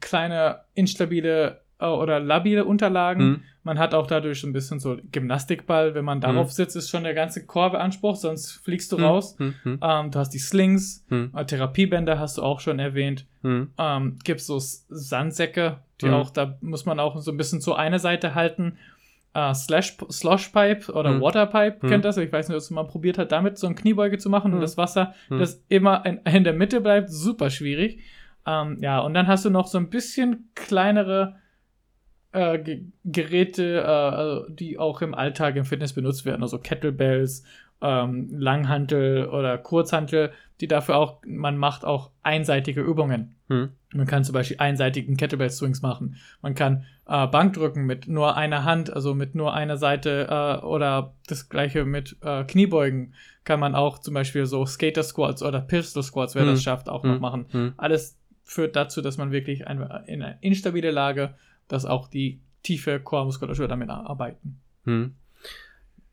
kleine 0.00 0.60
instabile 0.74 1.60
äh, 1.78 1.86
oder 1.86 2.20
labile 2.20 2.64
Unterlagen. 2.64 3.28
Mhm. 3.28 3.42
Man 3.64 3.78
hat 3.78 3.94
auch 3.94 4.06
dadurch 4.06 4.42
ein 4.44 4.52
bisschen 4.52 4.80
so 4.80 4.96
Gymnastikball. 5.12 5.94
Wenn 5.94 6.04
man 6.04 6.20
darauf 6.20 6.48
mhm. 6.48 6.52
sitzt, 6.52 6.76
ist 6.76 6.90
schon 6.90 7.04
der 7.04 7.14
ganze 7.14 7.46
Chor 7.46 7.70
beansprucht, 7.70 8.20
sonst 8.20 8.52
fliegst 8.52 8.92
du 8.92 8.98
mhm. 8.98 9.04
raus. 9.04 9.36
Mhm. 9.38 9.54
Mhm. 9.64 9.78
Ähm, 9.82 10.10
du 10.10 10.18
hast 10.18 10.30
die 10.30 10.38
Slings, 10.38 11.04
äh, 11.10 11.44
Therapiebänder 11.44 12.18
hast 12.18 12.38
du 12.38 12.42
auch 12.42 12.60
schon 12.60 12.78
erwähnt. 12.78 13.26
Ähm, 13.44 14.18
Gibt 14.24 14.40
so 14.40 14.58
Sandsäcke, 14.58 15.78
die 16.00 16.10
auch, 16.10 16.30
da 16.30 16.58
muss 16.60 16.84
man 16.86 17.00
auch 17.00 17.18
so 17.18 17.30
ein 17.30 17.36
bisschen 17.36 17.60
zu 17.60 17.74
einer 17.74 17.98
Seite 17.98 18.34
halten 18.34 18.78
uh, 19.36 19.54
Slash, 19.54 19.96
Sloshpipe 20.10 20.92
oder 20.92 21.10
hm. 21.10 21.20
Waterpipe, 21.20 21.82
hm. 21.82 21.88
kennt 21.88 22.04
das? 22.04 22.16
Ich 22.16 22.32
weiß 22.32 22.48
nicht, 22.48 22.56
ob 22.56 22.62
es 22.62 22.70
mal 22.70 22.84
probiert 22.84 23.18
hat, 23.18 23.32
damit 23.32 23.58
so 23.58 23.66
eine 23.66 23.76
Kniebeuge 23.76 24.18
zu 24.18 24.30
machen 24.30 24.52
hm. 24.52 24.54
und 24.54 24.60
das 24.60 24.76
Wasser, 24.76 25.14
das 25.28 25.62
immer 25.68 26.04
in, 26.06 26.18
in, 26.18 26.44
der 26.44 26.52
Mitte 26.52 26.80
bleibt, 26.80 27.10
super 27.10 27.50
schwierig. 27.50 28.00
Ähm, 28.48 28.78
ja, 28.80 29.00
und 29.00 29.12
dann 29.12 29.26
hast 29.26 29.44
du 29.44 29.50
noch 29.50 29.66
so 29.66 29.76
ein 29.76 29.90
bisschen 29.90 30.50
kleinere 30.54 31.36
äh, 32.32 32.80
Geräte, 33.04 34.46
äh, 34.48 34.52
die 34.52 34.78
auch 34.78 35.02
im 35.02 35.14
Alltag 35.14 35.56
im 35.56 35.66
Fitness 35.66 35.92
benutzt 35.92 36.24
werden, 36.24 36.42
also 36.42 36.58
Kettlebells 36.58 37.44
ähm, 37.82 38.28
Langhantel 38.30 39.26
oder 39.26 39.58
Kurzhantel, 39.58 40.32
die 40.60 40.66
dafür 40.66 40.96
auch, 40.96 41.20
man 41.26 41.58
macht 41.58 41.84
auch 41.84 42.10
einseitige 42.22 42.80
Übungen. 42.80 43.36
Hm. 43.48 43.70
Man 43.94 44.06
kann 44.06 44.24
zum 44.24 44.32
Beispiel 44.32 44.58
einseitigen 44.58 45.16
Kettlebell 45.16 45.50
Swings 45.50 45.82
machen. 45.82 46.16
Man 46.42 46.54
kann 46.54 46.84
äh, 47.06 47.26
Bankdrücken 47.26 47.84
mit 47.84 48.08
nur 48.08 48.36
einer 48.36 48.64
Hand, 48.64 48.92
also 48.92 49.14
mit 49.14 49.34
nur 49.34 49.54
einer 49.54 49.76
Seite 49.76 50.26
äh, 50.28 50.64
oder 50.64 51.14
das 51.26 51.48
gleiche 51.48 51.84
mit 51.84 52.16
äh, 52.22 52.44
Kniebeugen 52.44 53.14
kann 53.44 53.60
man 53.60 53.74
auch 53.74 53.98
zum 53.98 54.14
Beispiel 54.14 54.46
so 54.46 54.66
Skater 54.66 55.02
Squats 55.02 55.42
oder 55.42 55.60
Pistol 55.60 56.02
Squats, 56.02 56.34
wer 56.34 56.42
hm. 56.42 56.50
das 56.50 56.62
schafft, 56.62 56.88
auch 56.88 57.02
hm. 57.02 57.12
noch 57.12 57.20
machen. 57.20 57.46
Hm. 57.50 57.72
Alles 57.76 58.18
führt 58.48 58.76
dazu, 58.76 59.02
dass 59.02 59.18
man 59.18 59.30
wirklich 59.30 59.66
ein, 59.66 59.78
in 60.06 60.22
einer 60.22 60.42
instabile 60.42 60.90
Lage, 60.90 61.34
dass 61.68 61.84
auch 61.84 62.08
die 62.08 62.40
tiefe 62.62 62.98
Core-Muskulatur 62.98 63.68
damit 63.68 63.90
arbeiten. 63.90 64.58
Hm. 64.84 65.14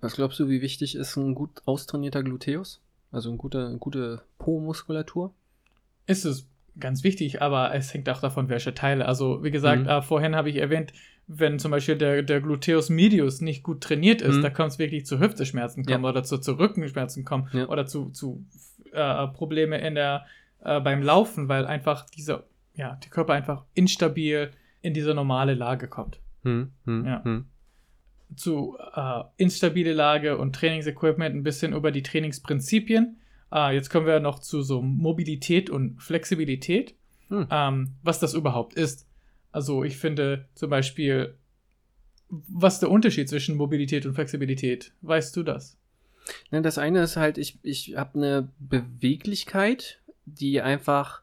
Was 0.02 0.16
glaubst 0.16 0.38
du, 0.42 0.50
wie 0.50 0.62
wichtig 0.62 0.96
ist 0.96 1.16
ein 1.16 1.34
gut 1.34 1.62
austrainierter 1.66 2.24
Gluteus? 2.24 2.82
Also 3.10 3.30
eine 3.30 3.38
gute, 3.38 3.66
eine 3.66 3.78
gute 3.78 4.22
Po-Muskulatur? 4.38 5.34
Ist 6.08 6.26
es 6.26 6.46
ganz 6.78 7.06
wichtig, 7.06 7.42
aber 7.42 7.74
es 7.74 7.94
hängt 7.94 8.10
auch 8.10 8.20
davon, 8.20 8.50
welche 8.50 8.74
Teile. 8.74 9.06
Also, 9.06 9.42
wie 9.42 9.52
gesagt, 9.52 9.84
mhm. 9.84 9.90
äh, 9.90 10.02
vorhin 10.02 10.36
habe 10.36 10.50
ich 10.50 10.58
erwähnt, 10.58 10.92
wenn 11.28 11.58
zum 11.58 11.72
Beispiel 11.72 11.96
der, 11.96 12.22
der 12.22 12.42
Gluteus 12.42 12.90
medius 12.90 13.40
nicht 13.40 13.64
gut 13.64 13.80
trainiert 13.80 14.22
ist, 14.22 14.36
mhm. 14.36 14.42
da 14.42 14.50
kommt 14.50 14.74
es 14.74 14.80
wirklich 14.80 15.06
zu 15.06 15.20
Hüfteschmerzen 15.20 15.86
kommen 15.86 16.04
ja. 16.04 16.10
oder 16.10 16.24
zu, 16.24 16.38
zu 16.38 16.60
Rückenschmerzen 16.60 17.24
kommen 17.24 17.48
ja. 17.54 17.70
oder 17.70 17.86
zu, 17.86 18.10
zu 18.10 18.46
äh, 18.92 19.28
Probleme 19.28 19.78
in 19.80 19.96
der, 19.96 20.26
äh, 20.66 20.80
beim 20.82 21.02
Laufen, 21.02 21.48
weil 21.48 21.66
einfach 21.66 22.06
diese, 22.10 22.44
ja, 22.76 22.96
der 22.96 23.10
Körper 23.10 23.34
einfach 23.34 23.66
instabil 23.74 24.52
in 24.82 24.94
diese 24.94 25.14
normale 25.14 25.54
Lage 25.54 25.88
kommt. 25.88 26.20
Mhm. 26.44 26.72
Ja. 26.86 27.22
Mhm 27.24 27.46
zu 28.36 28.78
äh, 28.96 29.24
instabile 29.38 29.94
Lage 29.94 30.38
und 30.38 30.56
Trainingsequipment 30.56 31.36
ein 31.36 31.44
bisschen 31.44 31.74
über 31.74 31.92
die 31.92 32.04
Trainingsprinzipien. 32.04 33.18
Äh, 33.52 33.76
jetzt 33.76 33.90
kommen 33.90 34.08
wir 34.08 34.20
noch 34.20 34.40
zu 34.40 34.62
so 34.62 34.82
Mobilität 34.82 35.70
und 35.70 36.02
Flexibilität, 36.02 36.96
hm. 37.30 37.48
ähm, 37.50 37.92
was 38.04 38.20
das 38.20 38.34
überhaupt 38.34 38.74
ist. 38.74 39.08
Also 39.52 39.84
ich 39.84 39.98
finde 39.98 40.48
zum 40.56 40.70
Beispiel, 40.70 41.36
was 42.30 42.76
ist 42.76 42.80
der 42.82 42.92
Unterschied 42.92 43.30
zwischen 43.30 43.56
Mobilität 43.56 44.06
und 44.06 44.16
Flexibilität? 44.16 44.94
Weißt 45.02 45.36
du 45.36 45.44
das? 45.44 45.78
das 46.50 46.78
eine 46.80 47.04
ist 47.04 47.18
halt, 47.18 47.38
ich, 47.38 47.60
ich 47.62 47.96
habe 47.96 48.16
eine 48.16 48.50
Beweglichkeit, 48.60 50.02
die 50.26 50.62
einfach 50.62 51.22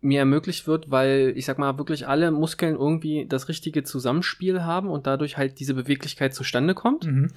mir 0.00 0.20
ermöglicht 0.20 0.66
wird, 0.66 0.90
weil 0.90 1.32
ich 1.36 1.44
sag 1.44 1.58
mal 1.58 1.76
wirklich 1.78 2.06
alle 2.06 2.30
Muskeln 2.30 2.76
irgendwie 2.76 3.26
das 3.28 3.48
richtige 3.48 3.82
Zusammenspiel 3.82 4.62
haben 4.62 4.90
und 4.90 5.06
dadurch 5.06 5.36
halt 5.36 5.58
diese 5.58 5.74
Beweglichkeit 5.74 6.34
zustande 6.34 6.74
kommt. 6.74 7.06
Mhm. 7.06 7.30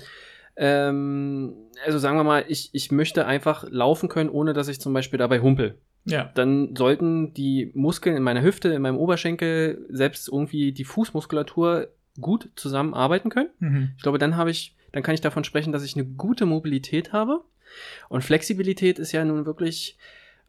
Ähm, 0.57 1.53
also 1.85 1.97
sagen 1.97 2.17
wir 2.17 2.23
mal, 2.23 2.45
ich, 2.47 2.69
ich 2.73 2.91
möchte 2.91 3.25
einfach 3.25 3.65
laufen 3.69 4.09
können, 4.09 4.29
ohne 4.29 4.53
dass 4.53 4.67
ich 4.67 4.79
zum 4.79 4.93
Beispiel 4.93 5.17
dabei 5.17 5.39
humpel. 5.39 5.77
Ja. 6.05 6.31
Dann 6.35 6.75
sollten 6.75 7.33
die 7.33 7.71
Muskeln 7.73 8.15
in 8.15 8.23
meiner 8.23 8.41
Hüfte, 8.41 8.69
in 8.69 8.81
meinem 8.81 8.97
Oberschenkel, 8.97 9.85
selbst 9.89 10.27
irgendwie 10.27 10.71
die 10.71 10.83
Fußmuskulatur 10.83 11.87
gut 12.19 12.49
zusammenarbeiten 12.55 13.29
können. 13.29 13.49
Mhm. 13.59 13.91
Ich 13.97 14.03
glaube, 14.03 14.17
dann 14.17 14.35
habe 14.35 14.51
ich, 14.51 14.75
dann 14.91 15.03
kann 15.03 15.13
ich 15.13 15.21
davon 15.21 15.43
sprechen, 15.43 15.71
dass 15.71 15.83
ich 15.83 15.95
eine 15.95 16.05
gute 16.05 16.45
Mobilität 16.45 17.13
habe. 17.13 17.41
Und 18.09 18.23
Flexibilität 18.23 18.99
ist 18.99 19.13
ja 19.13 19.23
nun 19.23 19.45
wirklich, 19.45 19.97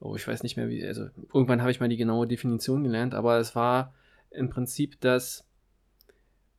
oh, 0.03 0.17
ich 0.17 0.27
weiß 0.27 0.43
nicht 0.43 0.57
mehr 0.57 0.69
wie, 0.69 0.85
also 0.85 1.07
irgendwann 1.33 1.61
habe 1.61 1.71
ich 1.71 1.81
mal 1.81 1.89
die 1.89 1.97
genaue 1.97 2.27
Definition 2.27 2.83
gelernt, 2.83 3.15
aber 3.15 3.39
es 3.39 3.55
war 3.55 3.95
im 4.31 4.51
Prinzip, 4.51 5.01
dass 5.01 5.47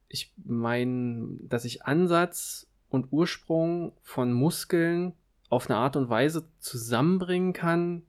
ich 0.07 0.31
mein, 0.45 1.39
dass 1.49 1.65
ich 1.65 1.85
Ansatz 1.85 2.67
und 2.89 3.07
Ursprung 3.11 3.93
von 4.01 4.31
Muskeln 4.31 5.13
auf 5.49 5.69
eine 5.69 5.77
Art 5.77 5.95
und 5.95 6.09
Weise 6.09 6.45
zusammenbringen 6.59 7.53
kann. 7.53 8.03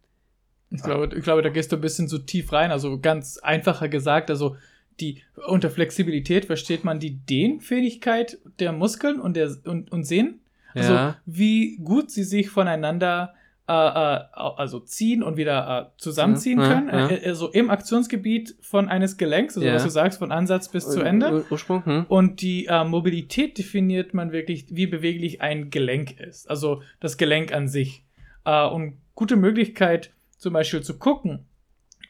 Ich 0.71 0.83
glaube, 0.83 1.15
ich 1.17 1.23
glaube, 1.23 1.43
da 1.43 1.49
gehst 1.49 1.73
du 1.73 1.77
ein 1.77 1.83
bisschen 1.83 2.09
zu 2.09 2.19
tief 2.19 2.53
rein. 2.53 2.71
Also 2.71 2.99
ganz 3.01 3.39
einfacher 3.39 3.89
gesagt, 3.89 4.31
also 4.31 4.57
die 5.01 5.23
unter 5.49 5.71
Flexibilität 5.71 6.45
versteht 6.45 6.85
man 6.85 7.01
die 7.01 7.17
Dehnfähigkeit 7.17 8.39
der 8.59 8.73
Muskeln 8.73 9.21
und 9.21 9.37
der 9.37 9.55
und, 9.65 9.91
und 9.91 10.05
Sehnen. 10.05 10.41
Also 10.75 10.93
Ja. 10.93 11.17
wie 11.27 11.77
gut 11.79 12.11
sie 12.11 12.25
sich 12.25 12.51
voneinander 12.51 13.35
äh, 13.67 13.73
äh, 13.73 14.21
also 14.35 14.81
ziehen 14.81 15.23
und 15.23 15.37
wieder 15.39 15.91
äh, 15.95 15.99
zusammenziehen 16.01 16.61
Ja, 16.61 16.69
können. 16.69 16.89
ja. 16.89 17.09
Äh, 17.11 17.29
also 17.29 17.49
im 17.51 17.71
Aktionsgebiet 17.71 18.57
von 18.61 18.89
eines 18.89 19.17
Gelenks, 19.17 19.57
also 19.57 19.67
Ja. 19.67 19.75
was 19.75 19.85
du 19.85 19.91
sagst, 19.91 20.19
von 20.19 20.33
Ansatz 20.33 20.69
bis 20.69 20.89
zu 20.91 21.01
Ende. 21.01 21.33
Ur 21.33 21.45
Ursprung, 21.51 21.85
hm? 21.85 22.07
Und 22.09 22.43
die 22.43 22.67
äh, 22.67 22.85
Mobilität 22.85 23.57
definiert 23.57 24.13
man 24.13 24.33
wirklich, 24.33 24.67
wie 24.69 24.87
beweglich 24.87 25.41
ein 25.41 25.71
Gelenk 25.71 26.21
ist. 26.21 26.49
Also 26.51 26.83
das 27.01 27.17
Gelenk 27.17 27.53
an 27.55 27.69
sich. 27.69 28.05
Äh, 28.45 28.67
und 28.67 28.99
gute 29.15 29.37
Möglichkeit, 29.37 30.13
zum 30.37 30.53
Beispiel 30.53 30.83
zu 30.83 30.99
gucken, 30.99 31.47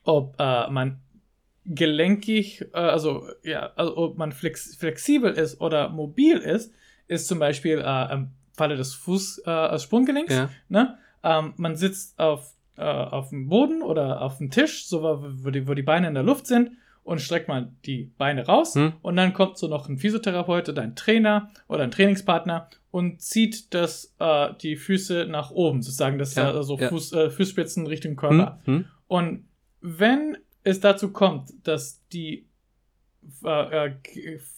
ob 0.02 0.34
äh, 0.40 0.68
man 0.70 1.00
gelenkig, 1.66 2.62
äh, 2.72 2.78
also 2.78 3.26
ja, 3.42 3.70
also 3.76 3.96
ob 3.96 4.18
man 4.18 4.32
flex 4.32 4.76
flexibel 4.76 5.32
ist 5.32 5.60
oder 5.60 5.88
mobil 5.88 6.38
ist, 6.38 6.72
ist 7.06 7.28
zum 7.28 7.38
Beispiel 7.38 7.82
äh, 7.84 8.12
im 8.12 8.30
Falle 8.52 8.76
des 8.76 8.94
Fuß, 8.94 9.42
äh, 9.46 9.78
Sprunggelenks. 9.78 10.34
Ja. 10.34 10.50
Ne? 10.68 10.98
Ähm, 11.24 11.54
man 11.56 11.74
sitzt 11.74 12.18
auf, 12.18 12.52
äh, 12.76 12.82
auf 12.84 13.30
dem 13.30 13.48
Boden 13.48 13.82
oder 13.82 14.20
auf 14.22 14.38
dem 14.38 14.50
Tisch, 14.50 14.86
so 14.86 15.02
wo 15.02 15.18
wo 15.44 15.50
die, 15.50 15.66
wo 15.66 15.74
die 15.74 15.82
Beine 15.82 16.06
in 16.08 16.14
der 16.14 16.22
Luft 16.22 16.46
sind 16.46 16.72
und 17.02 17.20
streckt 17.20 17.48
man 17.48 17.76
die 17.84 18.12
Beine 18.18 18.46
raus 18.46 18.74
Hm. 18.74 18.92
und 19.02 19.16
dann 19.16 19.32
kommt 19.32 19.58
so 19.58 19.66
noch 19.68 19.88
ein 19.88 19.98
Physiotherapeut 19.98 20.68
oder 20.68 20.82
ein 20.82 20.94
Trainer 20.96 21.50
oder 21.68 21.82
ein 21.84 21.90
Trainingspartner 21.90 22.68
und 22.90 23.20
zieht 23.20 23.74
das, 23.74 24.14
äh, 24.20 24.50
die 24.62 24.76
Füße 24.76 25.26
nach 25.28 25.50
oben, 25.50 25.82
sozusagen, 25.82 26.18
das 26.18 26.34
Ja, 26.34 26.50
äh, 26.50 26.54
also 26.56 26.78
ja. 26.78 26.88
Fuß, 26.88 27.12
äh, 27.12 27.30
Fußspitzen 27.30 27.86
Richtung 27.86 28.16
Körper. 28.16 28.60
Hm? 28.64 28.74
Hm? 28.76 28.84
Und 29.06 29.44
wenn 29.80 30.36
es 30.62 30.80
dazu 30.80 31.10
kommt, 31.12 31.50
dass 31.64 32.06
die 32.08 32.46
äh, 33.44 33.86
äh, 33.88 33.94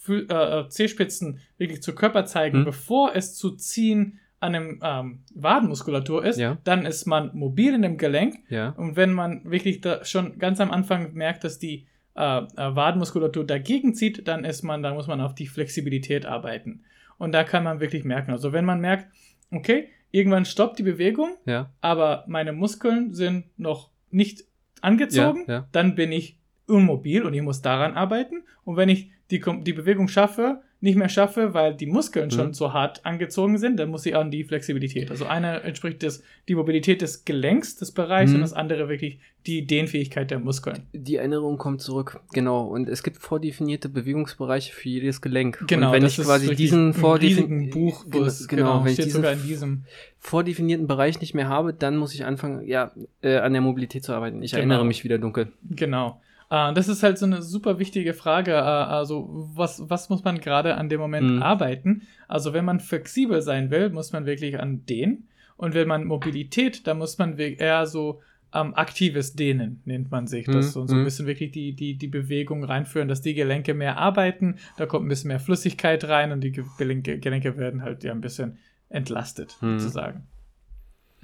äh, 0.07 0.13
äh, 0.23 0.69
Zehspitzen 0.69 1.39
wirklich 1.57 1.81
zu 1.81 1.93
Körper 1.95 2.25
zeigen, 2.25 2.59
Hm. 2.59 2.65
bevor 2.65 3.15
es 3.15 3.35
zu 3.35 3.51
ziehen 3.51 4.19
an 4.39 4.55
einem 4.55 4.79
ähm, 4.83 5.19
Wadenmuskulatur 5.33 6.23
ist, 6.25 6.37
Ja. 6.39 6.57
dann 6.63 6.85
ist 6.85 7.05
man 7.05 7.31
mobil 7.33 7.73
in 7.73 7.81
dem 7.81 7.97
Gelenk. 7.97 8.35
Ja. 8.49 8.69
Und 8.69 8.95
wenn 8.95 9.11
man 9.13 9.49
wirklich 9.49 9.81
da 9.81 10.03
schon 10.05 10.37
ganz 10.37 10.59
am 10.61 10.71
Anfang 10.71 11.13
merkt, 11.13 11.43
dass 11.43 11.57
die 11.59 11.87
äh, 12.15 12.21
äh, 12.39 12.45
Wadenmuskulatur 12.55 13.45
dagegen 13.45 13.93
zieht, 13.95 14.27
dann 14.27 14.43
ist 14.45 14.61
man, 14.63 14.83
da 14.83 14.93
muss 14.93 15.07
man 15.07 15.21
auf 15.21 15.33
die 15.35 15.47
Flexibilität 15.47 16.25
arbeiten. 16.25 16.83
Und 17.17 17.31
da 17.31 17.43
kann 17.43 17.63
man 17.63 17.79
wirklich 17.79 18.03
merken. 18.03 18.31
Also 18.31 18.53
wenn 18.53 18.65
man 18.65 18.79
merkt, 18.79 19.07
okay, 19.51 19.89
irgendwann 20.11 20.45
stoppt 20.45 20.77
die 20.79 20.83
Bewegung, 20.83 21.29
Ja. 21.45 21.71
aber 21.81 22.23
meine 22.27 22.53
Muskeln 22.53 23.13
sind 23.13 23.45
noch 23.57 23.89
nicht 24.11 24.43
angezogen, 24.81 25.45
dann 25.71 25.95
bin 25.95 26.11
ich 26.11 26.37
unmobil 26.67 27.23
und 27.23 27.33
ich 27.33 27.41
muss 27.41 27.61
daran 27.61 27.93
arbeiten. 27.95 28.43
Und 28.63 28.77
wenn 28.77 28.89
ich 28.89 29.09
die, 29.31 29.41
die 29.63 29.73
Bewegung 29.73 30.07
schaffe, 30.07 30.61
nicht 30.79 30.95
mehr 30.95 31.09
schaffe, 31.09 31.53
weil 31.55 31.73
die 31.73 31.87
Muskeln 31.87 32.29
schon 32.29 32.49
Mhm. 32.49 32.53
so 32.53 32.71
hart 32.71 33.03
angezogen 33.05 33.57
sind, 33.57 33.77
dann 33.77 33.89
muss 33.89 34.05
ich 34.05 34.15
an 34.15 34.29
die 34.29 34.43
Flexibilität. 34.43 35.09
Also 35.09 35.25
eine 35.25 35.61
entspricht 35.63 36.03
das, 36.03 36.21
die 36.47 36.53
Mobilität 36.55 37.01
des 37.01 37.25
Gelenks 37.25 37.75
des 37.77 37.91
Bereichs 37.91 38.29
Mhm. 38.31 38.35
und 38.35 38.41
das 38.41 38.53
andere 38.53 38.87
wirklich 38.87 39.17
die 39.47 39.65
Dehnfähigkeit 39.65 40.29
der 40.29 40.39
Muskeln. 40.39 40.83
Die 40.93 41.15
Erinnerung 41.15 41.57
kommt 41.57 41.81
zurück, 41.81 42.19
genau. 42.33 42.65
Und 42.67 42.89
es 42.89 43.01
gibt 43.01 43.17
vordefinierte 43.17 43.89
Bewegungsbereiche 43.89 44.71
für 44.73 44.89
jedes 44.89 45.21
Gelenk. 45.21 45.63
Genau, 45.67 45.87
und 45.87 45.93
wenn 45.93 46.01
das 46.03 46.13
ich 46.13 46.19
ist 46.19 46.25
quasi 46.25 46.53
diesen 46.55 46.87
im 46.91 46.93
vordefin- 46.93 47.21
riesigen 47.23 47.69
Buch, 47.71 48.03
wo 48.05 48.09
genau, 48.11 48.25
es 48.25 48.47
genau, 48.47 48.83
wenn 48.83 48.91
ich 48.91 48.97
diesen 48.97 49.11
sogar 49.13 49.33
in 49.33 49.41
diesem. 49.43 49.83
vordefinierten 50.19 50.85
Bereich 50.87 51.21
nicht 51.21 51.33
mehr 51.33 51.47
habe, 51.47 51.73
dann 51.73 51.97
muss 51.97 52.13
ich 52.13 52.25
anfangen, 52.25 52.67
ja, 52.67 52.91
äh, 53.21 53.37
an 53.37 53.53
der 53.53 53.61
Mobilität 53.61 54.03
zu 54.03 54.13
arbeiten. 54.13 54.43
Ich 54.43 54.51
Genau. 54.51 54.59
erinnere 54.59 54.85
mich 54.85 55.03
wieder 55.03 55.17
dunkel. 55.17 55.51
Genau. 55.71 56.21
Äh, 56.49 56.73
das 56.73 56.87
ist 56.87 57.03
halt 57.03 57.17
so 57.17 57.25
eine 57.25 57.41
super 57.41 57.79
wichtige 57.79 58.13
Frage. 58.13 58.51
Äh, 58.51 58.55
also, 58.55 59.27
was, 59.53 59.89
was 59.89 60.09
muss 60.09 60.23
man 60.23 60.39
gerade 60.39 60.75
an 60.75 60.89
dem 60.89 60.99
Moment 60.99 61.31
Mhm. 61.35 61.41
arbeiten? 61.43 62.03
Also, 62.27 62.53
wenn 62.53 62.65
man 62.65 62.79
flexibel 62.79 63.41
sein 63.41 63.69
will, 63.71 63.89
muss 63.89 64.11
man 64.13 64.25
wirklich 64.25 64.59
an 64.59 64.85
Dehnen. 64.85 65.27
Und 65.57 65.73
wenn 65.73 65.87
man 65.87 66.03
Mobilität, 66.05 66.85
dann 66.87 66.99
muss 66.99 67.17
man 67.17 67.37
eher 67.37 67.87
so 67.87 68.21
ähm, 68.53 68.75
aktives 68.75 69.33
Dehnen, 69.33 69.81
nennt 69.83 70.09
man 70.09 70.25
sich. 70.27 70.45
Das 70.45 70.67
Mhm. 70.67 70.69
so, 70.71 70.87
so 70.87 70.93
ein 70.95 71.01
Mhm. 71.01 71.03
bisschen 71.03 71.25
wirklich 71.27 71.51
die, 71.51 71.73
die, 71.73 71.95
die 71.95 72.07
Bewegung 72.07 72.63
reinführen, 72.63 73.09
dass 73.09 73.21
die 73.21 73.33
Gelenke 73.33 73.73
mehr 73.73 73.97
arbeiten. 73.97 74.55
Da 74.77 74.85
kommt 74.85 75.05
ein 75.05 75.09
bisschen 75.09 75.27
mehr 75.27 75.41
Flüssigkeit 75.41 76.05
rein 76.05 76.31
und 76.31 76.39
die 76.41 76.53
Ge- 76.53 76.63
Gelenke, 76.77 77.19
Gelenke 77.19 77.57
werden 77.57 77.81
halt 77.81 78.05
ja 78.05 78.13
ein 78.13 78.21
bisschen 78.21 78.57
entlastet, 78.89 79.57
Mhm. 79.59 79.79
sozusagen. 79.79 80.27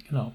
Genau. 0.10 0.34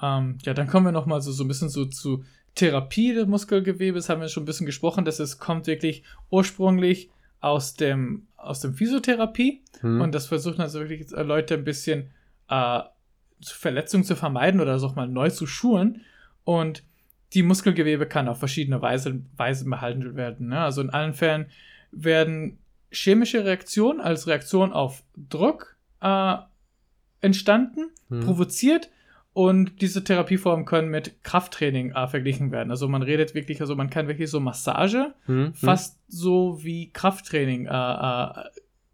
Ähm, 0.00 0.38
ja, 0.42 0.54
dann 0.54 0.66
kommen 0.68 0.86
wir 0.86 0.92
noch 0.92 1.06
mal 1.06 1.20
so, 1.20 1.32
so 1.32 1.42
ein 1.44 1.48
bisschen 1.48 1.68
so 1.68 1.84
zu 1.86 2.24
Therapie 2.54 3.12
des 3.14 3.26
Muskelgewebes, 3.26 4.08
haben 4.08 4.20
wir 4.20 4.28
schon 4.28 4.42
ein 4.44 4.46
bisschen 4.46 4.66
gesprochen, 4.66 5.04
dass 5.04 5.18
es 5.18 5.38
kommt 5.38 5.66
wirklich 5.66 6.04
ursprünglich 6.30 7.10
aus 7.40 7.74
dem, 7.74 8.26
aus 8.36 8.60
dem 8.60 8.74
Physiotherapie 8.74 9.62
Hm. 9.80 10.00
und 10.00 10.14
das 10.14 10.26
versuchen 10.26 10.60
also 10.60 10.80
wirklich 10.80 11.12
äh, 11.12 11.22
Leute 11.22 11.54
ein 11.54 11.64
bisschen 11.64 12.10
äh, 12.48 12.80
Verletzungen 13.42 14.04
zu 14.04 14.16
vermeiden 14.16 14.60
oder 14.60 14.78
so 14.78 14.86
auch 14.86 14.94
mal 14.94 15.08
neu 15.08 15.30
zu 15.30 15.46
schulen 15.46 16.00
und 16.44 16.82
die 17.34 17.42
Muskelgewebe 17.42 18.06
kann 18.06 18.28
auf 18.28 18.38
verschiedene 18.38 18.80
Weise, 18.80 19.20
Weisen 19.36 19.68
behandelt 19.68 20.14
werden. 20.14 20.48
Ne? 20.48 20.60
Also 20.60 20.80
in 20.80 20.90
allen 20.90 21.12
Fällen 21.14 21.46
werden 21.90 22.58
chemische 22.92 23.44
Reaktionen 23.44 24.00
als 24.00 24.26
Reaktion 24.28 24.72
auf 24.72 25.02
Druck 25.16 25.76
äh, 26.00 26.36
entstanden 27.20 27.90
Hm. 28.08 28.20
provoziert 28.20 28.90
und 29.34 29.82
diese 29.82 30.02
Therapieformen 30.04 30.64
können 30.64 30.88
mit 30.90 31.22
Krafttraining 31.24 31.90
äh, 31.92 32.06
verglichen 32.06 32.52
werden. 32.52 32.70
Also 32.70 32.88
man 32.88 33.02
redet 33.02 33.34
wirklich, 33.34 33.60
also 33.60 33.74
man 33.76 33.90
kann 33.90 34.08
wirklich 34.08 34.30
so 34.30 34.40
Massage 34.40 35.12
Hm. 35.26 35.46
Hm. 35.46 35.52
fast 35.52 35.98
so 36.08 36.60
wie 36.62 36.90
Krafttraining 36.92 37.66
äh, 37.66 37.70
äh, 37.70 38.44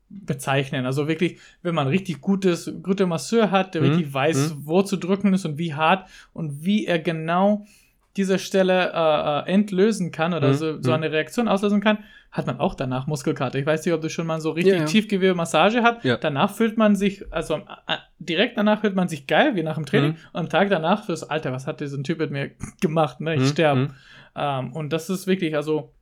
bezeichnen. 0.09 0.87
Also 0.87 1.07
wirklich, 1.07 1.38
wenn 1.62 1.74
man 1.74 1.87
richtig 1.87 2.20
gutes, 2.20 2.72
gute 2.83 3.07
Masseur 3.07 3.50
hat, 3.50 3.74
der 3.74 3.83
Mhm. 3.83 3.87
wirklich 3.87 4.12
weiß, 4.12 4.57
wo 4.61 4.83
zu 4.83 4.96
drücken 4.96 5.33
ist 5.35 5.44
und 5.44 5.59
wie 5.59 5.74
hart 5.74 6.09
und 6.33 6.64
wie 6.64 6.87
er 6.87 6.98
genau 6.98 7.66
diese 8.20 8.38
Stelle 8.38 8.92
äh, 8.92 9.50
äh, 9.50 9.52
entlösen 9.54 10.11
kann 10.12 10.35
oder 10.35 10.48
Mhm. 10.48 10.54
so, 10.54 10.83
so 10.83 10.90
Mhm. 10.90 10.94
eine 10.96 11.12
Reaktion 11.12 11.48
auslösen 11.48 11.80
kann, 11.80 11.98
hat 12.30 12.46
man 12.46 12.61
auch 12.61 12.74
danach 12.74 13.06
Muskelkater. 13.09 13.59
Ich 13.59 13.66
weiß 13.66 13.85
nicht, 13.85 13.94
ob 13.94 14.00
du 14.02 14.09
schon 14.11 14.26
mal 14.26 14.40
so 14.40 14.50
richtig 14.50 14.74
Ja, 14.74 14.80
ja. 14.80 14.85
Tiefgewebe-Massage 14.85 15.83
hat. 15.83 16.04
Ja. 16.04 16.16
Danach 16.16 16.50
fühlt 16.54 16.76
man 16.78 16.94
sich, 16.94 17.24
also 17.33 17.56
äh, 17.56 17.96
direkt 18.20 18.56
danach 18.56 18.80
fühlt 18.83 18.94
man 18.94 19.09
sich 19.09 19.26
geil, 19.26 19.56
wie 19.56 19.62
nach 19.64 19.74
dem 19.74 19.87
Training. 19.87 20.12
Mhm. 20.12 20.16
Und 20.33 20.40
am 20.40 20.48
Tag 20.48 20.68
danach 20.70 21.04
fürs 21.06 21.24
Alter, 21.28 21.50
was 21.52 21.66
hat 21.66 21.80
dieser 21.80 22.00
Typ 22.02 22.18
mit 22.20 22.30
mir 22.30 22.50
gemacht? 22.80 23.20
Ne? 23.20 23.35
Ich 23.35 23.40
Hm. 23.42 23.48
sterbe. 23.48 23.80
Hm. 23.80 23.90
Ähm, 24.37 24.72
und 24.74 24.92
das 24.92 25.11
ist 25.11 25.26
wirklich, 25.26 25.56
also 25.56 25.92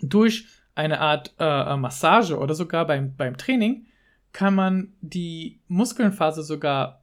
durch 0.00 0.46
eine 0.74 1.00
Art 1.00 1.32
äh, 1.38 1.76
Massage 1.76 2.36
oder 2.38 2.54
sogar 2.54 2.86
beim, 2.86 3.14
beim 3.14 3.36
Training 3.36 3.86
kann 4.32 4.54
man 4.54 4.94
die 5.00 5.60
Muskelphase 5.68 6.42
sogar 6.42 7.02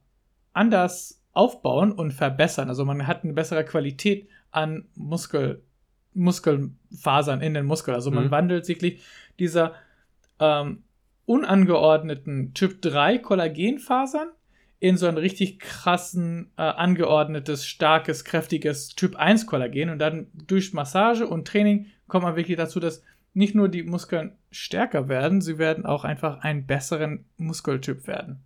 anders 0.52 1.22
aufbauen 1.32 1.92
und 1.92 2.12
verbessern. 2.12 2.68
Also 2.68 2.84
man 2.84 3.06
hat 3.06 3.22
eine 3.24 3.32
bessere 3.32 3.64
Qualität 3.64 4.28
an 4.50 4.86
Muskel, 4.94 5.62
Muskelfasern 6.14 7.40
in 7.40 7.54
den 7.54 7.66
Muskel. 7.66 7.94
Also 7.94 8.10
man 8.10 8.26
Mhm. 8.26 8.30
wandelt 8.30 8.66
sich 8.66 9.00
dieser 9.38 9.74
ähm, 10.40 10.82
unangeordneten 11.26 12.54
Typ 12.54 12.82
3 12.82 13.18
Kollagenfasern 13.18 14.28
in 14.78 14.96
so 14.96 15.06
ein 15.06 15.18
richtig 15.18 15.58
krassen, 15.60 16.50
äh, 16.56 16.62
angeordnetes, 16.62 17.66
starkes, 17.66 18.24
kräftiges 18.24 18.88
Typ 18.88 19.16
1 19.16 19.46
Kollagen. 19.46 19.90
Und 19.90 19.98
dann 19.98 20.28
durch 20.46 20.72
Massage 20.72 21.26
und 21.26 21.46
Training 21.46 21.86
kommt 22.08 22.24
man 22.24 22.36
wirklich 22.36 22.56
dazu, 22.56 22.80
dass 22.80 23.02
nicht 23.34 23.54
nur 23.54 23.68
die 23.68 23.82
Muskeln 23.82 24.32
stärker 24.50 25.08
werden, 25.08 25.40
sie 25.40 25.58
werden 25.58 25.86
auch 25.86 26.04
einfach 26.04 26.40
einen 26.40 26.66
besseren 26.66 27.26
Muskeltyp 27.36 28.06
werden. 28.06 28.40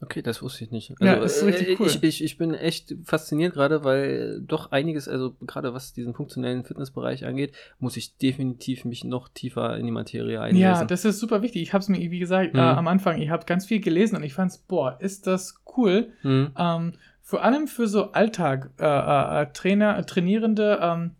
Okay, 0.00 0.20
das 0.22 0.42
wusste 0.42 0.64
ich 0.64 0.70
nicht. 0.70 0.94
Ja, 1.00 1.14
ist 1.14 1.42
richtig 1.44 1.68
äh, 1.68 1.76
cool. 1.78 1.86
Ich, 1.86 2.02
ich, 2.02 2.22
ich 2.24 2.36
bin 2.36 2.52
echt 2.52 2.94
fasziniert 3.04 3.54
gerade, 3.54 3.84
weil 3.84 4.40
doch 4.42 4.70
einiges, 4.70 5.08
also 5.08 5.34
gerade 5.40 5.72
was 5.72 5.92
diesen 5.94 6.14
funktionellen 6.14 6.64
Fitnessbereich 6.64 7.24
angeht, 7.24 7.54
muss 7.78 7.96
ich 7.96 8.16
definitiv 8.18 8.84
mich 8.84 9.04
noch 9.04 9.28
tiefer 9.28 9.76
in 9.78 9.86
die 9.86 9.92
Materie 9.92 10.40
einlesen. 10.40 10.60
Ja, 10.60 10.84
das 10.84 11.04
ist 11.04 11.20
super 11.20 11.40
wichtig. 11.42 11.62
Ich 11.62 11.72
habe 11.72 11.80
es 11.82 11.88
mir, 11.88 11.98
wie 12.10 12.18
gesagt, 12.18 12.52
Mhm. 12.54 12.58
äh, 12.60 12.62
am 12.62 12.86
Anfang, 12.88 13.20
ich 13.22 13.30
habe 13.30 13.46
ganz 13.46 13.66
viel 13.66 13.80
gelesen 13.80 14.16
und 14.16 14.24
ich 14.24 14.34
fand's, 14.34 14.58
boah, 14.58 14.98
ist 15.00 15.26
das 15.26 15.62
cool. 15.76 16.08
Hm, 16.22 16.50
Ähm, 16.58 16.92
vor 17.22 17.42
allem 17.42 17.66
für 17.68 17.86
so 17.88 18.12
Alltag, 18.12 18.70
äh, 18.78 18.84
äh, 18.84 19.42
äh, 19.42 19.46
Trainer, 19.54 19.96
äh, 19.98 20.04
Trainierende, 20.04 20.78
ähm, 20.82 21.12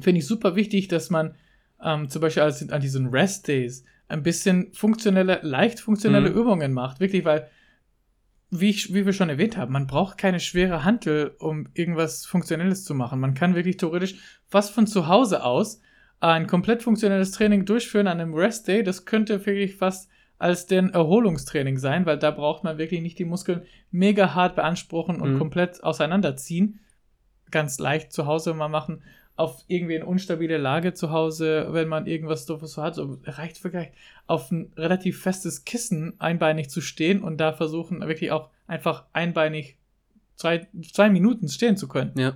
finde 0.00 0.20
ich 0.20 0.26
super 0.26 0.56
wichtig, 0.56 0.88
dass 0.88 1.10
man 1.10 1.34
ähm, 1.82 2.08
zum 2.08 2.22
Beispiel 2.22 2.42
an 2.44 2.80
diesen 2.80 3.08
Rest 3.08 3.46
Days 3.48 3.84
ein 4.08 4.22
bisschen 4.22 4.72
funktionelle, 4.72 5.40
leicht 5.42 5.80
funktionelle 5.80 6.30
Mhm. 6.30 6.36
Übungen 6.36 6.72
macht. 6.72 7.00
Wirklich, 7.00 7.24
weil, 7.26 7.48
wie, 8.50 8.70
ich, 8.70 8.94
wie 8.94 9.04
wir 9.06 9.12
schon 9.12 9.28
erwähnt 9.30 9.56
haben, 9.56 9.72
man 9.72 9.86
braucht 9.86 10.18
keine 10.18 10.38
schwere 10.40 10.84
Hantel, 10.84 11.34
um 11.38 11.68
irgendwas 11.74 12.24
Funktionelles 12.26 12.84
zu 12.84 12.94
machen. 12.94 13.20
Man 13.20 13.34
kann 13.34 13.54
wirklich 13.54 13.76
theoretisch 13.78 14.16
was 14.50 14.70
von 14.70 14.86
zu 14.86 15.08
Hause 15.08 15.42
aus 15.44 15.80
ein 16.20 16.46
komplett 16.46 16.82
funktionelles 16.82 17.32
Training 17.32 17.64
durchführen 17.66 18.06
an 18.06 18.20
einem 18.20 18.34
Rest 18.34 18.68
Day. 18.68 18.82
Das 18.82 19.04
könnte 19.04 19.44
wirklich 19.44 19.76
fast 19.76 20.08
als 20.38 20.66
den 20.66 20.90
Erholungstraining 20.90 21.78
sein, 21.78 22.06
weil 22.06 22.18
da 22.18 22.30
braucht 22.30 22.64
man 22.64 22.78
wirklich 22.78 23.02
nicht 23.02 23.18
die 23.18 23.24
Muskeln 23.24 23.62
mega 23.90 24.34
hart 24.34 24.56
beanspruchen 24.56 25.20
und 25.20 25.34
Mhm. 25.34 25.38
komplett 25.38 25.82
auseinanderziehen. 25.82 26.80
Ganz 27.50 27.78
leicht 27.78 28.12
zu 28.12 28.26
Hause 28.26 28.54
mal 28.54 28.68
machen. 28.68 29.02
Auf 29.36 29.64
irgendwie 29.66 29.96
eine 29.96 30.06
unstabile 30.06 30.58
Lage 30.58 30.94
zu 30.94 31.10
Hause, 31.10 31.68
wenn 31.70 31.88
man 31.88 32.06
irgendwas 32.06 32.46
doofes 32.46 32.72
so 32.72 32.82
hat, 32.82 32.94
so 32.94 33.18
reicht 33.24 33.62
wirklich 33.64 33.88
auf 34.28 34.50
ein 34.52 34.72
relativ 34.76 35.20
festes 35.22 35.64
Kissen 35.64 36.14
einbeinig 36.20 36.70
zu 36.70 36.80
stehen 36.80 37.22
und 37.22 37.38
da 37.38 37.52
versuchen 37.52 38.00
wirklich 38.02 38.30
auch 38.30 38.50
einfach 38.68 39.04
einbeinig 39.12 39.76
zwei, 40.36 40.66
zwei 40.92 41.10
Minuten 41.10 41.48
stehen 41.48 41.76
zu 41.76 41.88
können. 41.88 42.12
ja. 42.16 42.34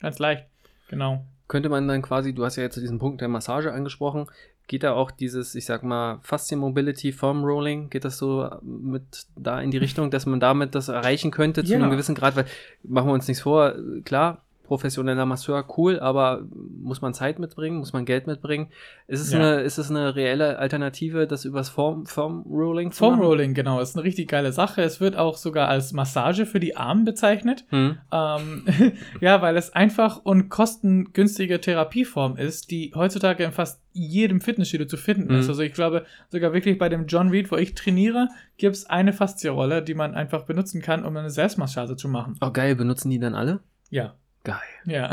Ganz 0.00 0.18
leicht. 0.18 0.46
Genau. 0.88 1.24
Könnte 1.48 1.68
man 1.68 1.88
dann 1.88 2.02
quasi, 2.02 2.34
du 2.34 2.44
hast 2.44 2.56
ja 2.56 2.62
jetzt 2.62 2.76
diesen 2.76 2.98
Punkt 2.98 3.20
der 3.20 3.28
Massage 3.28 3.72
angesprochen, 3.72 4.26
geht 4.66 4.82
da 4.82 4.92
auch 4.94 5.10
dieses, 5.10 5.54
ich 5.54 5.64
sag 5.64 5.82
mal, 5.84 6.18
Faszien 6.22 6.60
Mobility 6.60 7.12
Foam 7.12 7.44
Rolling, 7.44 7.88
geht 7.88 8.04
das 8.04 8.18
so 8.18 8.50
mit 8.62 9.26
da 9.36 9.60
in 9.60 9.70
die 9.70 9.78
Richtung, 9.78 10.10
dass 10.10 10.26
man 10.26 10.40
damit 10.40 10.74
das 10.74 10.88
erreichen 10.88 11.30
könnte 11.30 11.62
zu 11.64 11.72
Ja. 11.72 11.78
einem 11.78 11.90
gewissen 11.90 12.14
Grad, 12.14 12.36
weil 12.36 12.46
machen 12.82 13.08
wir 13.08 13.12
uns 13.14 13.28
nichts 13.28 13.42
vor, 13.42 13.74
klar, 14.04 14.44
professioneller 14.66 15.24
Masseur, 15.26 15.64
cool, 15.78 15.98
aber 16.00 16.42
muss 16.82 17.00
man 17.00 17.14
Zeit 17.14 17.38
mitbringen, 17.38 17.78
muss 17.78 17.92
man 17.92 18.04
Geld 18.04 18.26
mitbringen? 18.26 18.68
Ist 19.06 19.20
es, 19.20 19.32
Ja. 19.32 19.38
eine, 19.38 19.60
ist 19.62 19.78
es 19.78 19.90
eine 19.90 20.14
reelle 20.16 20.58
Alternative, 20.58 21.26
das 21.26 21.44
übers 21.44 21.68
Foam, 21.68 22.06
Foam 22.06 22.42
Rolling 22.50 22.92
zu 22.92 23.04
machen? 23.04 23.20
Rolling, 23.20 23.54
genau, 23.54 23.80
ist 23.80 23.96
eine 23.96 24.04
richtig 24.04 24.28
geile 24.28 24.52
Sache. 24.52 24.82
Es 24.82 25.00
wird 25.00 25.16
auch 25.16 25.36
sogar 25.36 25.68
als 25.68 25.92
Massage 25.92 26.44
für 26.46 26.60
die 26.60 26.76
Arme 26.76 27.04
bezeichnet. 27.04 27.64
Hm. 27.70 27.98
Ähm, 28.12 28.62
ja, 29.20 29.40
weil 29.42 29.56
es 29.56 29.72
einfach 29.72 30.20
und 30.24 30.48
kostengünstige 30.48 31.60
Therapieform 31.60 32.36
ist, 32.36 32.70
die 32.70 32.92
heutzutage 32.94 33.44
in 33.44 33.52
fast 33.52 33.80
jedem 33.92 34.40
Fitnessstudio 34.42 34.86
zu 34.86 34.96
finden 34.98 35.32
Mhm. 35.32 35.40
ist. 35.40 35.48
Also 35.48 35.62
ich 35.62 35.72
glaube, 35.72 36.04
sogar 36.28 36.52
wirklich 36.52 36.76
bei 36.78 36.88
dem 36.90 37.06
John 37.06 37.30
Reed, 37.30 37.50
wo 37.50 37.56
ich 37.56 37.74
trainiere, 37.74 38.28
gibt 38.58 38.76
es 38.76 38.84
eine 38.90 39.12
Faszienrolle, 39.14 39.82
die 39.82 39.94
man 39.94 40.14
einfach 40.14 40.42
benutzen 40.44 40.82
kann, 40.82 41.04
um 41.04 41.16
eine 41.16 41.30
Selbstmassage 41.30 41.96
zu 41.96 42.08
machen. 42.08 42.36
Oh 42.42 42.50
geil, 42.50 42.74
benutzen 42.76 43.08
die 43.10 43.18
dann 43.18 43.34
alle? 43.34 43.60
Ja. 43.88 44.14
Geil. 44.46 44.58
Ja, 44.86 45.10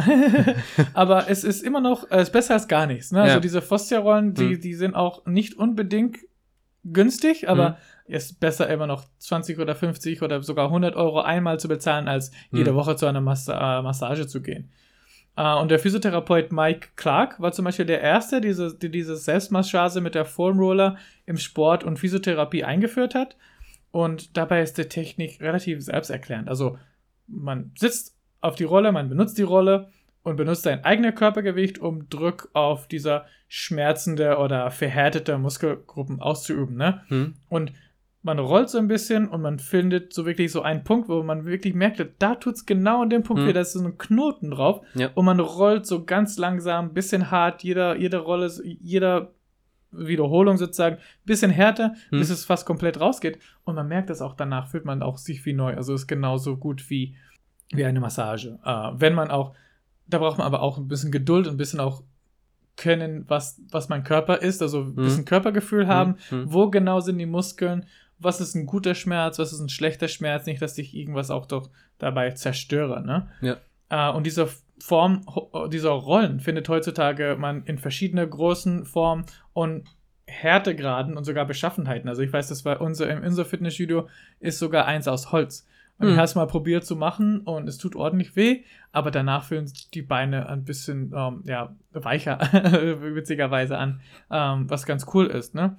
aber 0.93 1.29
es 1.29 1.43
ist 1.43 1.63
immer 1.63 1.81
noch, 1.81 2.03
äh, 2.11 2.17
es 2.17 2.23
ist 2.29 2.31
besser 2.31 2.53
als 2.53 2.67
gar 2.67 2.85
nichts. 2.85 3.11
Ne? 3.11 3.21
Also 3.21 3.35
Ja. 3.35 3.39
diese 3.39 3.61
Faszienrollen, 3.63 4.33
die, 4.35 4.43
Mhm. 4.55 4.61
die 4.61 4.73
sind 4.75 4.93
auch 4.95 5.25
nicht 5.25 5.55
unbedingt 5.57 6.17
günstig, 6.83 7.49
aber 7.49 7.71
Mhm. 8.07 8.13
ist 8.15 8.39
besser 8.39 8.67
immer 8.69 8.87
noch 8.87 9.05
20 9.17 9.57
oder 9.59 9.73
50 9.75 10.21
oder 10.21 10.43
sogar 10.43 10.69
100 10.69 10.95
Euro 10.95 11.21
einmal 11.21 11.59
zu 11.59 11.67
bezahlen, 11.67 12.07
als 12.07 12.31
jede 12.51 12.71
Mhm. 12.73 12.75
Woche 12.75 12.95
zu 12.95 13.05
einer 13.07 13.21
Massa 13.21 13.79
äh, 13.79 13.81
Massage 13.81 14.27
zu 14.27 14.41
gehen. 14.41 14.69
Äh, 15.35 15.55
und 15.55 15.71
der 15.71 15.79
Physiotherapeut 15.79 16.51
Mike 16.51 16.89
Clark 16.95 17.39
war 17.39 17.51
zum 17.53 17.65
Beispiel 17.65 17.85
der 17.85 18.01
Erste, 18.01 18.39
diese, 18.41 18.75
die 18.77 18.91
diese 18.91 19.15
Selbstmassage 19.15 19.99
mit 20.01 20.13
der 20.13 20.25
Foam 20.25 20.59
Roller 20.59 20.97
im 21.25 21.37
Sport 21.37 21.83
und 21.83 21.97
Physiotherapie 21.97 22.63
eingeführt 22.63 23.15
hat. 23.15 23.35
Und 23.91 24.37
dabei 24.37 24.61
ist 24.61 24.77
die 24.77 24.85
Technik 24.85 25.39
relativ 25.41 25.81
selbsterklärend. 25.81 26.49
Also 26.49 26.77
man 27.27 27.71
sitzt 27.75 28.15
auf 28.43 28.55
die 28.55 28.63
Rolle, 28.63 28.91
man 28.91 29.09
benutzt 29.09 29.37
die 29.37 29.43
Rolle 29.43 29.89
und 30.23 30.35
benutzt 30.35 30.63
sein 30.63 30.83
eigenes 30.85 31.15
Körpergewicht, 31.15 31.79
um 31.79 32.07
Druck 32.09 32.49
auf 32.53 32.87
dieser 32.87 33.25
schmerzende 33.47 34.37
oder 34.37 34.69
verhärtete 34.71 35.37
Muskelgruppen 35.37 36.21
auszuüben. 36.21 36.75
Ne? 36.75 37.01
Hm. 37.07 37.33
Und 37.49 37.73
man 38.21 38.39
rollt 38.39 38.69
so 38.69 38.77
ein 38.77 38.87
bisschen 38.87 39.27
und 39.27 39.41
man 39.41 39.59
findet 39.59 40.13
so 40.13 40.25
wirklich 40.25 40.51
so 40.51 40.61
einen 40.61 40.85
Punkt, 40.85 41.09
wo 41.09 41.21
man 41.23 41.45
wirklich 41.45 41.73
merkt, 41.73 42.05
da 42.19 42.35
tut 42.35 42.55
es 42.55 42.65
genau 42.65 43.01
an 43.01 43.09
dem 43.09 43.23
Punkt 43.23 43.41
Hm. 43.41 43.49
weh, 43.49 43.53
da 43.53 43.61
ist 43.61 43.73
so 43.73 43.83
ein 43.83 43.97
Knoten 43.97 44.51
drauf. 44.51 44.85
Ja. 44.95 45.09
Und 45.13 45.25
man 45.25 45.39
rollt 45.41 45.85
so 45.85 46.05
ganz 46.05 46.37
langsam, 46.37 46.85
ein 46.85 46.93
bisschen 46.93 47.31
hart, 47.31 47.63
jeder, 47.63 47.97
jede 47.97 48.17
Rolle, 48.17 48.49
jeder 48.63 49.31
Wiederholung 49.91 50.57
sozusagen, 50.57 50.97
bisschen 51.25 51.51
härter, 51.51 51.95
Hm. 52.09 52.19
bis 52.19 52.29
es 52.29 52.45
fast 52.45 52.65
komplett 52.65 52.99
rausgeht. 52.99 53.39
Und 53.65 53.75
man 53.75 53.87
merkt 53.87 54.09
das 54.09 54.21
auch 54.21 54.35
danach, 54.35 54.67
fühlt 54.67 54.85
man 54.85 55.03
auch 55.03 55.17
sich 55.17 55.45
wie 55.45 55.53
neu. 55.53 55.75
Also 55.75 55.93
ist 55.93 56.07
genauso 56.07 56.55
gut 56.57 56.89
wie, 56.89 57.15
wie 57.75 57.85
eine 57.85 57.99
Massage. 57.99 58.59
Äh, 58.63 58.89
wenn 58.95 59.13
man 59.13 59.29
auch, 59.31 59.53
da 60.07 60.17
braucht 60.19 60.37
man 60.37 60.47
aber 60.47 60.61
auch 60.61 60.77
ein 60.77 60.87
bisschen 60.87 61.11
Geduld 61.11 61.47
und 61.47 61.53
ein 61.55 61.57
bisschen 61.57 61.79
auch 61.79 62.03
können, 62.75 63.25
was, 63.27 63.61
was 63.71 63.89
mein 63.89 64.03
Körper 64.03 64.37
ist, 64.41 64.61
also 64.61 64.81
ein 64.81 64.95
Hm. 64.95 65.03
bisschen 65.03 65.25
Körpergefühl 65.25 65.87
haben, 65.87 66.15
Hm. 66.29 66.51
wo 66.51 66.69
genau 66.69 66.99
sind 66.99 67.17
die 67.19 67.25
Muskeln, 67.25 67.85
was 68.19 68.41
ist 68.41 68.55
ein 68.55 68.65
guter 68.65 68.95
Schmerz, 68.95 69.37
was 69.37 69.53
ist 69.53 69.59
ein 69.59 69.69
schlechter 69.69 70.07
Schmerz, 70.07 70.45
nicht, 70.45 70.61
dass 70.61 70.77
ich 70.77 70.95
irgendwas 70.95 71.29
auch 71.29 71.45
doch 71.45 71.69
dabei 71.99 72.31
zerstöre. 72.31 73.01
Ne? 73.03 73.27
Ja. 73.41 73.57
Äh, 73.89 74.15
und 74.15 74.25
diese 74.25 74.49
Form 74.79 75.21
dieser 75.71 75.91
Rollen 75.91 76.39
findet 76.39 76.67
heutzutage 76.67 77.37
man 77.39 77.63
in 77.65 77.77
verschiedene 77.77 78.27
großen 78.27 78.85
Formen 78.85 79.25
und 79.53 79.83
Härtegraden 80.25 81.15
und 81.15 81.23
sogar 81.25 81.45
Beschaffenheiten. 81.45 82.09
Also 82.09 82.21
ich 82.21 82.33
weiß, 82.33 82.47
das 82.47 82.65
war 82.65 82.81
unser 82.81 83.09
im 83.09 83.23
unser 83.23 83.45
Fitnessstudio 83.45 84.07
ist 84.39 84.57
sogar 84.59 84.85
eins 84.85 85.07
aus 85.07 85.31
Holz. 85.31 85.67
Und 85.99 86.07
ich 86.07 86.13
Hm. 86.13 86.17
habe 86.17 86.25
es 86.25 86.35
mal 86.35 86.47
probiert 86.47 86.85
zu 86.85 86.95
machen 86.95 87.41
und 87.41 87.67
es 87.69 87.77
tut 87.77 87.95
ordentlich 87.95 88.35
weh, 88.35 88.63
aber 88.91 89.11
danach 89.11 89.43
fühlen 89.45 89.67
sich 89.67 89.89
die 89.91 90.01
Beine 90.01 90.49
ein 90.49 90.63
bisschen 90.65 91.13
ähm, 91.15 91.43
ja, 91.45 91.75
weicher, 91.91 92.39
witzigerweise 93.15 93.77
an, 93.77 94.01
ähm, 94.31 94.69
was 94.69 94.85
ganz 94.85 95.05
cool 95.13 95.27
ist. 95.27 95.53
Ne? 95.55 95.77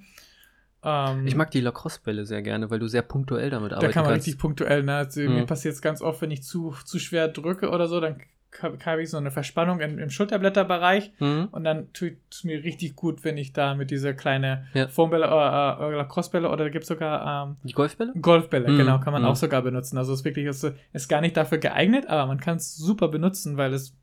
Ähm, 0.83 1.27
Ich 1.27 1.35
mag 1.35 1.51
die 1.51 1.61
Lacrosse-Bälle 1.61 2.25
sehr 2.25 2.41
gerne, 2.41 2.69
weil 2.69 2.79
du 2.79 2.87
sehr 2.87 3.01
punktuell 3.01 3.49
damit 3.49 3.71
da 3.71 3.77
arbeiten 3.77 3.93
kann 3.93 4.03
man 4.03 4.13
kannst. 4.13 4.27
richtig 4.27 4.39
punktuell, 4.41 4.83
ne? 4.83 4.95
Also, 4.95 5.21
Mhm. 5.21 5.35
Mir 5.35 5.45
passiert 5.45 5.73
es 5.73 5.81
ganz 5.81 6.01
oft, 6.01 6.21
wenn 6.21 6.31
ich 6.31 6.43
zu, 6.43 6.73
zu 6.85 6.97
schwer 6.99 7.27
drücke 7.27 7.69
oder 7.69 7.87
so, 7.87 7.99
dann 7.99 8.21
habe 8.61 9.01
ich 9.03 9.09
so 9.09 9.17
eine 9.17 9.31
Verspannung 9.31 9.79
im, 9.79 9.99
im 9.99 10.09
Schulterblätterbereich 10.09 11.11
Hm. 11.17 11.49
und 11.51 11.63
dann 11.63 11.91
tut 11.93 12.13
es 12.31 12.43
mir 12.43 12.63
richtig 12.63 12.95
gut, 12.95 13.23
wenn 13.23 13.37
ich 13.37 13.53
da 13.53 13.75
mit 13.75 13.91
dieser 13.91 14.13
kleine 14.13 14.67
Ja. 14.73 14.87
Foambälle 14.87 15.27
oder 15.27 15.77
äh, 15.81 15.95
Lacrosse-Bälle 15.95 16.47
oder 16.49 16.65
da 16.65 16.69
gibt 16.69 16.83
es 16.83 16.87
sogar 16.89 17.47
ähm, 17.47 17.57
Die 17.63 17.73
Golfbälle? 17.73 18.13
Golfbälle, 18.21 18.69
Mhm, 18.71 18.77
genau, 18.77 18.99
kann 18.99 19.13
man 19.13 19.21
mhm. 19.23 19.27
auch 19.29 19.35
sogar 19.35 19.61
benutzen. 19.61 19.97
Also 19.97 20.13
es 20.13 20.19
ist 20.19 20.25
wirklich, 20.25 20.45
es 20.47 20.63
ist 20.93 21.07
gar 21.09 21.21
nicht 21.21 21.35
dafür 21.37 21.57
geeignet, 21.57 22.07
aber 22.07 22.25
man 22.27 22.39
kann 22.39 22.57
es 22.57 22.75
super 22.75 23.07
benutzen, 23.07 23.57
weil 23.57 23.73
es 23.73 23.95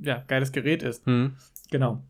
ja 0.00 0.22
geiles 0.26 0.52
Gerät 0.52 0.82
ist. 0.82 1.04
Hm. 1.06 1.36
Genau. 1.70 2.02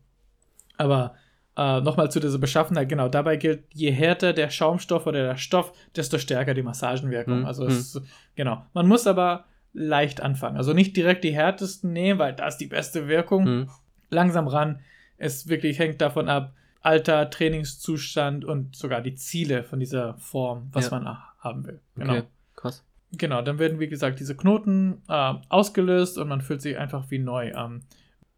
Aber 0.77 1.15
äh, 1.55 1.81
nochmal 1.81 2.11
zu 2.11 2.19
dieser 2.19 2.37
Beschaffenheit, 2.37 2.87
genau, 2.89 3.07
dabei 3.09 3.35
gilt, 3.37 3.63
je 3.73 3.91
härter 3.91 4.33
der 4.33 4.49
Schaumstoff 4.51 5.07
oder 5.07 5.23
der 5.23 5.37
Stoff, 5.37 5.73
desto 5.95 6.17
stärker 6.19 6.53
die 6.53 6.61
Massagenwirkung. 6.63 7.39
Hm, 7.39 7.45
Also 7.45 7.65
es 7.65 7.95
ist, 7.95 8.01
genau. 8.35 8.63
Man 8.73 8.87
muss 8.87 9.07
aber 9.07 9.45
leicht 9.73 10.21
anfangen. 10.21 10.57
Also 10.57 10.73
nicht 10.73 10.95
direkt 10.97 11.23
die 11.23 11.33
härtesten 11.35 11.93
nehmen, 11.93 12.19
weil 12.19 12.33
das 12.33 12.55
ist 12.55 12.61
die 12.61 12.67
beste 12.67 13.07
Wirkung. 13.07 13.45
Hm. 13.45 13.69
Langsam 14.09 14.47
ran. 14.47 14.79
Es 15.17 15.47
wirklich 15.47 15.79
hängt 15.79 16.01
davon 16.01 16.29
ab, 16.29 16.53
Alter, 16.81 17.29
Trainingszustand 17.29 18.45
und 18.45 18.75
sogar 18.75 19.01
die 19.01 19.15
Ziele 19.15 19.63
von 19.63 19.79
dieser 19.79 20.15
Form, 20.17 20.69
was 20.71 20.89
Ja. 20.89 20.99
man 20.99 21.17
haben 21.39 21.65
will. 21.65 21.79
Genau. 21.95 22.13
Okay, 22.13 22.23
krass. 22.55 22.83
Genau, 23.11 23.41
dann 23.41 23.59
werden, 23.59 23.79
wie 23.79 23.87
gesagt, 23.87 24.19
diese 24.19 24.35
Knoten 24.35 25.01
äh, 25.07 25.33
ausgelöst 25.49 26.17
und 26.17 26.27
man 26.27 26.41
fühlt 26.41 26.61
sich 26.61 26.77
einfach 26.77 27.09
wie 27.09 27.19
neu. 27.19 27.51
Ähm, 27.55 27.81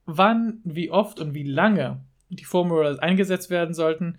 wann, 0.06 0.60
wie 0.64 0.90
oft 0.92 1.20
und 1.20 1.34
wie 1.34 1.44
lange 1.44 2.02
die 2.30 2.44
Foam 2.44 2.72
Rollers 2.72 3.00
eingesetzt 3.00 3.50
werden 3.50 3.74
sollten, 3.74 4.18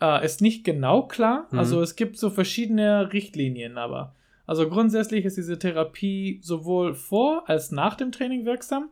äh, 0.00 0.24
ist 0.24 0.42
nicht 0.42 0.64
genau 0.64 1.02
klar. 1.02 1.46
Mhm. 1.50 1.58
Also 1.58 1.80
es 1.82 1.96
gibt 1.96 2.18
so 2.18 2.30
verschiedene 2.30 3.12
Richtlinien, 3.12 3.78
aber 3.78 4.14
also 4.46 4.68
grundsätzlich 4.68 5.24
ist 5.24 5.36
diese 5.36 5.58
Therapie 5.58 6.40
sowohl 6.42 6.94
vor 6.94 7.48
als 7.48 7.72
nach 7.72 7.96
dem 7.96 8.12
Training 8.12 8.44
wirksam. 8.44 8.90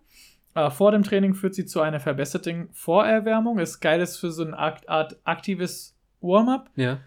Äh, 0.55 0.71
vor 0.71 0.93
dem 0.93 1.03
Training 1.03 1.35
führt 1.35 1.55
sie 1.55 1.67
zu 1.67 1.81
einer 1.81 2.01
verbesserten 2.01 2.69
Vorerwärmung. 2.73 3.59
Ist 3.59 3.81
geiles 3.81 4.17
für 4.17 4.31
so 4.31 4.45
eine 4.45 4.59
Art, 4.59 4.89
Art 4.89 5.17
aktives 5.25 5.97
Warm-up. 6.21 6.71
Ja. 6.77 6.99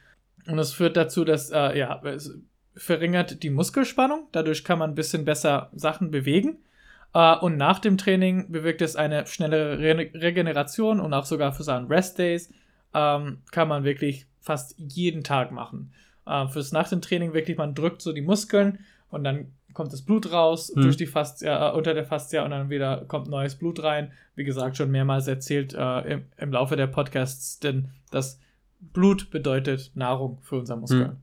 Und 0.48 0.60
es 0.60 0.74
führt 0.74 0.96
dazu, 0.96 1.26
dass, 1.26 1.52
äh, 1.52 1.78
ja, 1.78 2.02
es 2.04 2.38
verringert 2.76 3.44
die 3.44 3.50
Muskelspannung. 3.50 4.28
Dadurch 4.32 4.64
kann 4.64 4.80
man 4.80 4.92
ein 4.92 4.96
bisschen 4.96 5.26
besser 5.26 5.70
Sachen 5.74 6.12
bewegen. 6.12 6.60
Äh, 7.14 7.36
und 7.38 7.58
nach 7.58 7.80
dem 7.80 7.98
Training 7.98 8.52
bewirkt 8.52 8.82
es 8.82 8.96
eine 8.96 9.26
schnellere 9.28 9.80
Re 9.80 10.10
Regeneration 10.14 11.00
und 11.00 11.14
auch 11.14 11.26
sogar 11.26 11.52
für 11.54 11.64
seinen 11.64 11.88
Rest 11.88 12.20
Days 12.20 12.54
ähm, 12.94 13.40
kann 13.52 13.68
man 13.68 13.84
wirklich 13.84 14.28
fast 14.40 14.76
jeden 14.78 15.24
Tag 15.24 15.52
machen. 15.52 15.92
Äh, 16.28 16.48
fürs 16.48 16.72
nach 16.72 16.90
dem 16.90 17.02
Training 17.02 17.34
wirklich, 17.34 17.58
man 17.58 17.74
drückt 17.76 18.02
so 18.02 18.14
die 18.14 18.22
Muskeln 18.22 18.80
und 19.10 19.24
dann 19.24 19.52
kommt 19.74 19.94
das 19.94 20.02
Blut 20.02 20.32
raus 20.32 20.72
Hm. 20.74 20.82
durch 20.82 20.98
die 20.98 21.06
Fastia, 21.06 21.70
äh, 21.70 21.74
unter 21.78 21.94
der 21.94 22.06
Fastia 22.06 22.44
und 22.44 22.52
dann 22.52 22.70
wieder 22.70 23.06
kommt 23.08 23.28
neues 23.28 23.56
Blut 23.56 23.84
rein. 23.84 24.12
Wie 24.36 24.44
gesagt, 24.44 24.78
schon 24.78 24.92
mehrmals 24.92 25.28
erzählt 25.28 25.74
äh, 25.74 26.14
im, 26.14 26.26
im 26.38 26.52
Laufe 26.52 26.76
der 26.76 26.88
Podcasts, 26.88 27.60
denn 27.60 27.90
das 28.12 28.40
Blut 28.80 29.30
bedeutet 29.30 29.92
Nahrung 29.96 30.40
für 30.42 30.58
unser 30.58 30.76
Muskel. 30.76 31.10
Hm. 31.10 31.18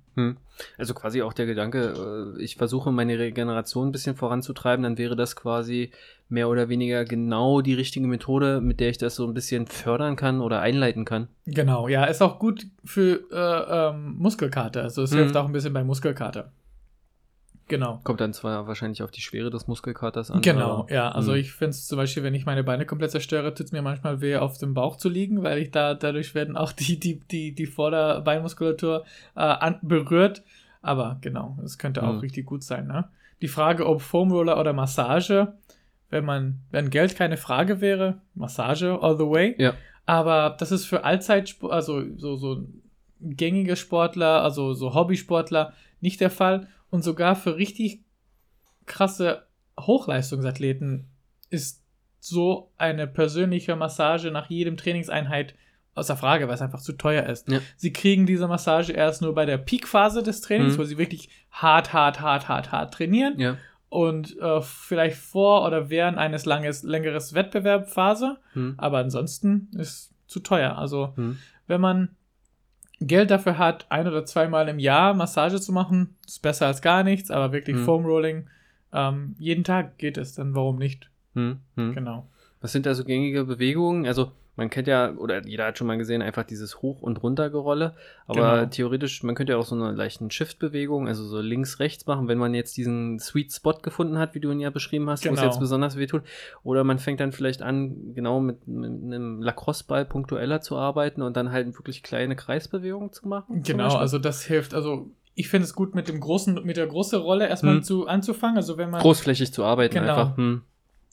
Also 0.79 0.95
quasi 0.95 1.23
auch 1.23 1.33
der 1.33 1.47
Gedanke, 1.47 2.35
äh, 2.39 2.43
ich 2.43 2.57
versuche 2.57 2.93
meine 2.93 3.19
Regeneration 3.19 3.89
ein 3.89 3.93
bisschen 3.93 4.15
voranzutreiben, 4.17 4.83
dann 4.85 4.99
wäre 4.99 5.17
das 5.17 5.35
quasi 5.35 5.91
mehr 6.29 6.49
oder 6.49 6.69
weniger 6.69 7.05
genau 7.05 7.61
die 7.61 7.75
richtige 7.75 8.07
Methode, 8.07 8.61
mit 8.61 8.79
der 8.81 8.91
ich 8.91 8.99
das 8.99 9.17
so 9.17 9.27
ein 9.27 9.35
bisschen 9.35 9.67
fördern 9.67 10.15
kann 10.17 10.41
oder 10.41 10.61
einleiten 10.61 11.05
kann. 11.05 11.29
Genau, 11.47 11.89
ja, 11.89 12.05
ist 12.05 12.23
auch 12.23 12.39
gut 12.39 12.67
für 12.85 13.25
äh, 13.33 13.91
ähm, 13.91 14.15
Muskelkater. 14.19 14.83
Also 14.83 15.03
es 15.03 15.11
Mhm. 15.11 15.17
hilft 15.17 15.37
auch 15.37 15.47
ein 15.47 15.53
bisschen 15.53 15.73
bei 15.73 15.83
Muskelkater. 15.85 16.53
Genau. 17.67 18.01
Kommt 18.05 18.21
dann 18.21 18.35
zwar 18.35 18.67
wahrscheinlich 18.67 19.03
auf 19.03 19.11
die 19.11 19.23
Schwere 19.23 19.49
des 19.49 19.67
Muskelkaters 19.67 20.31
an. 20.31 20.43
Genau, 20.43 20.87
ja. 20.91 21.11
Also 21.11 21.33
Hm. 21.33 21.39
ich 21.41 21.53
finde 21.53 21.71
es 21.71 21.87
zum 21.87 21.97
Beispiel, 21.97 22.23
wenn 22.23 22.35
ich 22.35 22.45
meine 22.45 22.63
Beine 22.63 22.85
komplett 22.85 23.11
zerstöre, 23.13 23.55
tut 23.55 23.67
es 23.67 23.73
mir 23.73 23.81
manchmal 23.81 24.21
weh, 24.21 24.37
auf 24.37 24.59
dem 24.59 24.75
Bauch 24.75 24.97
zu 24.97 25.09
liegen, 25.09 25.43
weil 25.43 25.59
ich 25.59 25.71
da, 25.71 25.95
dadurch 25.95 26.35
werden 26.35 26.57
auch 26.59 26.73
die, 26.73 27.01
die, 27.01 27.21
die, 27.21 27.55
die 27.55 27.67
Vorderbeinmuskulatur 27.67 29.05
äh, 29.37 29.41
an, 29.41 29.79
berührt. 29.83 30.43
Aber 30.83 31.17
genau, 31.23 31.57
es 31.65 31.79
könnte 31.79 32.03
auch 32.03 32.13
Hm. 32.15 32.19
richtig 32.19 32.47
gut 32.47 32.63
sein, 32.63 32.87
ne? 32.87 33.09
Die 33.41 33.49
Frage, 33.49 33.87
ob 33.87 34.01
Foam 34.03 34.31
Roller 34.31 34.59
oder 34.61 34.73
Massage, 34.73 35.55
wenn 36.11 36.25
man, 36.25 36.61
wenn 36.71 36.91
Geld 36.91 37.17
keine 37.17 37.37
Frage 37.37 37.81
wäre, 37.81 38.21
Massage 38.35 38.99
all 39.01 39.17
the 39.17 39.25
way. 39.25 39.55
Ja. 39.59 39.75
Aber 40.07 40.55
das 40.59 40.71
ist 40.71 40.85
für 40.85 41.05
Allzeitsport, 41.05 41.73
also 41.73 42.03
so, 42.17 42.37
so 42.37 42.65
gängige 43.21 43.77
Sportler, 43.77 44.43
also 44.43 44.75
so 44.75 44.95
Hobbysportler 44.95 45.73
nicht 46.01 46.21
der 46.21 46.31
Fall. 46.31 46.69
Und 46.95 47.03
sogar 47.03 47.35
für 47.35 47.57
richtig 47.57 48.05
krasse 48.87 49.47
Hochleistungsathleten 49.81 51.09
ist 51.51 51.83
so 52.21 52.71
eine 52.79 53.09
persönliche 53.09 53.75
Massage 53.75 54.31
nach 54.31 54.49
jedem 54.49 54.77
Trainingseinheit 54.77 55.57
außer 55.97 56.17
Frage, 56.17 56.47
weil 56.47 56.55
es 56.55 56.63
einfach 56.63 56.81
zu 56.81 56.93
teuer 56.93 57.27
ist. 57.27 57.49
Ja. 57.51 57.59
Sie 57.77 57.93
kriegen 57.93 58.27
diese 58.27 58.47
Massage 58.47 58.93
erst 58.93 59.23
nur 59.23 59.35
bei 59.35 59.45
der 59.45 59.59
Peakphase 59.59 60.23
des 60.23 60.41
Trainings, 60.41 60.75
Mhm. 60.75 60.79
wo 60.79 60.85
sie 60.85 60.97
wirklich 60.97 61.31
hart, 61.51 61.93
hart, 61.93 62.21
hart, 62.21 62.47
hart, 62.49 62.71
hart 62.71 62.95
trainieren 62.95 63.41
Ja. 63.41 63.57
und 63.89 64.39
äh, 64.39 64.61
vielleicht 64.61 65.17
vor 65.17 65.67
oder 65.67 65.91
während 65.91 66.17
eines 66.17 66.45
langes, 66.47 66.85
längeres 66.85 67.35
Wettbewerbphase. 67.35 68.39
Hm. 68.53 68.75
Aber 68.77 68.99
ansonsten 68.99 69.69
ist 69.77 70.13
zu 70.29 70.39
teuer. 70.39 70.79
Also 70.79 71.13
Hm. 71.17 71.39
wenn 71.67 71.81
man 71.81 72.11
Geld 73.07 73.31
dafür 73.31 73.59
hat, 73.59 73.87
ein 73.91 74.07
oder 74.07 74.25
zweimal 74.25 74.69
im 74.69 74.79
Jahr 74.79 75.15
Massage 75.15 75.61
zu 75.61 75.73
machen, 75.73 76.17
ist 76.27 76.43
besser 76.43 76.67
als 76.67 76.83
gar 76.83 77.03
nichts, 77.03 77.31
aber 77.31 77.53
wirklich 77.53 77.77
Hm. 77.77 77.85
Foam 77.85 78.05
Rolling, 78.05 78.49
ähm, 78.93 79.35
jeden 79.39 79.65
Tag 79.65 79.99
geht 79.99 80.17
es, 80.19 80.35
dann 80.35 80.55
warum 80.55 80.77
nicht? 80.77 81.11
Hm. 81.35 81.59
Hm. 81.77 81.95
Genau. 81.95 82.29
Was 82.61 82.73
sind 82.73 82.87
da 82.87 82.95
so 82.95 83.05
gängige 83.05 83.45
Bewegungen? 83.45 84.07
Also 84.07 84.33
man 84.57 84.71
kennt 84.71 84.87
ja, 84.87 85.13
oder 85.17 85.45
jeder 85.47 85.67
hat 85.67 85.79
schon 85.79 85.87
mal 85.87 85.99
gesehen, 85.99 86.23
einfach 86.23 86.45
dieses 86.45 86.81
Hoch- 86.83 87.03
und 87.03 87.23
Runtergerolle. 87.23 87.95
Aber 88.27 88.57
Genau. 88.61 88.67
theoretisch, 88.71 89.23
man 89.23 89.35
könnte 89.35 89.53
ja 89.55 89.59
auch 89.59 89.65
so 89.67 89.75
eine 89.75 89.93
leichten 89.93 90.31
Shift-Bewegung, 90.31 91.09
also 91.09 91.25
so 91.25 91.41
links-rechts 91.41 92.07
machen, 92.07 92.29
wenn 92.29 92.39
man 92.39 92.55
jetzt 92.55 92.77
diesen 92.77 93.19
Sweet 93.19 93.53
Spot 93.53 93.75
gefunden 93.83 94.19
hat, 94.19 94.35
wie 94.35 94.41
du 94.41 94.51
ihn 94.51 94.61
ja 94.61 94.71
beschrieben 94.71 95.11
hast, 95.11 95.25
wo 95.25 95.31
es 95.31 95.35
Genau. 95.41 95.51
jetzt 95.51 95.59
besonders 95.61 95.97
wehtut. 95.97 96.23
Oder 96.63 96.85
man 96.85 96.99
fängt 96.99 97.21
dann 97.21 97.33
vielleicht 97.33 97.63
an, 97.63 98.15
genau 98.15 98.41
mit, 98.41 98.67
mit 98.69 98.91
einem 98.91 99.43
Lacrosse-Ball 99.43 100.05
punktueller 100.05 100.61
zu 100.61 100.77
arbeiten 100.77 101.23
und 101.23 101.37
dann 101.37 101.51
halt 101.53 101.67
wirklich 101.79 102.03
kleine 102.03 102.37
Kreisbewegungen 102.37 103.13
zu 103.13 103.27
machen. 103.29 103.63
Genau, 103.63 103.97
also 103.97 104.19
das 104.19 104.43
hilft. 104.45 104.75
Also 104.75 105.11
ich 105.35 105.49
finde 105.49 105.65
es 105.65 105.75
gut 105.75 105.97
mit 105.97 106.07
dem 106.07 106.21
großen, 106.21 106.61
mit 106.65 106.77
der 106.77 106.87
großen 106.87 107.21
Rolle 107.21 107.49
erstmal 107.49 107.75
Hm. 107.77 107.83
zu 107.83 108.07
anzufangen. 108.07 108.57
Also 108.57 108.79
wenn 108.79 108.91
man 108.91 109.01
Großflächig 109.01 109.53
zu 109.53 109.65
arbeiten 109.65 109.95
Genau. 109.95 110.15
einfach. 110.15 110.37
Hm. 110.37 110.63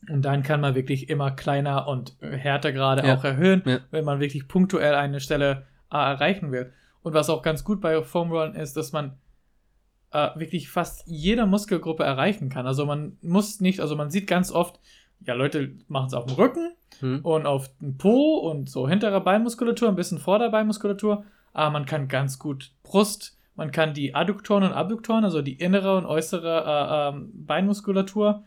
Und 0.09 0.23
dann 0.23 0.41
kann 0.43 0.61
man 0.61 0.73
wirklich 0.75 1.09
immer 1.09 1.31
kleiner 1.31 1.87
und 1.87 2.15
härter 2.21 2.71
gerade 2.71 3.07
Ja. 3.07 3.15
auch 3.15 3.23
erhöhen, 3.23 3.61
Ja. 3.65 3.79
wenn 3.91 4.03
man 4.05 4.19
wirklich 4.19 4.47
punktuell 4.47 4.95
eine 4.95 5.19
Stelle 5.19 5.65
äh, 5.91 5.95
erreichen 5.97 6.51
will. 6.51 6.73
Und 7.03 7.13
was 7.13 7.29
auch 7.29 7.41
ganz 7.41 7.63
gut 7.63 7.81
bei 7.81 8.01
Foam 8.03 8.31
Rollen 8.31 8.55
ist, 8.55 8.77
dass 8.77 8.91
man 8.91 9.13
äh, 10.13 10.29
wirklich 10.35 10.69
fast 10.69 11.03
jede 11.07 11.45
Muskelgruppe 11.45 12.03
erreichen 12.03 12.49
kann. 12.49 12.67
Also 12.67 12.85
man 12.85 13.17
muss 13.21 13.61
nicht, 13.61 13.79
also 13.79 13.95
man 13.95 14.09
sieht 14.11 14.27
ganz 14.27 14.51
oft, 14.51 14.79
ja, 15.25 15.33
Leute 15.35 15.71
machen 15.87 16.07
es 16.07 16.13
auf 16.13 16.25
dem 16.25 16.35
Rücken 16.35 16.73
Hm. 16.99 17.19
und 17.23 17.45
auf 17.45 17.69
dem 17.79 17.97
Po 17.97 18.35
und 18.37 18.69
so 18.69 18.87
hintere 18.89 19.21
Beinmuskulatur, 19.21 19.87
ein 19.87 19.95
bisschen 19.95 20.17
Vorderbeinmuskulatur, 20.19 21.23
aber 21.53 21.69
man 21.69 21.85
kann 21.85 22.07
ganz 22.09 22.37
gut 22.39 22.71
Brust, 22.83 23.37
man 23.55 23.71
kann 23.71 23.93
die 23.93 24.13
Adduktoren 24.13 24.63
und 24.63 24.73
Abduktoren, 24.73 25.23
also 25.23 25.41
die 25.41 25.53
innere 25.53 25.97
und 25.97 26.05
äußere 26.05 26.63
äh, 26.65 27.15
ähm, 27.15 27.31
Beinmuskulatur, 27.33 28.43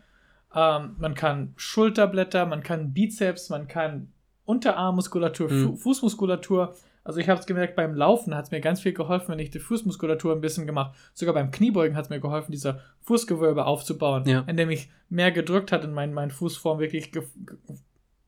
ähm, 0.55 0.97
man 0.99 1.14
kann 1.14 1.53
Schulterblätter, 1.57 2.47
man 2.47 2.62
kann 2.62 2.93
Bizeps, 2.93 3.51
man 3.51 3.67
kann 3.69 4.12
Unterarmmuskulatur, 4.45 5.51
Mhm. 5.51 5.62
Fu 5.64 5.77
Fußmuskulatur. 5.77 6.75
Also 7.03 7.21
ich 7.21 7.29
habe 7.29 7.38
es 7.40 7.47
gemerkt, 7.47 7.77
beim 7.77 7.95
Laufen 7.95 8.35
hat 8.35 8.47
es 8.47 8.51
mir 8.51 8.61
ganz 8.61 8.81
viel 8.81 8.95
geholfen, 8.95 9.29
wenn 9.29 9.38
ich 9.38 9.51
die 9.51 9.59
Fußmuskulatur 9.59 10.33
ein 10.35 10.40
bisschen 10.40 10.67
gemacht. 10.67 10.95
Sogar 11.12 11.35
beim 11.35 11.51
Kniebeugen 11.51 11.97
hat 11.97 12.05
es 12.05 12.11
mir 12.11 12.21
geholfen, 12.21 12.51
dieser 12.53 12.81
Fußgewölbe 13.03 13.67
aufzubauen, 13.67 14.25
Ja. 14.27 14.40
indem 14.47 14.71
ich 14.71 14.90
mehr 15.11 15.31
gedrückt 15.33 15.71
hat 15.73 15.85
in 15.85 15.93
meinen, 15.93 16.14
meinen 16.14 16.31
Fußform 16.31 16.79
wirklich 16.79 17.12
ge 17.12 17.23
ge 17.47 17.57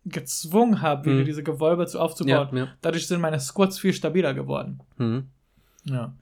gezwungen 0.08 0.82
habe, 0.82 1.06
wieder 1.06 1.22
Mhm. 1.22 1.24
diese 1.24 1.42
Gewölbe 1.42 1.86
zu 1.88 1.98
aufzubauen. 2.00 2.48
Ja, 2.52 2.58
ja. 2.58 2.68
Dadurch 2.80 3.08
sind 3.08 3.20
meine 3.20 3.40
Squats 3.40 3.78
viel 3.80 3.92
stabiler 3.92 4.34
geworden. 4.34 4.80
Hm. 4.98 5.26
Ja. 5.84 6.12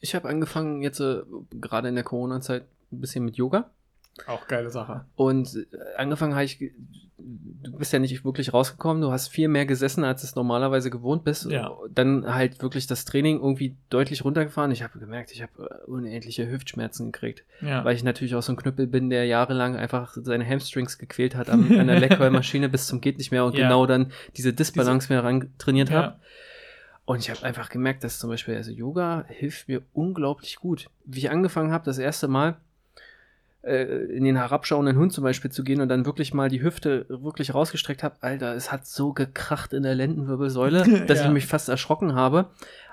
Ich 0.00 0.14
habe 0.14 0.28
angefangen 0.28 0.82
jetzt 0.82 1.00
äh, 1.00 1.22
gerade 1.52 1.88
in 1.88 1.94
der 1.94 2.04
Corona-Zeit 2.04 2.64
ein 2.92 3.00
bisschen 3.00 3.24
mit 3.24 3.36
Yoga. 3.36 3.70
Auch 4.26 4.46
geile 4.46 4.70
Sache. 4.70 5.04
Und 5.16 5.54
äh, 5.56 5.96
angefangen 5.96 6.34
habe 6.34 6.44
ich, 6.44 6.58
ge- 6.58 6.72
du 7.18 7.78
bist 7.78 7.92
ja 7.92 7.98
nicht 7.98 8.24
wirklich 8.24 8.52
rausgekommen, 8.52 9.00
du 9.00 9.10
hast 9.12 9.28
viel 9.28 9.48
mehr 9.48 9.64
gesessen, 9.64 10.04
als 10.04 10.22
es 10.24 10.34
normalerweise 10.34 10.90
gewohnt 10.90 11.24
bist. 11.24 11.50
Ja. 11.50 11.70
Dann 11.90 12.26
halt 12.34 12.60
wirklich 12.62 12.86
das 12.86 13.04
Training 13.04 13.38
irgendwie 13.40 13.76
deutlich 13.90 14.24
runtergefahren. 14.24 14.70
Ich 14.70 14.82
habe 14.82 14.98
gemerkt, 14.98 15.30
ich 15.32 15.40
habe 15.42 15.52
äh, 15.86 15.90
unendliche 15.90 16.50
Hüftschmerzen 16.50 17.12
gekriegt, 17.12 17.44
Ja. 17.60 17.84
weil 17.84 17.94
ich 17.96 18.04
natürlich 18.04 18.34
auch 18.34 18.42
so 18.42 18.52
ein 18.52 18.56
Knüppel 18.56 18.86
bin, 18.86 19.08
der 19.08 19.24
jahrelang 19.26 19.76
einfach 19.76 20.16
seine 20.20 20.46
Hamstrings 20.46 20.98
gequält 20.98 21.34
hat 21.36 21.48
am, 21.48 21.70
an 21.78 21.86
der 21.86 22.00
Leckwell-Maschine 22.00 22.68
bis 22.68 22.86
zum 22.86 23.00
geht 23.00 23.18
nicht 23.18 23.30
mehr 23.30 23.44
und 23.44 23.56
Ja. 23.56 23.64
genau 23.68 23.86
dann 23.86 24.12
diese 24.36 24.52
Disbalance 24.52 25.10
mehr 25.12 25.22
ran 25.24 25.50
trainiert 25.58 25.90
habe. 25.90 26.06
ja. 26.08 26.18
Und 27.04 27.18
ich 27.18 27.30
habe 27.30 27.42
einfach 27.42 27.68
gemerkt, 27.68 28.04
dass 28.04 28.18
zum 28.20 28.30
Beispiel 28.30 28.54
also 28.56 28.70
Yoga 28.70 29.24
hilft 29.28 29.66
mir 29.68 29.82
unglaublich 29.92 30.56
gut. 30.56 30.86
Wie 31.04 31.18
ich 31.18 31.30
angefangen 31.30 31.72
habe, 31.72 31.84
das 31.84 31.98
erste 31.98 32.28
Mal 32.28 32.50
äh, 32.50 32.54
in 33.64 34.24
den 34.24 34.36
herabschauenden 34.36 34.96
Hund 34.96 35.12
zum 35.12 35.22
Beispiel 35.24 35.50
zu 35.50 35.62
gehen 35.62 35.80
und 35.80 35.88
dann 35.88 36.04
wirklich 36.04 36.34
mal 36.34 36.48
die 36.48 36.62
Hüfte 36.62 37.06
wirklich 37.08 37.54
rausgestreckt 37.54 38.02
habe, 38.02 38.16
Alter, 38.20 38.54
es 38.56 38.72
hat 38.72 38.86
so 38.86 39.12
gekracht 39.12 39.72
in 39.72 39.82
der 39.84 39.94
Lendenwirbelsäule, 39.94 40.84
dass 41.06 41.20
Ja. 41.20 41.26
ich 41.26 41.32
mich 41.32 41.46
fast 41.46 41.68
erschrocken 41.68 42.14
habe. 42.14 42.46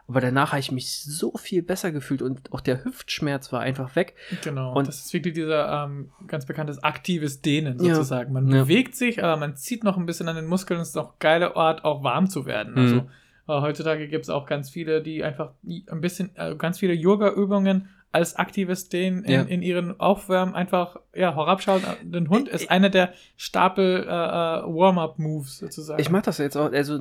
Aber 0.08 0.22
danach 0.22 0.54
habe 0.54 0.60
ich 0.60 0.72
mich 0.72 1.04
so 1.04 1.34
viel 1.38 1.62
besser 1.62 1.92
gefühlt 1.92 2.24
und 2.24 2.52
auch 2.52 2.62
der 2.62 2.84
Hüftschmerz 2.84 3.52
war 3.54 3.60
einfach 3.62 3.96
weg. 3.96 4.16
Genau. 4.44 4.74
Und- 4.76 4.88
das 4.88 5.06
ist 5.06 5.14
wirklich 5.14 5.36
dieser 5.36 5.86
ähm, 5.86 6.10
ganz 6.28 6.48
bekanntes 6.48 6.84
aktives 6.84 7.42
Dehnen 7.42 7.78
Ja. 7.84 7.94
sozusagen. 7.94 8.34
Man 8.34 8.48
Ja. 8.50 8.64
bewegt 8.64 8.96
sich, 8.96 9.24
aber 9.24 9.38
man 9.38 9.56
zieht 9.56 9.84
noch 9.84 9.98
ein 9.98 10.08
bisschen 10.08 10.28
an 10.28 10.36
den 10.36 10.48
Muskeln. 10.48 10.80
Es 10.80 10.90
ist 10.90 10.98
auch 10.98 11.10
ein 11.12 11.20
geiler 11.20 11.56
Ort, 11.56 11.84
auch 11.86 12.04
warm 12.04 12.28
zu 12.28 12.48
werden. 12.48 12.74
Mhm. 12.74 12.80
Also 12.80 12.96
äh, 12.98 13.62
heutzutage 13.62 14.08
gibt 14.08 14.24
es 14.24 14.30
auch 14.32 14.48
ganz 14.48 14.70
viele, 14.72 15.04
die 15.04 15.24
einfach 15.24 15.52
ein 15.64 16.02
bisschen, 16.02 16.32
äh, 16.36 16.56
ganz 16.56 16.80
viele 16.80 16.94
Yoga-Übungen 16.94 17.90
als 18.12 18.36
aktives 18.38 18.90
Dehnen 18.90 19.24
in, 19.24 19.32
Ja. 19.32 19.42
in 19.44 19.62
ihren 19.62 20.00
Aufwärmen 20.00 20.56
einfach 20.56 20.98
ja, 21.14 21.36
herabschauen. 21.36 21.84
Den 22.02 22.30
Hund 22.30 22.48
ist 22.50 22.70
einer 22.72 22.90
der 22.90 23.14
Stapel 23.38 24.04
äh, 24.04 24.08
äh, 24.08 24.08
Warm-up-Moves 24.10 25.60
sozusagen. 25.60 26.02
Ich 26.02 26.10
mache 26.10 26.24
das 26.24 26.40
jetzt 26.40 26.56
auch, 26.58 26.72
also 26.72 27.00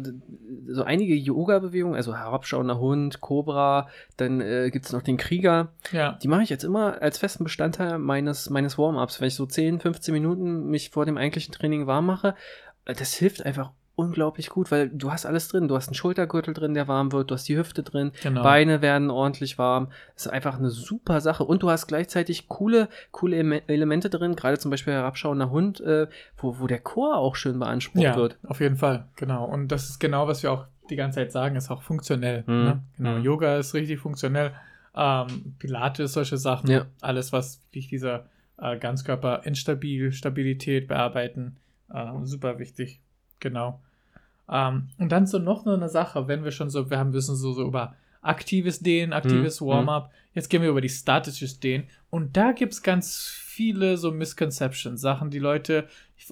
so 0.67 0.85
einige 0.85 1.15
Yoga-Bewegungen, 1.15 1.95
also 1.97 2.15
herabschauender 2.15 2.79
Hund, 2.79 3.21
Cobra, 3.23 3.89
dann 4.19 4.41
äh, 4.43 4.71
gibt 4.71 4.85
es 4.87 4.93
noch 4.93 5.03
den 5.03 5.17
Krieger. 5.17 5.73
ja. 5.93 6.19
Die 6.23 6.29
mache 6.29 6.43
ich 6.43 6.51
jetzt 6.51 6.65
immer 6.65 7.01
als 7.01 7.17
festen 7.19 7.45
Bestandteil 7.45 7.99
meines, 7.99 8.51
meines 8.51 8.77
Warm-ups, 8.77 9.21
wenn 9.21 9.29
ich 9.29 9.35
so 9.35 9.47
10, 9.47 9.81
15 9.81 10.13
Minuten 10.13 10.67
mich 10.67 10.91
vor 10.91 11.07
dem 11.07 11.17
eigentlichen 11.17 11.53
Training 11.55 11.87
warm 11.87 12.05
mache. 12.07 12.35
Das 12.85 13.15
hilft 13.15 13.45
einfach 13.47 13.71
unglaublich 13.99 14.49
gut, 14.49 14.71
weil 14.71 14.89
du 14.89 15.11
hast 15.11 15.27
alles 15.27 15.49
drin. 15.49 15.67
Du 15.69 15.75
hast 15.75 15.89
einen 15.89 15.95
Schultergürtel 15.97 16.55
drin, 16.55 16.73
der 16.75 16.87
warm 16.87 17.11
wird, 17.13 17.31
du 17.31 17.35
hast 17.35 17.49
die 17.49 17.57
Hüfte 17.59 17.83
drin, 17.83 18.13
Genau. 18.23 18.43
Beine 18.43 18.81
werden 18.81 19.11
ordentlich 19.11 19.59
warm. 19.59 19.89
Das 20.15 20.27
ist 20.27 20.33
einfach 20.33 20.57
eine 20.59 20.71
super 20.71 21.21
Sache. 21.21 21.45
Und 21.45 21.63
du 21.65 21.71
hast 21.71 21.89
gleichzeitig 21.89 22.47
coole, 22.49 22.89
coole 23.11 23.37
Ele- 23.37 23.63
Elemente 23.67 24.09
drin, 24.09 24.37
gerade 24.37 24.59
zum 24.59 24.71
Beispiel 24.71 24.93
herabschauender 24.95 25.51
Hund, 25.51 25.81
äh, 25.81 26.07
wo, 26.37 26.61
wo 26.61 26.67
der 26.69 26.79
Chor 26.81 27.17
auch 27.17 27.35
schön 27.35 27.59
beansprucht 27.59 28.03
Ja, 28.05 28.17
wird. 28.17 28.39
auf 28.47 28.61
jeden 28.61 28.77
Fall, 28.77 29.07
genau. 29.17 29.45
Und 29.45 29.69
das 29.69 29.89
ist 29.91 29.99
genau, 29.99 30.29
was 30.29 30.43
wir 30.43 30.53
auch 30.53 30.67
die 30.91 30.97
ganze 30.97 31.17
Zeit 31.17 31.33
sagen, 31.33 31.57
ist 31.57 31.71
auch 31.71 31.83
funktionell. 31.83 32.45
Mhm. 32.47 32.55
Ne? 32.65 32.83
Genau, 32.97 33.19
Mhm. 33.19 33.25
Yoga 33.25 33.57
ist 33.59 33.75
richtig 33.75 33.99
funktionell. 33.99 34.53
Ähm, 34.95 35.55
Pilates, 35.59 36.13
solche 36.13 36.39
Sachen, 36.39 36.71
Ja. 36.71 36.87
alles, 37.01 37.33
was 37.33 37.61
wirklich 37.73 37.89
diese 37.89 38.25
äh, 38.61 38.77
Ganzkörper-Instabil, 38.79 40.13
Stabilität 40.13 40.89
bearbeiten, 40.89 41.57
äh, 41.93 42.07
super 42.25 42.59
wichtig. 42.59 43.01
Genau. 43.41 43.81
Ähm, 44.51 44.89
und 44.99 45.13
dann 45.13 45.27
so 45.27 45.39
noch 45.39 45.67
eine 45.67 45.89
Sache, 45.89 46.29
wenn 46.29 46.45
wir 46.45 46.51
schon 46.51 46.71
so, 46.71 46.91
wir 46.91 46.99
haben 46.99 47.11
ein 47.11 47.13
bisschen 47.13 47.37
so, 47.37 47.53
so 47.53 47.65
über 47.65 47.95
aktives 48.23 48.81
Dehnen, 48.81 49.13
aktives 49.13 49.61
Mhm, 49.61 49.67
Warm-up. 49.67 50.11
Jetzt 50.35 50.49
gehen 50.49 50.63
wir 50.63 50.71
über 50.71 50.81
die 50.81 50.89
statisches 50.89 51.61
Dehnen. 51.61 51.89
Und 52.11 52.37
da 52.37 52.53
gibt's 52.53 52.83
ganz 52.83 53.27
viele 53.27 53.97
so 53.97 54.13
Misconceptions, 54.13 55.01
Sachen, 55.01 55.31
die 55.31 55.39
Leute 55.39 55.89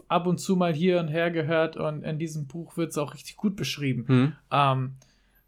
ab 0.08 0.26
und 0.26 0.38
zu 0.38 0.56
mal 0.56 0.72
hier 0.74 1.00
und 1.00 1.08
her 1.08 1.30
gehört 1.30 1.76
und 1.76 2.02
in 2.02 2.18
diesem 2.18 2.46
Buch 2.46 2.76
wird's 2.76 2.98
auch 2.98 3.14
richtig 3.14 3.36
gut 3.36 3.56
beschrieben. 3.56 4.04
Hm. 4.06 4.32
Ähm, 4.50 4.94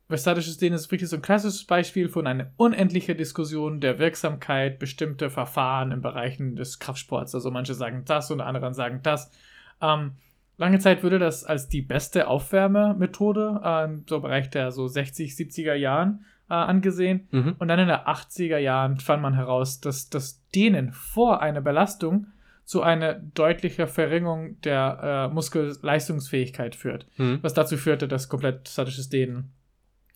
weil 0.08 0.18
statisches 0.18 0.56
Dehnen 0.56 0.74
ist 0.74 0.90
wirklich 0.90 1.10
so 1.10 1.16
ein 1.16 1.22
klassisches 1.22 1.64
Beispiel 1.64 2.08
von 2.08 2.26
einer 2.26 2.50
unendlichen 2.56 3.16
Diskussion 3.16 3.80
der 3.80 3.98
Wirksamkeit 3.98 4.78
bestimmter 4.78 5.28
Verfahren 5.28 5.92
in 5.92 6.00
Bereichen 6.00 6.56
des 6.56 6.78
Kraftsports. 6.78 7.34
Also 7.34 7.50
manche 7.50 7.74
sagen 7.74 8.04
das 8.06 8.30
und 8.30 8.40
andere 8.40 8.72
sagen 8.72 9.00
das. 9.02 9.30
Ähm, 9.82 10.12
lange 10.59 10.78
Zeit 10.78 11.02
wurde 11.02 11.18
das 11.18 11.44
als 11.44 11.68
die 11.68 11.82
beste 11.82 12.28
Aufwärmemethode 12.28 13.61
äh, 13.64 13.84
im 13.84 14.04
so 14.06 14.20
Bereich 14.20 14.50
der 14.50 14.70
so 14.70 14.86
60, 14.86 15.32
70er 15.32 15.74
Jahren 15.74 16.24
äh, 16.50 16.54
angesehen. 16.54 17.28
Mhm. 17.30 17.56
Und 17.59 17.68
dann 17.68 17.78
in 17.78 17.88
den 17.88 17.96
80er 17.96 18.59
Jahren 18.59 18.98
fand 18.98 19.22
man 19.22 19.34
heraus, 19.34 19.80
dass 19.80 20.11
das 20.11 20.44
Dehnen 20.54 20.92
vor 20.92 21.40
einer 21.40 21.61
Belastung 21.61 22.26
zu 22.64 22.82
einer 22.82 23.14
deutlicher 23.14 23.86
Verringerung 23.86 24.61
der 24.61 25.28
äh, 25.30 25.34
Muskelleistungsfähigkeit 25.34 26.74
führt 26.74 27.06
Hm. 27.16 27.38
was 27.40 27.54
dazu 27.54 27.78
führte, 27.78 28.09
dass 28.09 28.28
komplett 28.28 28.68
statisches 28.68 29.09
Dehnen 29.09 29.52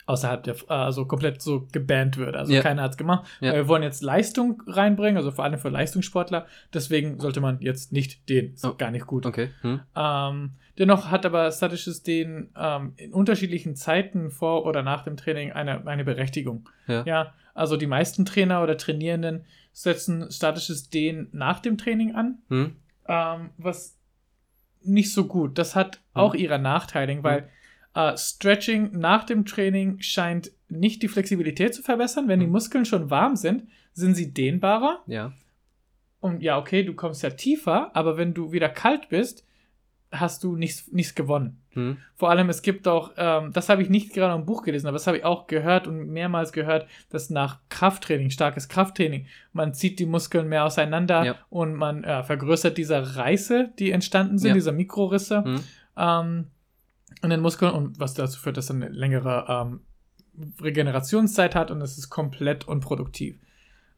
außerhalb 0.07 0.43
der, 0.43 0.57
also 0.69 1.07
komplett 1.07 1.41
so 1.43 1.69
gebannt 1.73 2.17
wird. 2.17 2.37
Also 2.37 2.53
Ja. 2.53 2.61
keiner 2.63 2.83
hat's 2.83 2.97
gemacht. 2.97 3.27
Ja. 3.41 3.53
Wir 3.55 3.69
wollen 3.69 3.83
jetzt 3.83 4.03
Leistung 4.03 4.63
reinbringen, 4.67 5.17
also 5.17 5.31
vor 5.31 5.45
allem 5.45 5.59
für 5.59 5.69
Leistungssportler. 5.69 6.47
Deswegen 6.75 7.21
sollte 7.21 7.41
man 7.41 7.61
jetzt 7.61 7.93
nicht 7.93 8.29
dehnen. 8.29 8.55
Ist 8.55 8.65
Oh. 8.65 8.75
gar 8.77 8.91
nicht 8.91 9.07
gut. 9.07 9.27
Okay. 9.27 9.51
Hm. 9.63 9.81
Ähm, 9.97 10.51
dennoch 10.79 11.11
hat 11.11 11.25
aber 11.27 11.51
statisches 11.53 12.03
Dehnen 12.03 12.51
ähm, 12.57 12.93
in 12.97 13.13
unterschiedlichen 13.13 13.77
Zeiten 13.77 14.31
vor 14.31 14.67
oder 14.67 14.83
nach 14.83 15.05
dem 15.05 15.17
Training 15.17 15.53
eine, 15.53 15.87
eine 15.87 16.05
Berechtigung. 16.05 16.69
Ja. 16.89 17.33
also 17.55 17.77
die 17.77 17.87
meisten 17.87 18.25
Trainer 18.25 18.63
oder 18.63 18.77
Trainierenden 18.77 19.45
setzen 19.73 20.31
statisches 20.31 20.89
Dehnen 20.91 21.29
nach 21.33 21.61
dem 21.61 21.79
Training 21.79 22.15
an 22.15 22.39
Hm. 22.49 22.77
ähm, 23.09 23.51
was 23.59 23.99
nicht 24.85 25.13
so 25.13 25.27
gut. 25.27 25.59
Das 25.59 25.77
hat 25.77 26.01
auch 26.13 26.35
ihre 26.35 26.59
Nachteile, 26.59 27.23
weil 27.23 27.49
äh, 27.95 28.17
Stretching 28.17 28.93
nach 28.99 29.25
dem 29.25 29.45
Training 29.45 30.01
scheint 30.01 30.51
nicht 30.69 31.03
die 31.03 31.09
Flexibilität 31.09 31.75
zu 31.75 31.83
verbessern. 31.83 32.29
Wenn 32.29 32.41
die 32.41 32.47
Mhm. 32.47 32.53
Muskeln 32.53 32.85
schon 32.85 33.11
warm 33.11 33.37
sind, 33.37 33.65
sind 33.93 34.15
sie 34.15 34.33
dehnbarer. 34.33 35.01
Ja. 35.07 35.33
Und 36.21 36.43
ja, 36.43 36.57
okay, 36.59 36.85
du 36.85 36.95
kommst 36.95 37.23
ja 37.23 37.31
tiefer, 37.31 37.91
aber 37.95 38.17
wenn 38.17 38.33
du 38.33 38.53
wieder 38.53 38.69
kalt 38.69 39.09
bist, 39.09 39.45
hast 40.13 40.45
du 40.45 40.57
nichts, 40.57 40.93
nichts 40.93 41.15
gewonnen. 41.15 41.59
Hm. 41.71 41.97
Vor 42.17 42.29
allem, 42.31 42.51
es 42.51 42.61
gibt 42.61 42.87
auch, 42.87 43.13
ähm, 43.17 43.51
das 43.55 43.71
habe 43.71 43.83
ich 43.83 43.89
nicht 43.89 44.13
gerade 44.13 44.35
im 44.39 44.45
Buch 44.45 44.63
gelesen, 44.63 44.87
aber 44.87 44.97
das 44.97 45.07
habe 45.07 45.17
ich 45.17 45.25
auch 45.25 45.47
gehört 45.47 45.87
und 45.87 46.09
mehrmals 46.11 46.53
gehört, 46.53 46.87
dass 47.09 47.31
nach 47.31 47.61
Krafttraining, 47.71 48.29
starkes 48.29 48.69
Krafttraining, 48.69 49.27
man 49.55 49.73
zieht 49.73 49.99
die 49.99 50.05
Muskeln 50.07 50.49
mehr 50.51 50.65
auseinander 50.65 51.25
Ja. 51.25 51.35
und 51.49 51.75
man 51.75 52.05
äh, 52.05 52.23
vergrößert 52.25 52.77
diese 52.77 53.17
Reiße, 53.17 53.73
die 53.79 53.91
entstanden 53.91 54.37
sind, 54.39 54.49
Ja. 54.49 54.55
diese 54.55 54.73
Mikrorisse 54.73 55.45
Hm. 55.45 55.61
ähm, 55.97 56.47
in 57.23 57.31
den 57.31 57.41
Muskeln 57.41 57.73
und 57.73 58.01
was 58.01 58.15
dazu 58.15 58.39
führt, 58.41 58.57
dass 58.57 58.71
er 58.71 58.77
eine 58.77 58.89
längere 58.89 59.47
ähm, 59.49 59.81
Regenerationszeit 60.61 61.55
hat 61.55 61.71
und 61.71 61.81
es 61.81 61.99
ist 61.99 62.11
komplett 62.11 62.67
unproduktiv. 62.67 63.39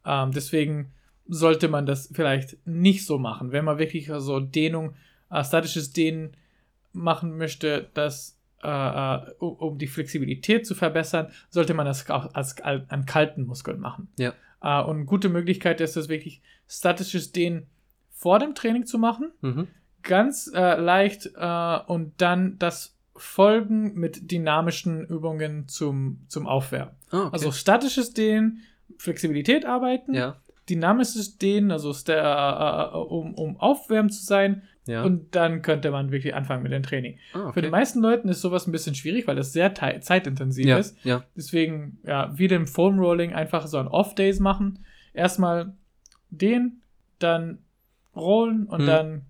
Ähm, 0.04 0.32
deswegen 0.32 0.92
sollte 1.26 1.68
man 1.68 1.86
das 1.86 2.10
vielleicht 2.12 2.58
nicht 2.66 3.06
so 3.06 3.18
machen, 3.18 3.52
wenn 3.52 3.64
man 3.64 3.78
wirklich 3.78 4.10
so 4.18 4.40
Dehnung, 4.40 4.94
äh, 5.30 5.42
statisches 5.42 5.92
Dehnen 5.92 6.36
machen 6.92 7.36
möchte, 7.38 7.88
das 7.94 8.38
äh, 8.62 8.68
äh, 8.68 9.20
um, 9.38 9.52
um 9.54 9.78
die 9.78 9.86
Flexibilität 9.86 10.66
zu 10.66 10.74
verbessern, 10.74 11.28
sollte 11.50 11.74
man 11.74 11.86
das 11.86 12.08
auch 12.10 12.34
als, 12.34 12.60
als 12.60 12.88
an 12.90 13.04
kalten 13.06 13.44
Muskeln 13.44 13.78
machen. 13.78 14.08
Ja. 14.18 14.32
Äh, 14.62 14.82
und 14.84 14.96
eine 14.96 15.04
gute 15.04 15.28
Möglichkeit 15.28 15.80
ist 15.80 15.96
es 15.96 16.08
wirklich 16.08 16.40
statisches 16.68 17.32
Dehnen 17.32 17.66
vor 18.10 18.38
dem 18.38 18.54
Training 18.54 18.86
zu 18.86 18.98
machen 18.98 19.32
Mhm. 19.42 19.68
ganz 20.02 20.50
äh, 20.54 20.80
leicht 20.80 21.30
äh, 21.36 21.78
und 21.86 22.14
dann 22.18 22.58
das 22.58 22.93
Folgen 23.16 23.94
mit 23.94 24.30
dynamischen 24.30 25.06
Übungen 25.06 25.68
zum, 25.68 26.20
zum 26.28 26.46
Aufwärmen. 26.46 26.94
Ah, 27.10 27.20
okay. 27.26 27.30
Also 27.32 27.52
statisches 27.52 28.12
Dehnen, 28.12 28.60
Flexibilität 28.98 29.64
arbeiten, 29.66 30.14
ja. 30.14 30.36
dynamisches 30.68 31.38
Dehnen, 31.38 31.70
also 31.70 31.92
sta- 31.92 32.90
äh, 32.92 32.94
äh, 32.94 32.96
um, 32.98 33.34
um 33.34 33.56
aufwärmen 33.60 34.10
zu 34.10 34.22
sein 34.24 34.62
Ja. 34.86 35.04
und 35.04 35.34
dann 35.36 35.62
könnte 35.62 35.90
man 35.90 36.10
wirklich 36.10 36.34
anfangen 36.34 36.62
mit 36.62 36.72
dem 36.72 36.82
Training. 36.82 37.18
ah, 37.34 37.52
Für 37.52 37.62
die 37.62 37.68
meisten 37.70 38.00
Leuten 38.00 38.28
ist 38.28 38.40
sowas 38.40 38.66
ein 38.66 38.72
bisschen 38.72 38.94
schwierig, 38.94 39.26
weil 39.28 39.38
es 39.38 39.52
sehr 39.52 39.74
zeitintensiv 39.74 40.66
ja. 40.66 40.78
ist. 40.78 40.96
Deswegen, 41.36 41.98
ja, 42.04 42.32
wie 42.36 42.48
dem 42.48 42.66
Foam 42.66 42.98
Rolling 42.98 43.32
einfach 43.32 43.66
so 43.66 43.78
ein 43.78 43.88
Off-Days 43.88 44.40
machen. 44.40 44.80
Erstmal 45.12 45.72
den, 46.30 46.82
dann 47.20 47.58
rollen 48.16 48.66
und 48.66 48.82
Mhm. 48.82 48.86
dann 48.86 49.22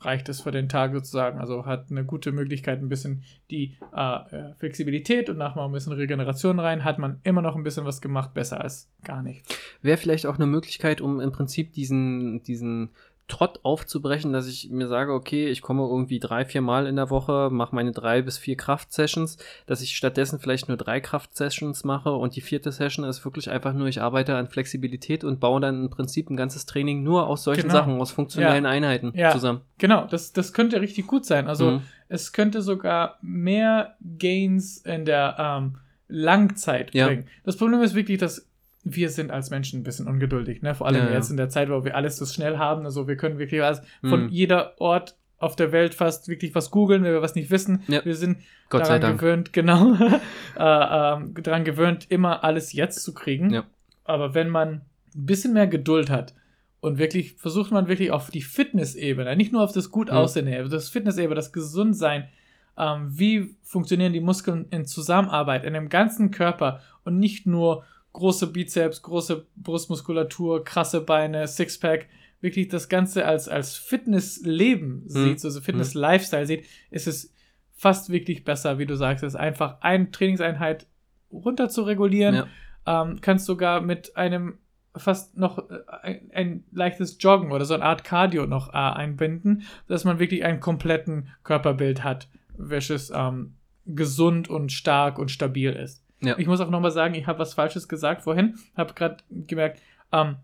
reicht 0.00 0.28
es 0.28 0.40
für 0.40 0.50
den 0.50 0.68
Tag 0.68 0.92
sozusagen. 0.92 1.38
Also 1.38 1.66
hat 1.66 1.90
eine 1.90 2.04
gute 2.04 2.32
Möglichkeit, 2.32 2.80
ein 2.80 2.88
bisschen 2.88 3.22
die 3.50 3.76
äh, 3.94 4.36
äh, 4.36 4.54
Flexibilität 4.58 5.28
und 5.28 5.38
nachher 5.38 5.62
ein 5.62 5.72
bisschen 5.72 5.92
Regeneration 5.92 6.58
rein. 6.60 6.84
Hat 6.84 6.98
man 6.98 7.20
immer 7.24 7.42
noch 7.42 7.56
ein 7.56 7.64
bisschen 7.64 7.84
was 7.84 8.00
gemacht, 8.00 8.34
besser 8.34 8.60
als 8.60 8.88
gar 9.04 9.22
nichts. 9.22 9.48
Wäre 9.82 9.96
vielleicht 9.96 10.26
auch 10.26 10.36
eine 10.36 10.46
Möglichkeit, 10.46 11.00
um 11.00 11.20
im 11.20 11.32
Prinzip 11.32 11.72
diesen, 11.72 12.42
diesen 12.42 12.90
Trott 13.28 13.60
aufzubrechen, 13.62 14.32
dass 14.32 14.46
ich 14.48 14.70
mir 14.70 14.88
sage, 14.88 15.12
okay, 15.12 15.48
ich 15.48 15.60
komme 15.62 15.82
irgendwie 15.82 16.18
drei, 16.18 16.44
vier 16.46 16.62
Mal 16.62 16.86
in 16.86 16.96
der 16.96 17.10
Woche, 17.10 17.50
mache 17.52 17.74
meine 17.74 17.92
drei 17.92 18.22
bis 18.22 18.38
vier 18.38 18.56
Kraftsessions, 18.56 19.36
dass 19.66 19.82
ich 19.82 19.94
stattdessen 19.96 20.38
vielleicht 20.40 20.68
nur 20.68 20.78
drei 20.78 21.00
Kraftsessions 21.00 21.84
mache 21.84 22.10
und 22.12 22.36
die 22.36 22.40
vierte 22.40 22.72
Session 22.72 23.04
ist 23.04 23.24
wirklich 23.24 23.50
einfach 23.50 23.74
nur, 23.74 23.86
ich 23.86 24.00
arbeite 24.00 24.34
an 24.34 24.48
Flexibilität 24.48 25.24
und 25.24 25.40
baue 25.40 25.60
dann 25.60 25.84
im 25.84 25.90
Prinzip 25.90 26.30
ein 26.30 26.36
ganzes 26.36 26.64
Training 26.66 27.02
nur 27.02 27.26
aus 27.26 27.44
solchen 27.44 27.62
Genau. 27.62 27.74
Sachen, 27.74 28.00
aus 28.00 28.10
funktionellen 28.10 28.64
Ja. 28.64 28.70
Einheiten 28.70 29.12
Ja. 29.14 29.30
zusammen. 29.30 29.60
Genau, 29.76 30.06
das, 30.06 30.32
das 30.32 30.52
könnte 30.54 30.80
richtig 30.80 31.06
gut 31.06 31.26
sein. 31.26 31.48
Also 31.48 31.72
Mhm. 31.72 31.82
es 32.08 32.32
könnte 32.32 32.62
sogar 32.62 33.18
mehr 33.20 33.96
Gains 34.18 34.78
in 34.78 35.04
der 35.04 35.36
ähm, 35.38 35.76
Langzeit 36.08 36.94
Ja. 36.94 37.06
bringen. 37.08 37.26
Das 37.44 37.56
Problem 37.58 37.82
ist 37.82 37.94
wirklich, 37.94 38.18
dass 38.18 38.47
wir 38.84 39.10
sind 39.10 39.30
als 39.30 39.50
Menschen 39.50 39.80
ein 39.80 39.82
bisschen 39.82 40.06
ungeduldig, 40.06 40.62
ne? 40.62 40.74
Vor 40.74 40.86
allem 40.86 41.06
Ja, 41.06 41.12
jetzt 41.12 41.30
in 41.30 41.36
der 41.36 41.48
Zeit, 41.48 41.68
wo 41.68 41.84
wir 41.84 41.96
alles 41.96 42.16
so 42.16 42.24
schnell 42.26 42.58
haben. 42.58 42.84
Also 42.84 43.06
wir 43.08 43.16
können 43.16 43.38
wirklich 43.38 43.60
was 43.60 43.82
von 44.02 44.24
Mhm. 44.24 44.28
jeder 44.30 44.80
Ort 44.80 45.16
auf 45.38 45.54
der 45.56 45.70
Welt 45.72 45.94
fast 45.94 46.28
wirklich 46.28 46.54
was 46.54 46.70
googeln, 46.70 47.02
wenn 47.04 47.12
wir 47.12 47.22
was 47.22 47.34
nicht 47.34 47.50
wissen. 47.50 47.82
Ja. 47.88 48.04
Wir 48.04 48.16
sind 48.16 48.38
Gott 48.70 48.86
sei 48.86 48.98
daran 48.98 49.16
Dank. 49.16 49.20
gewöhnt, 49.20 49.52
genau, 49.52 49.94
äh, 50.58 50.58
ähm, 50.58 51.34
daran 51.42 51.64
gewöhnt, 51.64 52.06
immer 52.08 52.42
alles 52.44 52.72
jetzt 52.72 53.02
zu 53.04 53.14
kriegen. 53.14 53.50
Ja. 53.50 53.64
Aber 54.04 54.34
wenn 54.34 54.48
man 54.48 54.82
ein 55.14 55.26
bisschen 55.26 55.52
mehr 55.52 55.66
Geduld 55.66 56.10
hat 56.10 56.34
und 56.80 56.98
wirklich 56.98 57.34
versucht 57.34 57.70
man 57.72 57.88
wirklich 57.88 58.10
auf 58.10 58.30
die 58.30 58.42
Fitness-Ebene, 58.42 59.36
nicht 59.36 59.52
nur 59.52 59.62
auf 59.62 59.72
das 59.72 59.90
gut 59.90 60.08
Mhm. 60.10 60.16
aussehen, 60.16 60.48
aber 60.52 60.68
das 60.68 60.88
Fitness-Ebene, 60.88 61.34
das 61.34 61.52
Gesundsein, 61.52 62.28
ähm, 62.76 63.08
wie 63.10 63.56
funktionieren 63.62 64.12
die 64.12 64.20
Muskeln 64.20 64.66
in 64.70 64.86
Zusammenarbeit, 64.86 65.64
in 65.64 65.74
dem 65.74 65.88
ganzen 65.88 66.30
Körper 66.30 66.80
und 67.04 67.18
nicht 67.18 67.46
nur 67.46 67.84
große 68.18 68.48
Bizeps, 68.48 69.02
große 69.02 69.46
Brustmuskulatur, 69.56 70.64
krasse 70.64 71.00
Beine, 71.00 71.46
Sixpack, 71.46 72.08
wirklich 72.40 72.68
das 72.68 72.88
Ganze 72.88 73.24
als, 73.24 73.48
als 73.48 73.76
Fitness-Leben 73.76 75.04
sieht, 75.06 75.44
also 75.44 75.60
Fitness-Lifestyle 75.60 76.46
sieht, 76.46 76.64
ist 76.90 77.06
es 77.06 77.32
fast 77.76 78.10
wirklich 78.10 78.44
besser, 78.44 78.78
wie 78.78 78.86
du 78.86 78.96
sagst, 78.96 79.22
es 79.22 79.36
einfach 79.36 79.80
eine 79.80 80.10
Trainingseinheit 80.10 80.86
runter 81.30 81.68
zu 81.68 81.82
regulieren. 81.82 82.34
Ja. 82.34 83.02
Ähm, 83.02 83.20
kannst 83.20 83.46
sogar 83.46 83.80
mit 83.80 84.16
einem 84.16 84.58
fast 84.96 85.36
noch 85.36 85.70
äh, 85.70 85.80
ein, 86.02 86.30
ein 86.34 86.64
leichtes 86.72 87.18
Joggen 87.20 87.52
oder 87.52 87.64
so 87.64 87.74
eine 87.74 87.84
Art 87.84 88.02
Cardio 88.02 88.46
noch 88.46 88.70
äh, 88.70 88.76
einbinden, 88.76 89.62
dass 89.86 90.04
man 90.04 90.18
wirklich 90.18 90.44
einen 90.44 90.58
kompletten 90.58 91.28
Körperbild 91.44 92.02
hat, 92.02 92.28
welches 92.56 93.10
ähm, 93.14 93.54
gesund 93.86 94.50
und 94.50 94.72
stark 94.72 95.18
und 95.18 95.30
stabil 95.30 95.70
ist. 95.72 96.02
Ja. 96.20 96.36
Ich 96.38 96.46
muss 96.46 96.60
auch 96.60 96.70
nochmal 96.70 96.90
sagen, 96.90 97.14
ich 97.14 97.26
habe 97.26 97.38
was 97.38 97.54
Falsches 97.54 97.88
gesagt 97.88 98.22
vorhin, 98.22 98.56
habe 98.76 98.94
gerade 98.94 99.18
gemerkt, 99.30 99.80
ähm, 100.12 100.36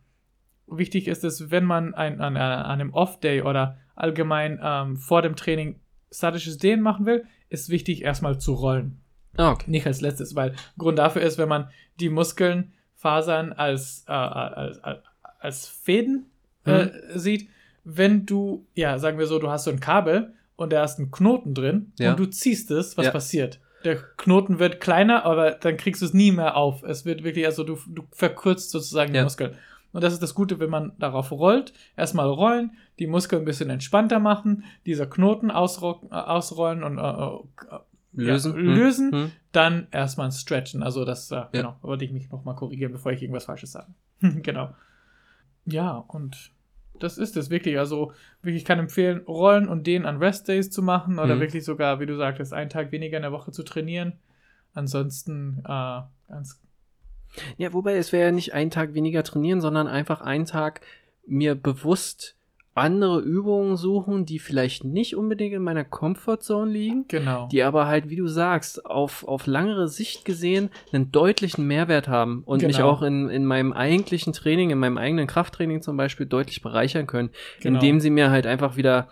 wichtig 0.66 1.08
ist 1.08 1.24
es, 1.24 1.50
wenn 1.50 1.64
man 1.64 1.94
ein, 1.94 2.20
an, 2.20 2.36
an 2.36 2.64
einem 2.64 2.92
Off-Day 2.92 3.42
oder 3.42 3.78
allgemein 3.96 4.60
ähm, 4.62 4.96
vor 4.96 5.22
dem 5.22 5.36
Training 5.36 5.80
statisches 6.12 6.58
Dehnen 6.58 6.82
machen 6.82 7.06
will, 7.06 7.24
ist 7.48 7.68
wichtig, 7.70 8.02
erstmal 8.02 8.38
zu 8.38 8.54
rollen. 8.54 9.00
Ah, 9.36 9.50
okay. 9.50 9.70
Nicht 9.70 9.86
als 9.86 10.00
letztes, 10.00 10.36
weil 10.36 10.54
Grund 10.78 10.98
dafür 10.98 11.22
ist, 11.22 11.38
wenn 11.38 11.48
man 11.48 11.68
die 11.98 12.08
Muskeln, 12.08 12.72
Fasern 12.94 13.52
als, 13.52 14.04
äh, 14.08 14.12
als, 14.12 14.80
als, 15.40 15.66
Fäden 15.66 16.26
äh, 16.64 16.88
sieht, 17.14 17.48
wenn 17.82 18.24
du, 18.26 18.66
ja, 18.74 18.98
sagen 18.98 19.18
wir 19.18 19.26
so, 19.26 19.38
du 19.38 19.50
hast 19.50 19.64
so 19.64 19.70
ein 19.70 19.80
Kabel 19.80 20.32
und 20.56 20.72
da 20.72 20.84
ist 20.84 20.98
ein 20.98 21.10
Knoten 21.10 21.52
drin 21.52 21.92
Ja. 21.98 22.12
und 22.12 22.18
du 22.20 22.26
ziehst 22.26 22.70
es, 22.70 22.96
was 22.96 23.06
Ja. 23.06 23.12
passiert? 23.12 23.60
Der 23.84 23.96
Knoten 24.16 24.58
wird 24.58 24.80
kleiner, 24.80 25.24
aber 25.24 25.52
dann 25.52 25.76
kriegst 25.76 26.00
du 26.02 26.06
es 26.06 26.14
nie 26.14 26.32
mehr 26.32 26.56
auf. 26.56 26.82
Es 26.82 27.04
wird 27.04 27.22
wirklich, 27.22 27.44
also 27.46 27.64
du, 27.64 27.78
du 27.86 28.04
verkürzt 28.12 28.70
sozusagen 28.70 29.12
die 29.12 29.18
Ja. 29.18 29.24
Muskeln. 29.24 29.56
Und 29.92 30.02
das 30.02 30.12
ist 30.12 30.22
das 30.22 30.34
Gute, 30.34 30.58
wenn 30.58 30.70
man 30.70 30.92
darauf 30.98 31.30
rollt. 31.30 31.72
Erstmal 31.96 32.26
rollen, 32.28 32.72
die 32.98 33.06
Muskeln 33.06 33.42
ein 33.42 33.44
bisschen 33.44 33.70
entspannter 33.70 34.18
machen, 34.18 34.64
dieser 34.86 35.06
Knoten 35.06 35.50
ausro 35.52 36.00
äh, 36.10 36.14
ausrollen 36.14 36.82
und 36.82 36.98
äh, 36.98 37.02
äh, 37.74 37.78
Lösen. 38.16 38.52
Ja, 38.52 38.58
Hm. 38.58 38.66
lösen, 38.74 39.12
Hm. 39.12 39.32
dann 39.52 39.86
erstmal 39.90 40.26
ein 40.28 40.32
Stretchen. 40.32 40.82
Also 40.82 41.04
das, 41.04 41.30
äh, 41.30 41.42
genau, 41.52 41.76
wollte 41.82 42.04
ich 42.04 42.12
mich 42.12 42.30
nochmal 42.30 42.54
korrigieren, 42.56 42.92
bevor 42.92 43.12
ich 43.12 43.22
irgendwas 43.22 43.44
Falsches 43.44 43.72
sage. 43.72 43.88
genau. 44.20 44.70
Ja, 45.66 45.96
und 46.08 46.50
das 47.00 47.18
ist 47.18 47.36
es 47.36 47.50
wirklich. 47.50 47.78
Also 47.78 48.12
wirklich, 48.42 48.62
ich 48.62 48.64
kann 48.66 48.78
empfehlen, 48.78 49.22
Rollen 49.26 49.68
und 49.68 49.86
den 49.86 50.06
an 50.06 50.18
Restdays 50.18 50.70
zu 50.70 50.82
machen 50.82 51.18
oder 51.18 51.36
Mhm. 51.36 51.40
wirklich 51.40 51.64
sogar, 51.64 52.00
wie 52.00 52.06
du 52.06 52.16
sagtest, 52.16 52.52
einen 52.52 52.70
Tag 52.70 52.92
weniger 52.92 53.16
in 53.16 53.22
der 53.22 53.32
Woche 53.32 53.50
zu 53.52 53.62
trainieren. 53.62 54.14
Ansonsten 54.74 55.60
äh, 55.64 56.00
ganz 56.28 56.60
Ja, 57.56 57.72
wobei 57.72 57.96
es 57.96 58.12
wäre 58.12 58.26
ja 58.26 58.32
nicht 58.32 58.54
einen 58.54 58.70
Tag 58.70 58.94
weniger 58.94 59.22
trainieren, 59.24 59.60
sondern 59.60 59.86
einfach 59.88 60.20
einen 60.20 60.46
Tag 60.46 60.80
mir 61.26 61.54
bewusst 61.54 62.36
andere 62.74 63.20
Übungen 63.20 63.76
suchen, 63.76 64.26
die 64.26 64.38
vielleicht 64.38 64.84
nicht 64.84 65.14
unbedingt 65.16 65.54
in 65.54 65.62
meiner 65.62 65.84
Comfortzone 65.84 66.70
liegen, 66.70 67.04
genau. 67.08 67.48
die 67.52 67.62
aber 67.62 67.86
halt, 67.86 68.10
wie 68.10 68.16
du 68.16 68.26
sagst, 68.26 68.84
auf, 68.84 69.26
auf 69.28 69.46
langere 69.46 69.86
Sicht 69.88 70.24
gesehen 70.24 70.70
einen 70.92 71.12
deutlichen 71.12 71.66
Mehrwert 71.66 72.08
haben 72.08 72.42
und 72.44 72.62
mich 72.62 72.76
Genau. 72.78 72.90
auch 72.90 73.02
in, 73.02 73.28
in 73.28 73.44
meinem 73.44 73.72
eigentlichen 73.72 74.32
Training, 74.32 74.70
in 74.70 74.78
meinem 74.78 74.98
eigenen 74.98 75.26
Krafttraining 75.28 75.82
zum 75.82 75.96
Beispiel 75.96 76.26
deutlich 76.26 76.62
bereichern 76.62 77.06
können, 77.06 77.30
Genau. 77.60 77.76
indem 77.78 78.00
sie 78.00 78.10
mir 78.10 78.30
halt 78.30 78.46
einfach 78.46 78.76
wieder 78.76 79.08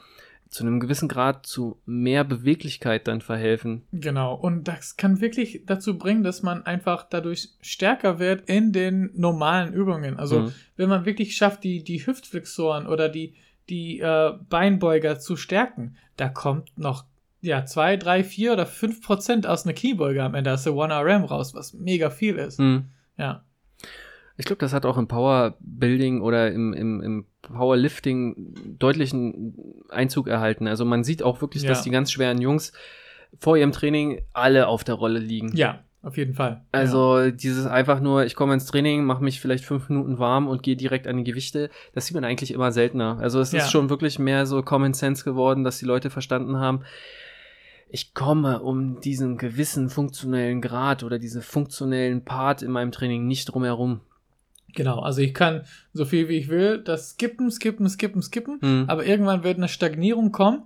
zu 0.49 0.65
einem 0.65 0.81
gewissen 0.81 1.09
Grad 1.09 1.47
zu 1.47 1.81
mehr 1.87 2.25
Beweglichkeit 2.25 3.09
dann 3.09 3.23
verhelfen. 3.23 3.85
Genau, 3.91 4.35
und 4.35 4.69
das 4.69 4.99
kann 4.99 5.21
wirklich 5.23 5.63
dazu 5.65 5.97
bringen, 5.97 6.23
dass 6.25 6.43
man 6.43 6.67
einfach 6.67 7.07
dadurch 7.09 7.49
stärker 7.63 8.19
wird 8.19 8.51
in 8.51 8.71
den 8.73 9.11
normalen 9.15 9.73
Übungen. 9.73 10.19
Also, 10.19 10.41
Mhm. 10.41 10.53
wenn 10.77 10.89
man 10.91 11.07
wirklich 11.07 11.37
schafft, 11.37 11.65
die, 11.65 11.83
die 11.85 12.05
Hüftflexoren 12.07 12.87
oder 12.87 13.09
die, 13.09 13.33
die 13.69 14.01
äh, 14.01 14.33
Beinbeuger 14.49 15.19
zu 15.19 15.37
stärken, 15.37 15.97
da 16.17 16.29
kommt 16.29 16.77
noch 16.79 17.05
ja, 17.41 17.65
zwei, 17.67 17.97
drei, 17.97 18.23
vier 18.23 18.53
oder 18.53 18.67
fünf 18.67 19.03
Prozent 19.03 19.47
aus 19.47 19.65
einer 19.65 19.73
Kniebeuge 19.75 20.23
am 20.23 20.35
Ende 20.35 20.53
aus 20.53 20.63
der 20.63 20.73
1RM 20.75 21.25
raus, 21.25 21.55
was 21.55 21.73
mega 21.75 22.09
viel 22.11 22.37
ist. 22.37 22.61
Mhm. 22.61 22.85
Ja, 23.19 23.45
Ich 24.37 24.45
glaube, 24.47 24.61
das 24.61 24.73
hat 24.73 24.87
auch 24.87 24.97
im 24.97 25.09
Powerbuilding 25.09 26.21
oder 26.21 26.53
im, 26.53 26.73
im, 26.73 27.01
im 27.01 27.27
Powerlifting 27.43 28.55
deutlichen 28.79 29.55
Einzug 29.89 30.29
erhalten. 30.29 30.67
Also 30.69 30.85
man 30.85 31.05
sieht 31.05 31.23
auch 31.23 31.41
wirklich, 31.41 31.63
Ja. 31.65 31.71
dass 31.71 31.83
die 31.83 31.91
ganz 31.91 32.13
schweren 32.13 32.41
Jungs 32.41 32.73
vor 33.39 33.57
ihrem 33.57 33.73
Training 33.73 34.21
alle 34.33 34.67
auf 34.69 34.85
der 34.85 34.95
Rolle 34.95 35.19
liegen. 35.19 35.57
ja, 35.57 35.83
auf 36.03 36.17
jeden 36.17 36.35
Fall. 36.35 36.63
Also 36.73 37.31
dieses 37.31 37.67
einfach 37.67 38.01
nur, 38.01 38.25
ich 38.25 38.35
komme 38.35 38.55
ins 38.55 38.67
Training, 38.67 39.05
mache 39.05 39.23
mich 39.23 39.41
vielleicht 39.41 39.65
fünf 39.65 39.89
Minuten 39.89 40.19
warm 40.19 40.49
und 40.49 40.63
gehe 40.63 40.77
direkt 40.77 41.07
an 41.07 41.17
die 41.19 41.25
Gewichte, 41.25 41.71
das 41.95 42.07
sieht 42.07 42.15
man 42.15 42.25
eigentlich 42.25 42.51
immer 42.53 42.73
seltener. 42.73 43.19
Also 43.21 43.41
es 43.41 43.53
Ja. 43.53 43.61
ist 43.61 43.71
schon 43.71 43.89
wirklich 43.89 44.19
mehr 44.19 44.47
so 44.47 44.63
Common 44.63 44.95
Sense 44.95 45.23
geworden, 45.25 45.63
dass 45.65 45.79
die 45.79 45.85
Leute 45.87 46.11
verstanden 46.11 46.57
haben, 46.59 46.81
ich 47.95 48.15
komme 48.15 48.61
um 48.63 49.01
diesen 49.01 49.37
gewissen 49.37 49.91
funktionellen 49.91 50.61
Grad 50.63 51.03
oder 51.05 51.19
diesen 51.19 51.43
funktionellen 51.43 52.25
Part 52.25 52.63
in 52.63 52.71
meinem 52.71 52.91
Training 52.91 53.27
nicht 53.27 53.45
drum 53.47 53.65
herum. 53.65 54.01
ja, 54.69 54.73
genau. 54.75 55.01
Also, 55.01 55.21
ich 55.21 55.35
kann 55.35 55.63
so 55.93 56.07
viel 56.07 56.29
wie 56.31 56.39
ich 56.39 56.49
will, 56.49 56.79
das 56.79 57.11
skippen, 57.11 57.51
skippen, 57.51 57.89
skippen, 57.91 58.23
skippen. 58.23 58.59
Hm. 58.63 58.85
Aber 58.89 59.05
irgendwann 59.05 59.45
wird 59.45 59.59
eine 59.59 59.69
Stagnierung 59.69 60.33
kommen 60.33 60.63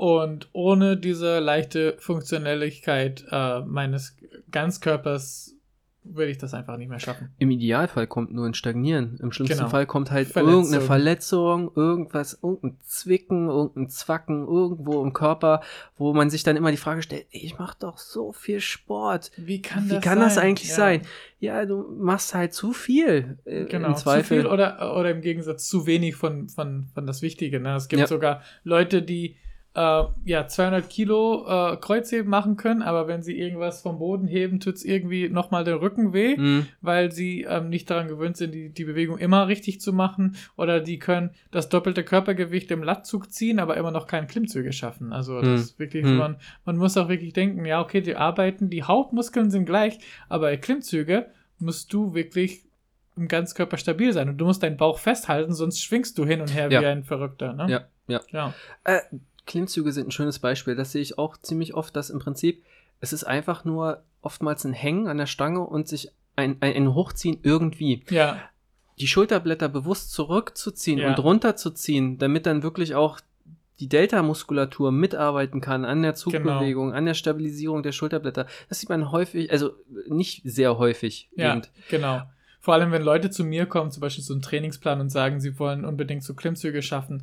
und 0.00 0.48
ohne 0.54 0.96
diese 0.96 1.40
leichte 1.40 1.96
Funktionelligkeit 1.98 3.24
äh, 3.30 3.60
meines 3.60 4.16
Ganzkörpers 4.50 5.54
würde 6.02 6.30
ich 6.30 6.38
das 6.38 6.54
einfach 6.54 6.78
nicht 6.78 6.88
mehr 6.88 6.98
schaffen. 6.98 7.28
Im 7.38 7.50
Idealfall 7.50 8.06
kommt 8.06 8.32
nur 8.32 8.46
ein 8.46 8.54
Stagnieren. 8.54 9.18
Im 9.22 9.30
schlimmsten 9.30 9.58
Genau. 9.58 9.68
Fall 9.68 9.84
kommt 9.84 10.10
halt 10.10 10.28
Verletzung. 10.28 10.54
irgendeine 10.56 10.80
Verletzung, 10.86 11.70
irgendwas, 11.76 12.38
irgendein 12.42 12.78
Zwicken, 12.86 13.48
irgendein 13.50 13.90
Zwacken 13.90 14.46
irgendwo 14.46 15.02
im 15.02 15.12
Körper, 15.12 15.60
wo 15.98 16.14
man 16.14 16.30
sich 16.30 16.42
dann 16.44 16.56
immer 16.56 16.70
die 16.70 16.78
Frage 16.78 17.02
stellt, 17.02 17.26
ey, 17.32 17.42
ich 17.44 17.58
mache 17.58 17.76
doch 17.80 17.98
so 17.98 18.32
viel 18.32 18.60
Sport. 18.60 19.30
Wie 19.36 19.60
kann 19.60 19.84
Wie 19.84 19.94
das 19.96 20.02
kann 20.02 20.18
sein? 20.18 20.28
das 20.28 20.38
eigentlich 20.38 20.70
Ja, 20.70 20.74
sein? 20.76 21.02
Ja, 21.40 21.66
du 21.66 21.82
machst 21.98 22.34
halt 22.34 22.54
zu 22.54 22.72
viel. 22.72 23.36
äh, 23.44 23.66
Genau, 23.66 23.88
Im 23.88 23.96
zu 23.96 24.24
viel 24.24 24.46
oder, 24.46 24.96
oder 24.98 25.10
im 25.10 25.20
Gegensatz 25.20 25.68
zu 25.68 25.84
wenig 25.86 26.16
von, 26.16 26.48
von, 26.48 26.86
von 26.94 27.06
das 27.06 27.20
Wichtige. 27.20 27.60
Ne? 27.60 27.74
Es 27.76 27.88
gibt 27.88 28.00
Ja. 28.00 28.06
sogar 28.06 28.40
Leute, 28.64 29.02
die 29.02 29.36
äh, 29.74 30.02
ja 30.24 30.48
200 30.48 30.88
Kilo 30.90 31.46
äh, 31.46 31.76
Kreuzheben 31.76 32.28
machen 32.28 32.56
können, 32.56 32.82
aber 32.82 33.06
wenn 33.06 33.22
sie 33.22 33.38
irgendwas 33.38 33.82
vom 33.82 33.98
Boden 33.98 34.26
heben, 34.26 34.58
tut 34.58 34.74
es 34.74 34.84
irgendwie 34.84 35.28
nochmal 35.28 35.62
den 35.64 35.74
Rücken 35.76 36.12
weh. 36.12 36.36
Hm, 36.36 36.66
weil 36.80 37.12
sie 37.12 37.42
ähm, 37.48 37.68
nicht 37.68 37.88
daran 37.88 38.08
gewöhnt 38.08 38.36
sind, 38.36 38.52
die, 38.52 38.70
die 38.70 38.84
Bewegung 38.84 39.18
immer 39.18 39.46
richtig 39.46 39.80
zu 39.80 39.92
machen. 39.92 40.36
Oder 40.56 40.80
die 40.80 40.98
können 40.98 41.30
das 41.52 41.68
doppelte 41.68 42.02
Körpergewicht 42.02 42.70
im 42.72 42.82
Lattzug 42.82 43.32
ziehen, 43.32 43.60
aber 43.60 43.76
immer 43.76 43.92
noch 43.92 44.06
keine 44.08 44.26
Klimmzüge 44.26 44.72
schaffen. 44.72 45.12
Also 45.12 45.36
das 45.40 45.46
Hm. 45.48 45.54
ist 45.54 45.78
wirklich, 45.78 46.04
Hm. 46.04 46.16
man, 46.16 46.36
man 46.64 46.76
muss 46.76 46.96
auch 46.96 47.08
wirklich 47.08 47.32
denken, 47.32 47.64
ja, 47.64 47.80
okay, 47.80 48.00
die 48.00 48.16
arbeiten, 48.16 48.70
die 48.70 48.82
Hauptmuskeln 48.82 49.50
sind 49.50 49.66
gleich, 49.66 49.98
aber 50.28 50.56
Klimmzüge 50.56 51.26
musst 51.58 51.92
du 51.92 52.14
wirklich 52.14 52.64
im 53.16 53.28
Ganzkörper 53.28 53.76
stabil 53.76 54.12
sein 54.12 54.28
und 54.30 54.38
du 54.38 54.46
musst 54.46 54.62
deinen 54.62 54.78
Bauch 54.78 54.98
festhalten, 54.98 55.52
sonst 55.52 55.80
schwingst 55.82 56.16
du 56.16 56.24
hin 56.24 56.40
und 56.40 56.54
her 56.54 56.70
Ja. 56.70 56.80
wie 56.80 56.86
ein 56.86 57.04
Verrückter. 57.04 57.52
Ne? 57.52 57.66
Ja, 57.68 57.80
ja. 58.08 58.20
ja. 58.30 58.54
Äh, 58.84 59.00
Klimmzüge 59.50 59.92
sind 59.92 60.08
ein 60.08 60.12
schönes 60.12 60.38
Beispiel. 60.38 60.76
Das 60.76 60.92
sehe 60.92 61.02
ich 61.02 61.18
auch 61.18 61.36
ziemlich 61.36 61.74
oft, 61.74 61.94
dass 61.96 62.08
im 62.10 62.18
Prinzip 62.20 62.62
es 63.00 63.12
ist 63.12 63.24
einfach 63.24 63.64
nur 63.64 64.02
oftmals 64.22 64.64
ein 64.64 64.72
Hängen 64.72 65.08
an 65.08 65.18
der 65.18 65.26
Stange 65.26 65.60
und 65.60 65.88
sich 65.88 66.10
ein, 66.36 66.56
ein, 66.60 66.74
ein 66.74 66.94
Hochziehen 66.94 67.38
irgendwie. 67.42 68.04
Ja, 68.10 68.38
die 69.00 69.06
Schulterblätter 69.08 69.68
bewusst 69.68 70.12
zurückzuziehen 70.12 70.98
Ja. 70.98 71.08
und 71.08 71.18
runterzuziehen, 71.18 72.18
damit 72.18 72.46
dann 72.46 72.62
wirklich 72.62 72.94
auch 72.94 73.18
die 73.80 73.88
Delta-Muskulatur 73.88 74.92
mitarbeiten 74.92 75.62
kann 75.62 75.86
an 75.86 76.02
der 76.02 76.14
Zugbewegung, 76.14 76.92
an 76.92 77.06
der 77.06 77.14
Stabilisierung 77.14 77.82
der 77.82 77.92
Schulterblätter. 77.92 78.46
Das 78.68 78.78
sieht 78.78 78.90
man 78.90 79.10
häufig, 79.10 79.50
also 79.50 79.70
nicht 80.06 80.42
sehr 80.44 80.76
häufig. 80.76 81.30
Ja, 81.34 81.56
eben. 81.56 81.62
genau. 81.88 82.22
Vor 82.60 82.74
allem, 82.74 82.92
wenn 82.92 83.00
Leute 83.02 83.30
zu 83.30 83.42
mir 83.42 83.64
kommen, 83.64 83.90
zum 83.90 84.02
Beispiel 84.02 84.22
so 84.22 84.34
einen 84.34 84.42
Trainingsplan 84.42 85.00
und 85.00 85.08
sagen, 85.08 85.40
sie 85.40 85.58
wollen 85.58 85.86
unbedingt 85.86 86.22
so 86.22 86.34
Klimmzüge 86.34 86.82
schaffen. 86.82 87.22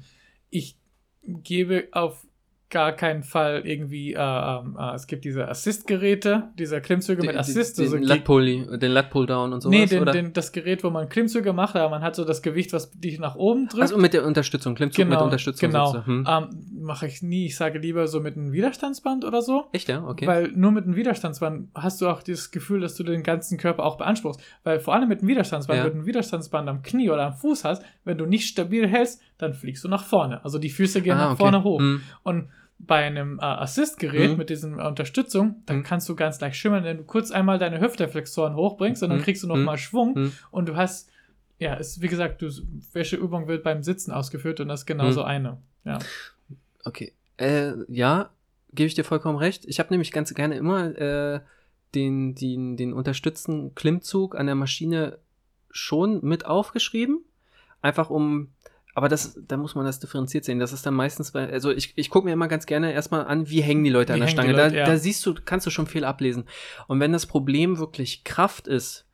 Ich 0.49 0.75
gebe 1.24 1.88
auf 1.91 2.26
gar 2.70 2.91
keinen 2.91 3.24
Fall 3.24 3.61
irgendwie, 3.63 4.11
äh, 4.13 4.18
ähm, 4.20 4.76
äh, 4.78 4.93
es 4.93 5.07
gibt 5.07 5.24
diese 5.24 5.47
Assist-Geräte, 5.47 6.49
diese 6.59 6.82
Klimmzüge 6.82 7.22
mit 7.22 7.30
Den- 7.32 7.38
Assist. 7.38 7.78
Den, 7.78 7.86
also 7.86 7.95
den 7.95 8.01
die- 8.03 8.09
Lat-Pull, 8.09 8.78
den 8.78 8.91
Lat-Pull-Down 8.91 9.53
und 9.53 9.61
sowas, 9.61 9.72
nee, 9.78 9.86
den, 9.86 10.01
oder? 10.01 10.11
den, 10.11 10.34
das 10.34 10.51
Gerät, 10.51 10.84
wo 10.84 10.89
man 10.89 11.07
Klimmzüge 11.07 11.53
macht, 11.53 11.78
aber 11.78 11.89
man 11.89 12.01
hat 12.01 12.18
so 12.18 12.26
das 12.26 12.41
Gewicht, 12.41 12.74
was 12.74 12.91
dich 12.91 13.20
nach 13.20 13.36
oben 13.36 13.70
drückt. 13.70 13.84
also 13.84 13.97
mit 13.97 14.13
der 14.13 14.26
Unterstützung, 14.26 14.76
Klimmzug 14.76 15.07
mit 15.07 15.18
Unterstützung. 15.18 15.70
Genau. 15.70 16.05
Hm. 16.05 16.28
Ähm, 16.28 16.47
Mache 16.82 17.07
ich 17.07 17.22
nie. 17.22 17.45
Ich 17.45 17.55
sage 17.55 17.80
lieber 17.80 18.05
so 18.09 18.20
mit 18.20 18.36
einem 18.36 18.51
Widerstandsband 18.51 19.24
oder 19.24 19.41
so. 19.41 19.68
Echt, 19.72 19.88
ja? 19.88 20.05
Okay. 20.05 20.28
Weil 20.28 20.49
nur 20.49 20.72
mit 20.72 20.84
einem 20.84 20.97
Widerstandsband 20.97 21.70
hast 21.74 22.01
du 22.01 22.09
auch 22.09 22.22
dieses 22.22 22.51
Gefühl, 22.51 22.82
dass 22.82 22.95
du 22.95 23.03
den 23.03 23.24
ganzen 23.24 23.57
Körper 23.57 23.86
auch 23.86 23.97
beanspruchst. 23.97 24.41
Weil 24.65 24.82
vor 24.82 24.93
allem 24.93 25.07
mit 25.07 25.20
einem 25.20 25.30
Widerstandsband, 25.30 25.80
Ja. 25.80 25.86
wenn 25.86 25.93
du 25.93 25.99
ein 25.99 26.05
Widerstandsband 26.05 26.68
am 26.68 26.82
Knie 26.82 27.09
oder 27.09 27.28
am 27.28 27.34
Fuß 27.34 27.63
hast, 27.63 27.82
wenn 28.03 28.18
du 28.18 28.26
nicht 28.26 28.47
stabil 28.47 28.88
hältst, 28.88 29.22
dann 29.38 29.53
fliegst 29.53 29.83
du 29.83 29.88
nach 29.88 30.03
vorne. 30.03 30.43
Also 30.43 30.59
die 30.59 30.69
Füße 30.69 31.01
gehen 31.01 31.13
Ah, 31.17 31.25
nach 31.25 31.31
okay. 31.31 31.38
vorne 31.38 31.63
hoch. 31.63 31.79
Hm. 31.79 32.01
Und 32.23 32.49
bei 32.79 33.03
einem 33.05 33.39
äh, 33.39 33.43
Assist-Gerät 33.43 34.31
Mhm. 34.31 34.38
mit 34.38 34.49
diesem 34.51 34.79
äh, 34.79 34.83
Unterstützung, 34.88 35.63
dann 35.65 35.77
Mhm. 35.77 35.83
kannst 35.83 36.07
du 36.09 36.15
ganz 36.15 36.39
leicht 36.41 36.57
schimmern, 36.57 36.83
wenn 36.83 36.97
du 36.97 37.03
kurz 37.03 37.31
einmal 37.31 37.57
deine 37.57 37.79
Hüftreflexoren 37.81 38.55
hochbringst 38.55 39.01
und 39.03 39.09
dann 39.09 39.19
Mhm. 39.19 39.23
kriegst 39.23 39.41
du 39.43 39.47
noch 39.47 39.55
Mhm. 39.55 39.63
mal 39.63 39.77
Schwung 39.77 40.13
Mhm. 40.15 40.31
und 40.51 40.69
du 40.69 40.75
hast, 40.75 41.09
ja, 41.59 41.75
es, 41.75 42.01
wie 42.01 42.07
gesagt, 42.07 42.41
du, 42.41 42.49
welche 42.93 43.15
Übung 43.15 43.47
wird 43.47 43.63
beim 43.63 43.81
Sitzen 43.81 44.11
ausgeführt 44.11 44.59
und 44.59 44.67
das 44.67 44.81
ist 44.81 44.85
genauso 44.85 45.21
Mhm. 45.21 45.27
eine. 45.27 45.57
Ja. 45.85 45.99
Okay. 46.83 47.13
Äh, 47.38 47.73
ja, 47.88 48.29
gebe 48.73 48.88
ich 48.88 48.93
dir 48.95 49.03
vollkommen 49.03 49.38
recht. 49.39 49.65
Ich 49.65 49.79
habe 49.79 49.91
nämlich 49.91 50.11
ganz 50.11 50.33
gerne 50.35 50.55
immer 50.55 50.95
äh, 50.99 51.39
den, 51.95 52.35
den, 52.35 52.77
den 52.77 52.93
unterstützten 52.93 53.73
Klimmzug 53.73 54.35
an 54.35 54.45
der 54.45 54.55
Maschine 54.55 55.17
schon 55.71 56.23
mit 56.23 56.45
aufgeschrieben. 56.45 57.21
Einfach 57.81 58.09
um, 58.09 58.49
aber 58.97 59.09
das, 59.09 59.39
da 59.47 59.57
muss 59.57 59.75
man 59.75 59.85
das 59.85 59.99
differenziert 59.99 60.43
sehen. 60.43 60.57
Das 60.57 60.73
ist 60.73 60.83
dann 60.83 60.95
meistens 60.95 61.29
bei, 61.29 61.47
also 61.47 61.69
ich, 61.69 61.93
ich 61.95 62.09
gucke 62.09 62.25
mir 62.25 62.33
immer 62.33 62.47
ganz 62.47 62.65
gerne 62.65 62.93
erstmal 62.93 63.27
an, 63.27 63.47
wie 63.47 63.61
hängen 63.61 63.83
die 63.83 63.91
Leute 63.91 64.09
Wie 64.09 64.15
an 64.15 64.21
der 64.21 64.27
Stange. 64.27 64.53
Leute, 64.53 64.71
da, 64.71 64.75
ja. 64.75 64.85
da 64.87 64.97
siehst 64.97 65.23
du, 65.23 65.35
kannst 65.35 65.67
du 65.67 65.69
schon 65.69 65.85
viel 65.85 66.03
ablesen. 66.03 66.45
Und 66.87 66.99
wenn 66.99 67.11
das 67.13 67.27
Problem 67.27 67.77
wirklich 67.77 68.23
Kraft 68.23 68.67
ist, 68.67 69.07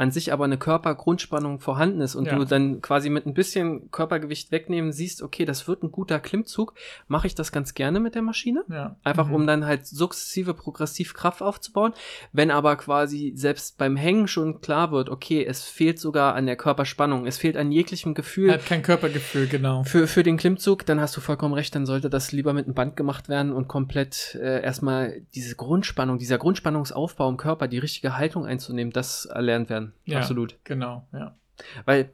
an 0.00 0.10
sich 0.10 0.32
aber 0.32 0.44
eine 0.46 0.56
Körpergrundspannung 0.56 1.60
vorhanden 1.60 2.00
ist 2.00 2.14
und 2.14 2.24
Ja. 2.24 2.34
du 2.36 2.44
dann 2.46 2.80
quasi 2.80 3.10
mit 3.10 3.26
ein 3.26 3.34
bisschen 3.34 3.90
Körpergewicht 3.90 4.50
wegnehmen 4.50 4.92
siehst, 4.92 5.20
okay, 5.22 5.44
das 5.44 5.68
wird 5.68 5.82
ein 5.82 5.92
guter 5.92 6.18
Klimmzug, 6.20 6.72
mache 7.06 7.26
ich 7.26 7.34
das 7.34 7.52
ganz 7.52 7.74
gerne 7.74 8.00
mit 8.00 8.14
der 8.14 8.22
Maschine. 8.22 8.64
ja. 8.70 8.96
Einfach 9.04 9.26
Mhm. 9.28 9.34
um 9.34 9.46
dann 9.46 9.66
halt 9.66 9.86
sukzessive, 9.86 10.54
progressiv 10.54 11.12
Kraft 11.12 11.42
aufzubauen. 11.42 11.92
Wenn 12.32 12.50
aber 12.50 12.76
quasi 12.76 13.32
selbst 13.36 13.76
beim 13.76 13.96
Hängen 13.96 14.26
schon 14.26 14.62
klar 14.62 14.90
wird, 14.90 15.10
okay, 15.10 15.44
es 15.44 15.64
fehlt 15.64 15.98
sogar 15.98 16.34
an 16.34 16.46
der 16.46 16.56
Körperspannung, 16.56 17.26
es 17.26 17.36
fehlt 17.36 17.58
an 17.58 17.70
jeglichem 17.70 18.14
Gefühl 18.14 18.52
Hat 18.52 18.64
kein 18.64 18.82
Körpergefühl, 18.82 19.48
genau. 19.48 19.84
für, 19.84 20.06
für 20.06 20.22
den 20.22 20.38
Klimmzug, 20.38 20.86
dann 20.86 20.98
hast 21.00 21.14
du 21.16 21.20
vollkommen 21.20 21.52
recht, 21.52 21.74
dann 21.74 21.84
sollte 21.84 22.08
das 22.08 22.32
lieber 22.32 22.54
mit 22.54 22.64
einem 22.64 22.74
Band 22.74 22.96
gemacht 22.96 23.28
werden 23.28 23.52
und 23.52 23.68
komplett 23.68 24.34
äh, 24.40 24.62
erstmal 24.62 25.20
diese 25.34 25.56
Grundspannung, 25.56 26.16
dieser 26.18 26.38
Grundspannungsaufbau 26.38 27.28
im 27.28 27.36
Körper, 27.36 27.68
die 27.68 27.78
richtige 27.78 28.16
Haltung 28.16 28.46
einzunehmen, 28.46 28.92
das 28.94 29.26
erlernt 29.26 29.68
werden. 29.68 29.89
Ja. 30.04 30.18
Absolut. 30.18 30.58
Genau, 30.64 31.06
ja. 31.12 31.36
Weil 31.84 32.12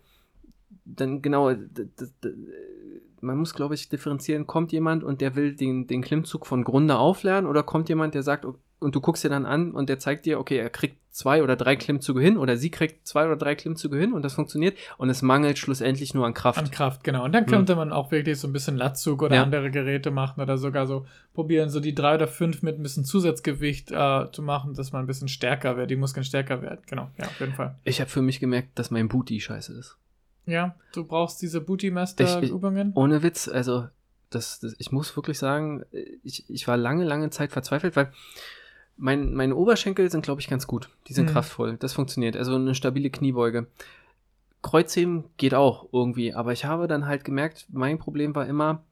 dann 0.84 1.22
genau, 1.22 1.52
man 3.20 3.38
muss, 3.38 3.54
glaube 3.54 3.74
ich, 3.74 3.88
differenzieren, 3.88 4.46
kommt 4.46 4.72
jemand 4.72 5.04
und 5.04 5.20
der 5.20 5.34
will 5.34 5.54
den, 5.54 5.86
den 5.86 6.02
Klimmzug 6.02 6.46
von 6.46 6.64
Grunde 6.64 6.96
auflernen 6.96 7.48
oder 7.48 7.62
kommt 7.62 7.88
jemand, 7.88 8.14
der 8.14 8.22
sagt, 8.22 8.46
und 8.78 8.94
du 8.94 9.00
guckst 9.00 9.24
dir 9.24 9.28
dann 9.30 9.46
an 9.46 9.72
und 9.72 9.88
der 9.88 9.98
zeigt 9.98 10.26
dir, 10.26 10.38
okay, 10.38 10.58
er 10.58 10.68
kriegt 10.70 10.98
zwei 11.10 11.42
oder 11.42 11.56
drei 11.56 11.76
Klimmzüge 11.76 12.20
hin 12.20 12.36
oder 12.36 12.58
sie 12.58 12.70
kriegt 12.70 13.06
zwei 13.06 13.24
oder 13.24 13.36
drei 13.36 13.54
Klimmzüge 13.54 13.96
hin 13.96 14.12
und 14.12 14.20
das 14.22 14.34
funktioniert 14.34 14.76
und 14.98 15.08
es 15.08 15.22
mangelt 15.22 15.56
schlussendlich 15.56 16.12
nur 16.12 16.26
an 16.26 16.34
Kraft. 16.34 16.58
An 16.58 16.70
Kraft, 16.70 17.02
genau. 17.04 17.24
Und 17.24 17.32
dann 17.32 17.46
könnte 17.46 17.74
man 17.74 17.90
auch 17.90 18.10
wirklich 18.10 18.38
so 18.38 18.46
ein 18.46 18.52
bisschen 18.52 18.76
Latzug 18.76 19.22
oder 19.22 19.36
Ja. 19.36 19.42
andere 19.42 19.70
Geräte 19.70 20.10
machen 20.10 20.42
oder 20.42 20.58
sogar 20.58 20.86
so 20.86 21.06
probieren, 21.32 21.70
so 21.70 21.80
die 21.80 21.94
drei 21.94 22.16
oder 22.16 22.28
fünf 22.28 22.62
mit 22.62 22.78
ein 22.78 22.82
bisschen 22.82 23.04
Zusatzgewicht 23.06 23.92
äh, 23.92 24.30
zu 24.30 24.42
machen, 24.42 24.74
dass 24.74 24.92
man 24.92 25.04
ein 25.04 25.06
bisschen 25.06 25.28
stärker 25.28 25.78
wird, 25.78 25.90
die 25.90 25.96
Muskeln 25.96 26.24
stärker 26.24 26.60
werden. 26.60 26.80
Genau, 26.86 27.08
ja, 27.18 27.24
auf 27.24 27.40
jeden 27.40 27.54
Fall. 27.54 27.76
Ich 27.84 28.00
habe 28.02 28.10
für 28.10 28.20
mich 28.20 28.38
gemerkt, 28.40 28.78
dass 28.78 28.90
mein 28.90 29.08
Booty 29.08 29.40
scheiße 29.40 29.72
ist. 29.72 29.96
Ja, 30.44 30.76
du 30.92 31.04
brauchst 31.04 31.40
diese 31.40 31.62
Booty 31.62 31.88
Ich- 31.88 31.92
Master 31.94 32.42
ich- 32.42 32.50
Übungen. 32.50 32.92
Ohne 32.94 33.22
Witz, 33.22 33.48
also 33.48 33.88
das, 34.28 34.60
das, 34.60 34.74
ich 34.78 34.92
muss 34.92 35.16
wirklich 35.16 35.38
sagen, 35.38 35.84
ich, 36.22 36.44
ich 36.50 36.68
war 36.68 36.76
lange, 36.76 37.04
lange 37.04 37.30
Zeit 37.30 37.52
verzweifelt, 37.52 37.96
weil 37.96 38.12
mein, 38.96 39.34
meine 39.34 39.54
Oberschenkel 39.56 40.10
sind, 40.10 40.22
glaube 40.22 40.40
ich, 40.40 40.48
ganz 40.48 40.66
gut. 40.66 40.88
Die 41.08 41.12
sind 41.12 41.26
Mhm. 41.26 41.32
kraftvoll. 41.32 41.76
Das 41.78 41.92
funktioniert. 41.92 42.36
Also 42.36 42.54
eine 42.54 42.74
stabile 42.74 43.10
Kniebeuge. 43.10 43.66
Kreuzheben 44.62 45.24
geht 45.36 45.54
auch 45.54 45.88
irgendwie, 45.92 46.34
aber 46.34 46.52
ich 46.52 46.64
habe 46.64 46.88
dann 46.88 47.06
halt 47.06 47.24
gemerkt, 47.24 47.66
mein 47.70 47.98
Problem 47.98 48.34
war 48.34 48.46
immer, 48.46 48.82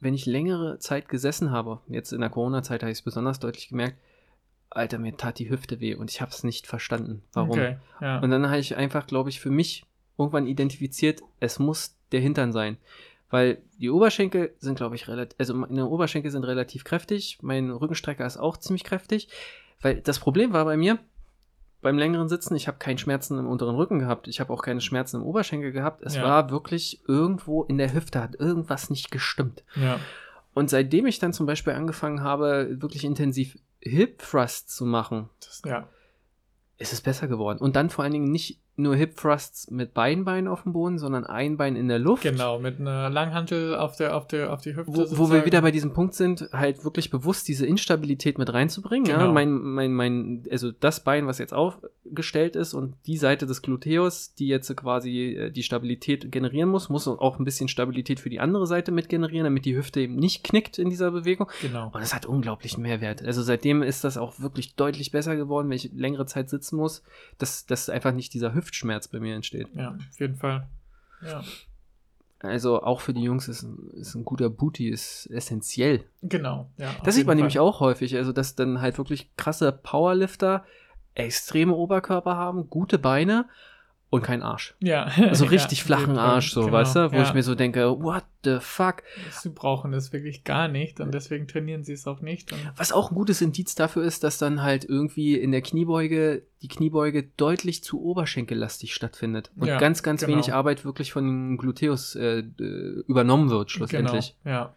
wenn 0.00 0.14
ich 0.14 0.24
längere 0.24 0.78
Zeit 0.78 1.08
gesessen 1.08 1.50
habe, 1.50 1.80
jetzt 1.88 2.12
in 2.12 2.20
der 2.20 2.30
Corona-Zeit 2.30 2.82
habe 2.82 2.90
ich 2.90 2.98
es 2.98 3.02
besonders 3.02 3.40
deutlich 3.40 3.68
gemerkt, 3.68 3.96
Alter, 4.70 4.98
mir 4.98 5.16
tat 5.16 5.38
die 5.38 5.50
Hüfte 5.50 5.80
weh 5.80 5.94
und 5.96 6.10
ich 6.10 6.20
habe 6.20 6.30
es 6.30 6.44
nicht 6.44 6.66
verstanden. 6.66 7.22
Warum? 7.32 7.50
Okay, 7.50 7.76
ja. 8.00 8.20
Und 8.20 8.30
dann 8.30 8.46
habe 8.48 8.60
ich 8.60 8.76
einfach, 8.76 9.06
glaube 9.06 9.28
ich, 9.28 9.40
für 9.40 9.50
mich 9.50 9.84
irgendwann 10.16 10.46
identifiziert, 10.46 11.20
es 11.40 11.58
muss 11.58 11.96
der 12.12 12.20
Hintern 12.20 12.52
sein. 12.52 12.76
Weil 13.30 13.62
die 13.78 13.90
Oberschenkel 13.90 14.54
sind, 14.58 14.74
glaube 14.76 14.96
ich, 14.96 15.06
relativ, 15.08 15.36
also 15.38 15.54
meine 15.54 15.86
Oberschenkel 15.88 16.30
sind 16.30 16.44
relativ 16.44 16.84
kräftig, 16.84 17.38
mein 17.42 17.70
Rückenstrecker 17.70 18.26
ist 18.26 18.36
auch 18.36 18.56
ziemlich 18.56 18.84
kräftig. 18.84 19.28
Weil 19.80 20.00
das 20.00 20.18
Problem 20.18 20.52
war 20.52 20.64
bei 20.64 20.76
mir, 20.76 20.98
beim 21.80 21.96
längeren 21.96 22.28
Sitzen, 22.28 22.54
ich 22.56 22.66
habe 22.68 22.78
keine 22.78 22.98
Schmerzen 22.98 23.38
im 23.38 23.46
unteren 23.46 23.76
Rücken 23.76 24.00
gehabt, 24.00 24.28
ich 24.28 24.40
habe 24.40 24.52
auch 24.52 24.62
keine 24.62 24.80
Schmerzen 24.82 25.16
im 25.18 25.22
Oberschenkel 25.22 25.72
gehabt. 25.72 26.02
Es 26.02 26.16
Ja. 26.16 26.24
war 26.24 26.50
wirklich 26.50 27.00
irgendwo 27.08 27.62
in 27.64 27.78
der 27.78 27.94
Hüfte, 27.94 28.20
hat 28.20 28.34
irgendwas 28.38 28.90
nicht 28.90 29.10
gestimmt. 29.10 29.64
ja. 29.76 29.98
Und 30.52 30.68
seitdem 30.68 31.06
ich 31.06 31.20
dann 31.20 31.32
zum 31.32 31.46
Beispiel 31.46 31.74
angefangen 31.74 32.22
habe, 32.24 32.76
wirklich 32.80 33.04
intensiv 33.04 33.56
Hip 33.78 34.18
Thrust 34.18 34.68
zu 34.68 34.84
machen, 34.84 35.30
Das, 35.38 35.62
ja. 35.64 35.88
ist 36.76 36.92
es 36.92 37.00
besser 37.00 37.28
geworden. 37.28 37.58
Und 37.60 37.76
dann 37.76 37.88
vor 37.88 38.02
allen 38.02 38.12
Dingen 38.12 38.32
nicht 38.32 38.58
nur 38.82 38.96
Hip 38.96 39.16
Thrusts 39.16 39.70
mit 39.70 39.94
beiden 39.94 40.24
Beinen 40.24 40.48
auf 40.48 40.62
dem 40.62 40.72
Boden, 40.72 40.98
sondern 40.98 41.24
ein 41.24 41.56
Bein 41.56 41.76
in 41.76 41.88
der 41.88 41.98
Luft. 41.98 42.22
Genau, 42.22 42.58
mit 42.58 42.80
einer 42.80 43.10
Langhantel 43.10 43.76
auf 43.76 43.96
der, 43.96 44.16
auf 44.16 44.26
der, 44.26 44.52
auf 44.52 44.60
die 44.60 44.76
Hüfte. 44.76 44.92
Wo, 44.92 45.18
wo 45.18 45.30
wir 45.30 45.44
wieder 45.44 45.62
bei 45.62 45.70
diesem 45.70 45.92
Punkt 45.92 46.14
sind, 46.14 46.48
halt 46.52 46.84
wirklich 46.84 47.10
bewusst 47.10 47.48
diese 47.48 47.66
Instabilität 47.66 48.38
mit 48.38 48.52
reinzubringen. 48.52 49.06
Ja? 49.06 49.18
Genau. 49.18 49.32
Mein, 49.32 49.50
mein, 49.52 49.92
mein, 49.92 50.44
also 50.50 50.72
das 50.72 51.04
Bein, 51.04 51.26
was 51.26 51.38
jetzt 51.38 51.52
aufgestellt 51.52 52.56
ist 52.56 52.74
und 52.74 52.94
die 53.06 53.16
Seite 53.16 53.46
des 53.46 53.62
Gluteus, 53.62 54.34
die 54.34 54.48
jetzt 54.48 54.74
quasi 54.76 55.34
äh, 55.34 55.50
die 55.50 55.62
Stabilität 55.62 56.30
generieren 56.32 56.68
muss, 56.68 56.88
muss 56.88 57.06
auch 57.08 57.38
ein 57.38 57.44
bisschen 57.44 57.68
Stabilität 57.68 58.20
für 58.20 58.30
die 58.30 58.40
andere 58.40 58.66
Seite 58.66 58.92
mit 58.92 59.08
generieren, 59.08 59.44
damit 59.44 59.64
die 59.64 59.76
Hüfte 59.76 60.00
eben 60.00 60.16
nicht 60.16 60.44
knickt 60.44 60.78
in 60.78 60.90
dieser 60.90 61.10
Bewegung. 61.10 61.50
Genau. 61.62 61.90
Und 61.92 62.02
es 62.02 62.14
hat 62.14 62.26
unglaublichen 62.26 62.82
Mehrwert. 62.82 63.22
Also 63.24 63.42
seitdem 63.42 63.82
ist 63.82 64.04
das 64.04 64.16
auch 64.16 64.40
wirklich 64.40 64.74
deutlich 64.74 65.10
besser 65.10 65.36
geworden, 65.36 65.68
wenn 65.68 65.76
ich 65.76 65.90
längere 65.92 66.26
Zeit 66.26 66.48
sitzen 66.50 66.76
muss, 66.76 67.02
dass, 67.38 67.66
dass 67.66 67.88
einfach 67.88 68.12
nicht 68.12 68.34
dieser 68.34 68.54
Hüftschmerz 68.70 69.08
bei 69.08 69.18
mir 69.20 69.34
entsteht. 69.34 69.68
Ja, 69.74 69.90
auf 69.90 70.20
jeden 70.20 70.36
Fall. 70.36 70.68
Ja. 71.22 71.42
Also 72.38 72.82
auch 72.82 73.00
für 73.00 73.12
die 73.12 73.22
Jungs 73.22 73.48
ist 73.48 73.62
ein, 73.62 73.90
ist 73.94 74.14
ein 74.14 74.24
guter 74.24 74.48
Booty 74.48 74.88
ist 74.88 75.26
essentiell. 75.26 76.04
Genau. 76.22 76.70
Ja, 76.78 76.94
Das 77.04 77.16
sieht 77.16 77.26
man 77.26 77.32
Fall. 77.32 77.36
nämlich 77.42 77.58
auch 77.58 77.80
häufig, 77.80 78.16
also 78.16 78.32
dass 78.32 78.54
dann 78.54 78.80
halt 78.80 78.96
wirklich 78.96 79.34
krasse 79.36 79.72
Powerlifter 79.72 80.64
extreme 81.14 81.74
Oberkörper 81.74 82.36
haben, 82.36 82.70
gute 82.70 82.98
Beine 82.98 83.46
und 84.10 84.22
kein 84.22 84.42
Arsch. 84.42 84.74
Ja. 84.80 85.08
Also 85.16 85.44
Ja, 85.44 85.50
richtig 85.50 85.80
auf 85.80 85.86
flachen 85.86 86.16
Fall. 86.16 86.18
Arsch, 86.18 86.52
so, 86.52 86.62
Genau, 86.62 86.72
weißt 86.72 86.96
du, 86.96 87.12
wo 87.12 87.16
ja. 87.16 87.22
ich 87.22 87.32
mir 87.32 87.42
so 87.44 87.54
denke, 87.54 88.02
what 88.02 88.24
the 88.42 88.58
fuck? 88.60 89.02
Sie 89.30 89.50
brauchen 89.50 89.92
das 89.92 90.12
wirklich 90.12 90.42
gar 90.42 90.66
nicht 90.66 90.98
und 91.00 91.14
deswegen 91.14 91.46
trainieren 91.46 91.84
sie 91.84 91.92
es 91.92 92.06
auch 92.06 92.20
nicht. 92.20 92.52
Was 92.76 92.90
auch 92.90 93.12
ein 93.12 93.14
gutes 93.14 93.40
Indiz 93.40 93.76
dafür 93.76 94.02
ist, 94.02 94.24
dass 94.24 94.38
dann 94.38 94.62
halt 94.62 94.84
irgendwie 94.84 95.36
in 95.36 95.52
der 95.52 95.62
Kniebeuge 95.62 96.42
die 96.62 96.68
Kniebeuge 96.68 97.22
deutlich 97.36 97.82
zu 97.84 98.02
oberschenkellastig 98.02 98.94
stattfindet 98.94 99.50
und 99.56 99.68
Ja, 99.68 99.78
ganz, 99.78 100.02
ganz 100.02 100.22
genau. 100.22 100.32
wenig 100.34 100.52
Arbeit 100.52 100.84
wirklich 100.84 101.12
von 101.12 101.26
den 101.26 101.56
Gluteus 101.56 102.16
äh, 102.16 102.42
übernommen 103.06 103.48
wird, 103.48 103.70
schlussendlich. 103.70 104.36
Genau, 104.42 104.54
ja. 104.56 104.74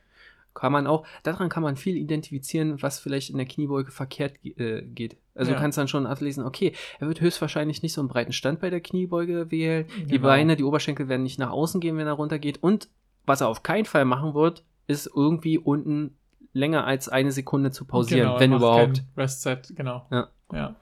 Kann 0.53 0.71
man 0.71 0.85
auch, 0.85 1.05
daran 1.23 1.49
kann 1.49 1.63
man 1.63 1.75
viel 1.75 1.97
identifizieren, 1.97 2.81
was 2.83 2.99
vielleicht 2.99 3.31
in 3.31 3.37
der 3.37 3.47
Kniebeuge 3.47 3.91
verkehrt 3.91 4.35
äh, 4.45 4.83
geht. 4.83 5.17
Also 5.35 5.51
Ja. 5.51 5.55
du 5.57 5.61
kannst 5.61 5.77
dann 5.77 5.87
schon 5.87 6.05
ablesen, 6.05 6.43
okay, 6.45 6.73
er 6.99 7.07
wird 7.07 7.21
höchstwahrscheinlich 7.21 7.81
nicht 7.81 7.93
so 7.93 8.01
einen 8.01 8.07
breiten 8.07 8.33
Stand 8.33 8.59
bei 8.59 8.69
der 8.69 8.81
Kniebeuge 8.81 9.49
wählen. 9.51 9.85
Die 9.97 10.17
Genau. 10.17 10.23
Beine, 10.27 10.55
die 10.55 10.63
Oberschenkel 10.63 11.07
werden 11.09 11.23
nicht 11.23 11.39
nach 11.39 11.49
außen 11.51 11.81
gehen, 11.81 11.97
wenn 11.97 12.07
er 12.07 12.13
runtergeht. 12.13 12.61
Und 12.61 12.87
was 13.25 13.41
er 13.41 13.47
auf 13.47 13.63
keinen 13.63 13.85
Fall 13.85 14.05
machen 14.05 14.33
wird, 14.35 14.63
ist 14.87 15.09
irgendwie 15.15 15.57
unten 15.57 16.15
länger 16.53 16.85
als 16.85 17.09
eine 17.09 17.31
Sekunde 17.31 17.71
zu 17.71 17.85
pausieren, 17.85 18.27
Genau, 18.27 18.39
wenn 18.39 18.53
überhaupt. 18.53 19.03
Rest-Set, 19.17 19.73
genau. 19.75 20.05
Ja. 20.11 20.27
Ja. 20.51 20.75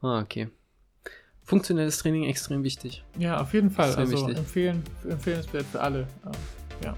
Ah, 0.00 0.20
okay. 0.20 0.48
Funktionelles 1.44 1.98
Training 1.98 2.24
extrem 2.24 2.64
wichtig. 2.64 3.04
Ja, 3.18 3.40
auf 3.40 3.52
jeden 3.54 3.70
Fall. 3.70 3.90
Sehr 3.90 3.98
Also 3.98 4.12
wichtig. 4.16 4.38
empfehlen, 4.38 4.82
empfehlenswert 5.08 5.66
für 5.66 5.80
alle. 5.80 6.06
Ja. 6.82 6.94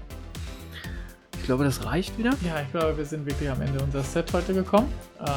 Ich 1.45 1.47
glaube, 1.47 1.63
das 1.63 1.85
reicht 1.85 2.17
wieder. 2.17 2.31
ja, 2.41 2.59
ich 2.59 2.71
glaube, 2.71 2.97
wir 2.97 3.05
sind 3.05 3.23
wirklich 3.27 3.47
am 3.47 3.61
Ende 3.61 3.79
unseres 3.83 4.11
Set 4.11 4.33
heute 4.33 4.51
gekommen. 4.51 4.91
Ähm, 5.19 5.27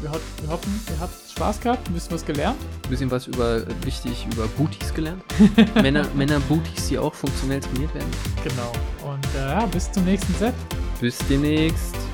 wir, 0.00 0.12
ho 0.12 0.16
wir 0.40 0.50
hoffen, 0.50 0.80
ihr 0.88 1.00
habt 1.00 1.12
Spaß 1.32 1.60
gehabt, 1.60 1.88
ein 1.88 1.94
bisschen 1.94 2.12
was 2.12 2.24
gelernt. 2.24 2.56
Ein 2.84 2.90
bisschen 2.90 3.10
was 3.10 3.26
über 3.26 3.62
wichtig 3.82 4.24
über 4.32 4.46
Booties 4.56 4.94
gelernt. 4.94 5.20
Männer, 5.82 6.06
Männer 6.14 6.38
Booties, 6.48 6.86
die 6.86 6.96
auch 6.96 7.12
funktionell 7.12 7.58
trainiert 7.58 7.92
werden. 7.92 8.08
Genau. 8.44 8.70
Und 9.04 9.26
äh, 9.34 9.48
ja, 9.50 9.66
bis 9.66 9.90
zum 9.90 10.04
nächsten 10.04 10.32
Set. 10.34 10.54
Bis 11.00 11.18
demnächst. 11.28 12.07